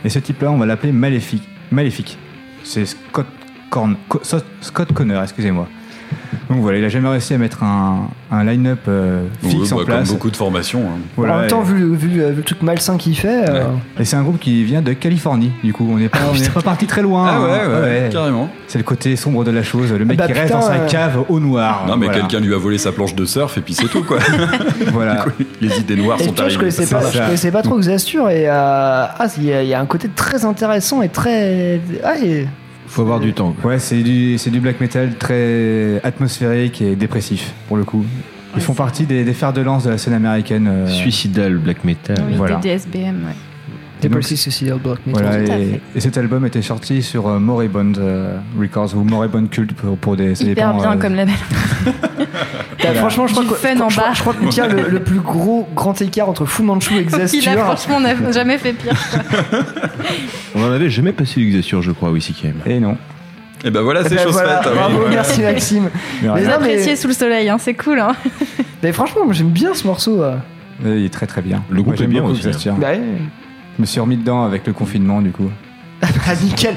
Et 0.06 0.10
ce 0.10 0.20
type-là 0.20 0.52
on 0.52 0.58
va 0.58 0.66
l'appeler 0.66 0.92
Maléfique. 0.92 1.48
Maléfique. 1.72 2.18
C'est 2.64 2.86
Scott, 2.86 3.28
Corn, 3.70 3.96
Co- 4.10 4.22
Scott 4.62 4.92
Conner, 4.94 5.20
excusez-moi. 5.22 5.68
Donc 6.50 6.60
voilà, 6.62 6.78
il 6.78 6.86
a 6.86 6.90
jamais 6.90 7.10
réussi 7.10 7.34
à 7.34 7.38
mettre 7.38 7.64
un, 7.64 8.10
un 8.32 8.44
line-up 8.44 8.80
euh, 8.88 9.24
Oui, 9.44 9.50
fixe 9.52 9.70
bah, 9.70 9.76
en 9.76 9.78
comme 9.80 9.86
place. 9.88 10.10
beaucoup 10.12 10.30
de 10.32 10.36
formations. 10.36 10.82
hein. 10.82 11.00
Voilà, 11.16 11.36
en 11.36 11.40
même 11.40 11.48
temps, 11.48 11.62
et- 11.64 11.66
vu, 11.66 11.78
le- 11.80 11.94
vu, 11.96 12.08
le- 12.10 12.30
vu 12.30 12.36
le 12.38 12.44
truc 12.44 12.62
malsain 12.62 12.98
qu'il 12.98 13.18
fait, 13.18 13.50
euh, 13.50 13.64
et 14.00 14.06
c'est 14.06 14.16
un 14.16 14.24
groupe 14.24 14.40
qui 14.40 14.64
vient 14.64 14.82
de 14.82 14.94
Californie, 14.94 15.52
du 15.64 15.74
coup. 15.74 15.88
On 15.92 15.98
n'est 15.98 16.10
pas, 16.10 16.20
on 16.32 16.38
n'est 16.38 16.50
pas 16.50 16.62
parti 16.62 16.86
très 16.88 17.02
loin. 17.02 17.28
Ah 17.30 17.42
ouais, 17.42 17.50
hein. 17.52 17.82
ouais, 17.82 18.10
carrément. 18.12 18.50
C'est 18.68 18.78
le 18.78 18.84
côté 18.84 19.16
sombre 19.16 19.44
de 19.44 19.52
la 19.52 19.64
chose. 19.64 19.92
Le 19.94 20.04
mec 20.06 20.18
Bah 20.18 20.28
qui 20.28 20.34
reste 20.34 20.52
dans 20.54 20.62
sa 20.62 20.74
euh, 20.74 20.88
cave 20.88 21.24
au 21.30 21.40
noir. 21.40 21.86
Non, 21.88 21.96
mais 21.98 22.08
Voilà. 22.08 22.22
quelqu'un 22.22 22.40
lui 22.46 22.54
a 22.54 22.58
volé 22.58 22.78
sa 22.78 22.92
planche 22.92 23.16
de 23.16 23.26
surf 23.26 23.58
et 23.58 23.62
puis 23.62 23.74
c'est 23.74 23.88
tout, 23.88 24.04
quoi. 24.04 24.18
Voilà. 24.92 25.16
Coup, 25.18 25.30
les 25.62 25.80
idées 25.80 25.96
noires 25.96 26.18
Et 26.20 26.26
sont 26.26 26.32
vois, 26.32 26.38
je 26.50 26.58
arrivées. 26.58 26.58
connaissais 26.60 26.86
pas, 26.96 27.12
je 27.12 27.18
connaissais 27.20 27.52
pas 27.52 27.62
trop 27.62 27.78
Xastur 27.80 28.30
et 28.30 28.46
euh, 28.48 28.52
ah, 29.18 29.28
il 29.38 29.44
y, 29.46 29.54
a- 29.54 29.64
il 29.64 29.70
y 29.70 29.74
a 29.74 29.80
un 29.80 29.86
côté 29.86 30.10
très 30.14 30.46
intéressant 30.46 31.02
et 31.02 31.10
très. 31.10 31.80
Ah, 32.04 32.18
et- 32.18 32.48
Faut 32.88 33.02
avoir 33.04 33.20
du 33.20 33.34
temps. 33.34 33.54
Ouais, 33.64 33.80
c'est 33.80 34.02
du, 34.02 34.38
c'est 34.38 34.50
du 34.50 34.60
black 34.60 34.80
metal 34.82 35.16
très 35.18 36.00
atmosphérique 36.04 36.82
et 36.82 36.96
dépressif, 36.96 37.54
pour 37.68 37.78
le 37.78 37.84
coup. 37.84 38.04
Ils 38.56 38.62
font 38.62 38.74
partie 38.74 39.06
des, 39.06 39.24
des 39.24 39.34
fers 39.34 39.54
de 39.54 39.62
lance 39.62 39.84
de 39.84 39.90
la 39.92 39.98
scène 39.98 40.14
américaine. 40.14 40.68
euh, 40.68 40.88
Suicidal, 40.88 41.58
black 41.58 41.84
metal. 41.84 42.18
Oui, 42.28 42.34
Voilà. 42.38 42.56
des 42.56 42.70
DSBM, 42.78 42.98
ouais. 43.26 43.36
Depressive 44.02 44.38
Suicidal 44.38 44.78
Black 44.80 45.00
Metal. 45.06 45.24
Voilà, 45.24 45.46
Tout 45.46 45.52
à 45.52 45.58
et, 45.96 46.00
cet 46.00 46.18
album 46.18 46.46
était 46.46 46.62
sorti 46.62 47.02
sur 47.02 47.28
euh, 47.28 47.40
Moribund 47.40 47.98
euh, 47.98 48.38
Records 48.60 48.96
ou 48.96 49.04
Moribund 49.04 49.50
Cult 49.50 49.74
pour, 49.74 49.98
pour 49.98 50.16
des. 50.16 50.36
ça 50.36 50.44
Hyper 50.44 50.74
dépend, 50.74 50.82
bien 50.82 50.92
euh, 50.98 51.02
comme 51.02 51.16
label. 51.16 51.36
Franchement, 52.96 53.28
je 53.28 53.34
crois, 53.34 53.44
Du 53.44 53.50
que, 53.50 53.56
fun 53.56 53.76
je, 53.76 53.82
en 53.84 53.88
crois- 53.90 54.04
bas. 54.04 54.14
je 54.14 54.22
crois 54.22 54.34
qu'on 54.34 54.48
tient 54.48 54.68
le, 54.68 54.88
le 54.88 55.00
plus 55.02 55.20
gros 55.20 55.68
grand 55.76 56.00
écart 56.02 56.30
entre 56.30 56.46
Fu 56.46 56.62
Manchu 56.64 56.94
et 56.96 57.06
Il 57.34 57.50
a 57.50 57.58
franchement 57.58 58.00
n'a 58.00 58.32
jamais 58.32 58.58
fait 58.58 58.74
pire. 58.74 58.94
On 60.56 60.64
en 60.64 60.72
avait 60.72 60.90
jamais 60.90 61.12
passé 61.12 61.40
l'exasture, 61.40 61.82
je 61.82 61.92
crois, 61.92 62.10
au 62.10 62.16
ICKM. 62.16 62.62
Et 62.66 62.80
non. 62.80 62.98
Et 63.66 63.72
ben 63.72 63.82
voilà, 63.82 64.02
Eh 64.06 64.10
c'est 64.10 64.16
ben 64.16 64.24
chose 64.24 64.34
voilà, 64.34 64.62
faite. 64.62 64.74
Bravo, 64.74 64.98
oui, 65.00 65.04
ouais. 65.06 65.10
merci 65.10 65.42
Maxime. 65.42 65.90
Mais 66.22 66.30
Mais 66.36 66.44
non, 66.44 66.52
mais- 66.62 66.96
sous 66.96 67.08
le 67.08 67.14
soleil, 67.14 67.50
hein, 67.50 67.58
c'est 67.60 67.74
cool. 67.74 68.00
Hein. 68.00 68.16
mais 68.84 68.94
franchement, 68.94 69.26
moi, 69.26 69.34
j'aime 69.34 69.50
bien 69.50 69.74
ce 69.74 69.86
morceau. 69.88 70.22
euh. 70.24 70.36
Il 70.86 71.04
est 71.06 71.10
très 71.14 71.26
très 71.26 71.42
bien. 71.42 71.64
Le 71.70 71.82
groupe 71.82 72.00
est 72.00 72.06
bien 72.08 72.24
aussi, 72.24 72.48
Je 73.78 73.82
me 73.82 73.86
suis 73.86 74.00
remis 74.00 74.18
dedans 74.18 74.44
avec 74.44 74.66
le 74.68 74.74
confinement, 74.74 75.22
du 75.22 75.32
coup. 75.32 75.50
Ah, 76.30 76.36
nickel. 76.44 76.76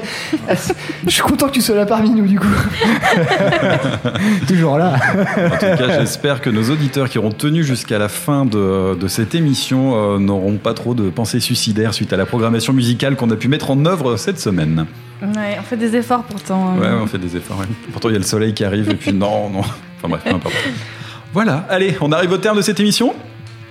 Je 1.05 1.09
suis 1.11 1.21
content 1.21 1.47
que 1.47 1.51
tu 1.51 1.61
sois 1.61 1.75
là 1.75 1.85
parmi 1.85 2.09
nous, 2.11 2.25
du 2.25 2.39
coup. 2.39 2.47
Toujours 4.47 4.77
là. 4.77 4.93
En 4.95 5.49
tout 5.57 5.59
cas, 5.59 5.99
j'espère 5.99 6.39
que 6.41 6.49
nos 6.49 6.69
auditeurs 6.71 7.09
qui 7.09 7.17
auront 7.19 7.31
tenu 7.33 7.61
jusqu'à 7.63 7.99
la 7.99 8.07
fin 8.07 8.45
de, 8.45 8.95
de 8.95 9.07
cette 9.09 9.35
émission 9.35 9.93
euh, 9.95 10.19
n'auront 10.19 10.55
pas 10.57 10.73
trop 10.73 10.93
de 10.93 11.09
pensées 11.09 11.41
suicidaires 11.41 11.93
suite 11.93 12.13
à 12.13 12.17
la 12.17 12.25
programmation 12.25 12.71
musicale 12.73 13.15
qu'on 13.17 13.29
a 13.29 13.35
pu 13.35 13.49
mettre 13.49 13.71
en 13.71 13.85
œuvre 13.85 14.15
cette 14.15 14.39
semaine. 14.39 14.85
Ouais, 15.21 15.57
on 15.59 15.63
fait 15.63 15.77
des 15.77 15.95
efforts 15.97 16.23
pourtant. 16.23 16.77
Ouais, 16.77 16.87
on 17.01 17.05
fait 17.05 17.17
des 17.19 17.35
efforts. 17.35 17.59
ouais. 17.59 17.67
Pourtant, 17.91 18.07
il 18.09 18.13
y 18.13 18.15
a 18.15 18.19
le 18.19 18.25
soleil 18.25 18.53
qui 18.53 18.63
arrive 18.63 18.89
et 18.89 18.95
puis 18.95 19.11
non, 19.13 19.49
non. 19.49 19.59
Enfin 19.59 20.07
bref, 20.07 20.21
peu 20.23 20.33
importe. 20.33 20.55
Voilà, 21.33 21.65
allez, 21.69 21.95
on 22.01 22.11
arrive 22.11 22.33
au 22.33 22.37
terme 22.37 22.57
de 22.57 22.61
cette 22.61 22.81
émission. 22.81 23.13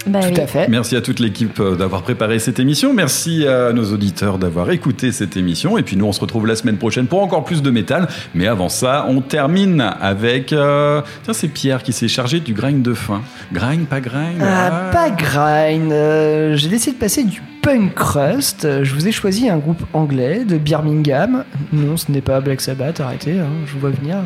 Bah 0.06 0.20
oui. 0.24 0.32
Tout 0.32 0.40
à 0.40 0.46
fait. 0.46 0.66
Merci 0.68 0.96
à 0.96 1.02
toute 1.02 1.20
l'équipe 1.20 1.60
euh, 1.60 1.76
d'avoir 1.76 2.00
préparé 2.02 2.38
cette 2.38 2.58
émission. 2.58 2.94
Merci 2.94 3.46
à 3.46 3.72
nos 3.74 3.92
auditeurs 3.92 4.38
d'avoir 4.38 4.70
écouté 4.70 5.12
cette 5.12 5.36
émission. 5.36 5.76
Et 5.76 5.82
puis 5.82 5.96
nous, 5.96 6.06
on 6.06 6.12
se 6.12 6.20
retrouve 6.20 6.46
la 6.46 6.56
semaine 6.56 6.78
prochaine 6.78 7.06
pour 7.06 7.22
encore 7.22 7.44
plus 7.44 7.60
de 7.62 7.70
métal. 7.70 8.08
Mais 8.34 8.46
avant 8.46 8.70
ça, 8.70 9.04
on 9.08 9.20
termine 9.20 9.84
avec... 10.00 10.52
euh, 10.54 11.02
Tiens, 11.24 11.34
c'est 11.34 11.48
Pierre 11.48 11.82
qui 11.82 11.92
s'est 11.92 12.08
chargé 12.08 12.40
du 12.40 12.54
grind 12.54 12.80
de 12.82 12.94
fin. 12.94 13.20
Grind, 13.52 13.86
pas 13.86 14.00
grind 14.00 14.40
Ah, 14.40 14.70
ah. 14.88 14.90
pas 14.90 15.10
grind. 15.10 15.92
euh, 15.92 16.56
J'ai 16.56 16.68
décidé 16.68 16.94
de 16.96 17.00
passer 17.00 17.24
du 17.24 17.42
punk 17.60 17.94
crust. 17.94 18.82
Je 18.82 18.94
vous 18.94 19.06
ai 19.06 19.12
choisi 19.12 19.50
un 19.50 19.58
groupe 19.58 19.82
anglais 19.92 20.44
de 20.46 20.56
Birmingham. 20.56 21.44
Non, 21.74 21.98
ce 21.98 22.10
n'est 22.10 22.22
pas 22.22 22.40
Black 22.40 22.62
Sabbath. 22.62 23.00
Arrêtez, 23.00 23.38
hein, 23.38 23.48
je 23.66 23.72
vous 23.74 23.80
vois 23.80 23.90
venir. 23.90 24.16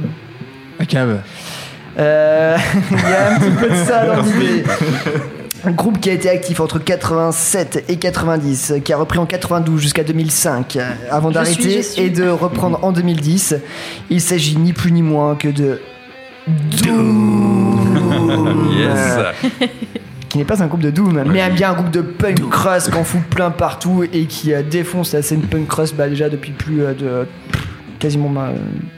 La 0.79 0.87
cave. 0.87 1.19
Euh, 1.99 2.57
Il 2.93 2.97
y 2.97 3.13
a 3.13 3.35
un 3.35 3.39
petit 3.41 3.51
peu 3.61 3.71
de 3.71 3.75
ça 3.85 4.07
dans 4.07 4.23
l'idée. 4.39 4.65
Un 5.67 5.73
groupe 5.73 6.01
qui 6.01 6.11
a 6.11 6.13
été 6.13 6.29
actif 6.29 6.61
entre 6.61 6.79
87 6.79 7.85
et 7.89 7.97
90, 7.97 8.75
qui 8.85 8.93
a 8.93 8.97
repris 8.97 9.19
en 9.19 9.27
92 9.27 9.81
jusqu'à 9.81 10.05
2005, 10.05 10.77
euh, 10.77 10.91
avant 11.11 11.31
d'arrêter 11.31 11.81
et 11.97 12.11
de 12.11 12.29
reprendre 12.29 12.79
en 12.83 12.93
2010. 12.93 13.57
Il 14.11 14.21
s'agit 14.21 14.59
ni 14.59 14.73
plus 14.73 14.93
ni 14.93 15.03
moins 15.03 15.37
que 15.37 15.49
de 15.49 15.81
Doom. 16.47 17.63
Yes. 18.75 19.69
qui 20.35 20.39
n'est 20.39 20.45
pas 20.45 20.65
un 20.65 20.67
groupe 20.67 20.81
de 20.81 20.91
Doom, 20.91 21.23
mais 21.31 21.49
bien 21.51 21.71
un 21.71 21.75
groupe 21.75 21.93
de 21.93 22.01
punk 22.01 22.51
crust 22.51 22.91
qu'on 22.91 23.05
fout 23.05 23.23
plein 23.23 23.53
partout 23.53 24.03
et 24.13 24.27
qui 24.27 24.53
euh, 24.53 24.63
défonce 24.69 25.13
la 25.13 25.23
scène 25.23 25.43
punk 25.43 25.69
crust 25.69 25.95
bah, 25.95 26.09
déjà 26.09 26.29
depuis 26.29 26.51
plus 26.51 26.83
euh, 26.83 26.93
de 26.93 27.29
quasiment 27.99 28.31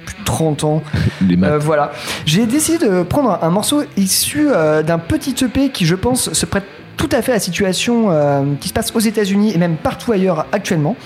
plus 0.05 0.15
de 0.19 0.25
30 0.25 0.65
ans. 0.65 0.83
Les 1.27 1.37
maths. 1.37 1.51
Euh, 1.53 1.59
voilà. 1.59 1.93
J'ai 2.25 2.47
décidé 2.47 2.87
de 2.87 3.03
prendre 3.03 3.31
un, 3.31 3.47
un 3.47 3.51
morceau 3.51 3.83
issu 3.97 4.49
euh, 4.51 4.83
d'un 4.83 4.99
petit 4.99 5.35
EP 5.45 5.71
qui, 5.71 5.87
je 5.87 5.95
pense, 5.95 6.33
se 6.33 6.47
prête 6.47 6.65
tout 6.97 7.09
à 7.13 7.21
fait 7.23 7.33
à 7.33 7.35
la 7.35 7.41
situation 7.41 8.07
euh, 8.11 8.43
qui 8.61 8.69
se 8.69 8.73
passe 8.75 8.91
aux 8.95 9.01
États-Unis 9.01 9.53
et 9.55 9.59
même 9.59 9.77
partout 9.77 10.13
ailleurs 10.13 10.47
actuellement. 10.53 10.97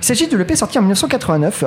Il 0.00 0.04
s'agit 0.04 0.28
de 0.28 0.36
l'EP 0.36 0.54
sorti 0.56 0.78
en 0.78 0.82
1989. 0.82 1.64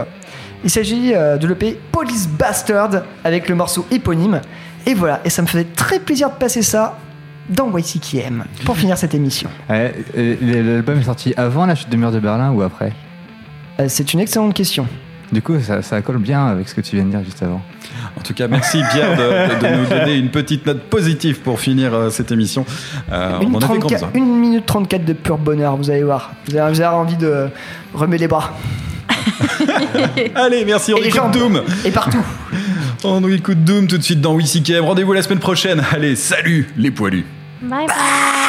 Il 0.64 0.70
s'agit 0.70 1.14
euh, 1.16 1.38
de 1.38 1.48
l'EP 1.48 1.80
Police 1.92 2.30
Bastard 2.30 3.02
avec 3.24 3.50
le 3.50 3.56
morceau 3.56 3.86
éponyme. 3.90 4.42
Et 4.86 4.94
voilà, 4.94 5.20
et 5.26 5.30
ça 5.30 5.42
me 5.42 5.48
faisait 5.48 5.66
très 5.76 6.00
plaisir 6.00 6.30
de 6.30 6.36
passer 6.36 6.62
ça 6.62 6.98
dans 7.50 7.76
YCKM 7.76 8.46
pour 8.66 8.78
finir 8.78 8.98
cette 8.98 9.16
émission. 9.16 9.50
Ouais, 9.70 9.94
L'album 10.16 11.00
est 11.00 11.04
sorti 11.04 11.34
avant 11.36 11.66
la 11.66 11.74
chute 11.76 11.90
du 11.90 11.98
mur 11.98 12.12
de 12.12 12.20
Berlin 12.20 12.52
ou 12.52 12.62
après? 12.62 12.94
Euh, 13.80 13.86
C'est 13.90 14.14
une 14.14 14.20
excellente 14.20 14.54
question. 14.54 14.88
Du 15.32 15.42
coup, 15.42 15.60
ça, 15.62 15.82
ça 15.82 16.02
colle 16.02 16.18
bien 16.18 16.46
avec 16.48 16.68
ce 16.68 16.76
que 16.76 16.82
tu 16.82 16.96
viens 16.98 17.06
de 17.06 17.12
dire 17.12 17.24
juste 17.24 17.42
avant. 17.42 17.62
En 18.18 18.22
tout 18.22 18.34
cas, 18.34 18.48
merci 18.48 18.82
Pierre 18.92 19.16
de, 19.16 19.78
nous 19.78 19.86
donner 19.88 20.16
une 20.16 20.30
petite 20.30 20.66
note 20.66 20.82
positive 20.84 21.40
pour 21.40 21.60
finir 21.60 21.94
euh, 21.94 22.10
cette 22.10 22.32
émission. 22.32 22.66
Euh, 23.12 23.38
on 23.40 23.42
Une, 23.44 23.56
en 23.56 23.60
avait 23.60 23.68
34 23.80 23.92
besoin. 23.92 24.10
une 24.14 24.40
minute 24.40 24.66
34 24.66 25.06
de 25.06 25.14
pur 25.14 25.38
bonheur, 25.38 25.78
vous 25.78 25.90
allez 25.90 26.04
voir. 26.04 26.32
Vous 26.48 26.56
avez, 26.58 26.74
vous 26.74 26.82
avez 26.82 26.96
envie 26.96 27.16
de 27.16 27.48
remuer 27.94 28.18
les 28.18 28.28
bras. 28.28 28.52
Allez, 30.36 30.66
merci, 30.66 30.94
on 30.94 30.98
Et 30.98 31.08
écoute. 31.08 31.32
Doom. 31.32 31.62
Et 31.86 31.92
partout. 31.92 32.24
On 33.04 33.28
écoute 33.30 33.64
Doom 33.64 33.88
tout 33.88 33.98
de 33.98 34.04
suite 34.04 34.22
dans 34.22 34.36
WCKM. 34.36 34.84
Rendez-vous 34.86 35.14
la 35.14 35.24
semaine 35.24 35.40
prochaine. 35.40 35.82
Allez, 35.92 36.16
salut 36.16 36.70
les 36.78 36.92
poilus. 36.92 37.26
Bye 37.64 37.88
bye. 37.88 38.41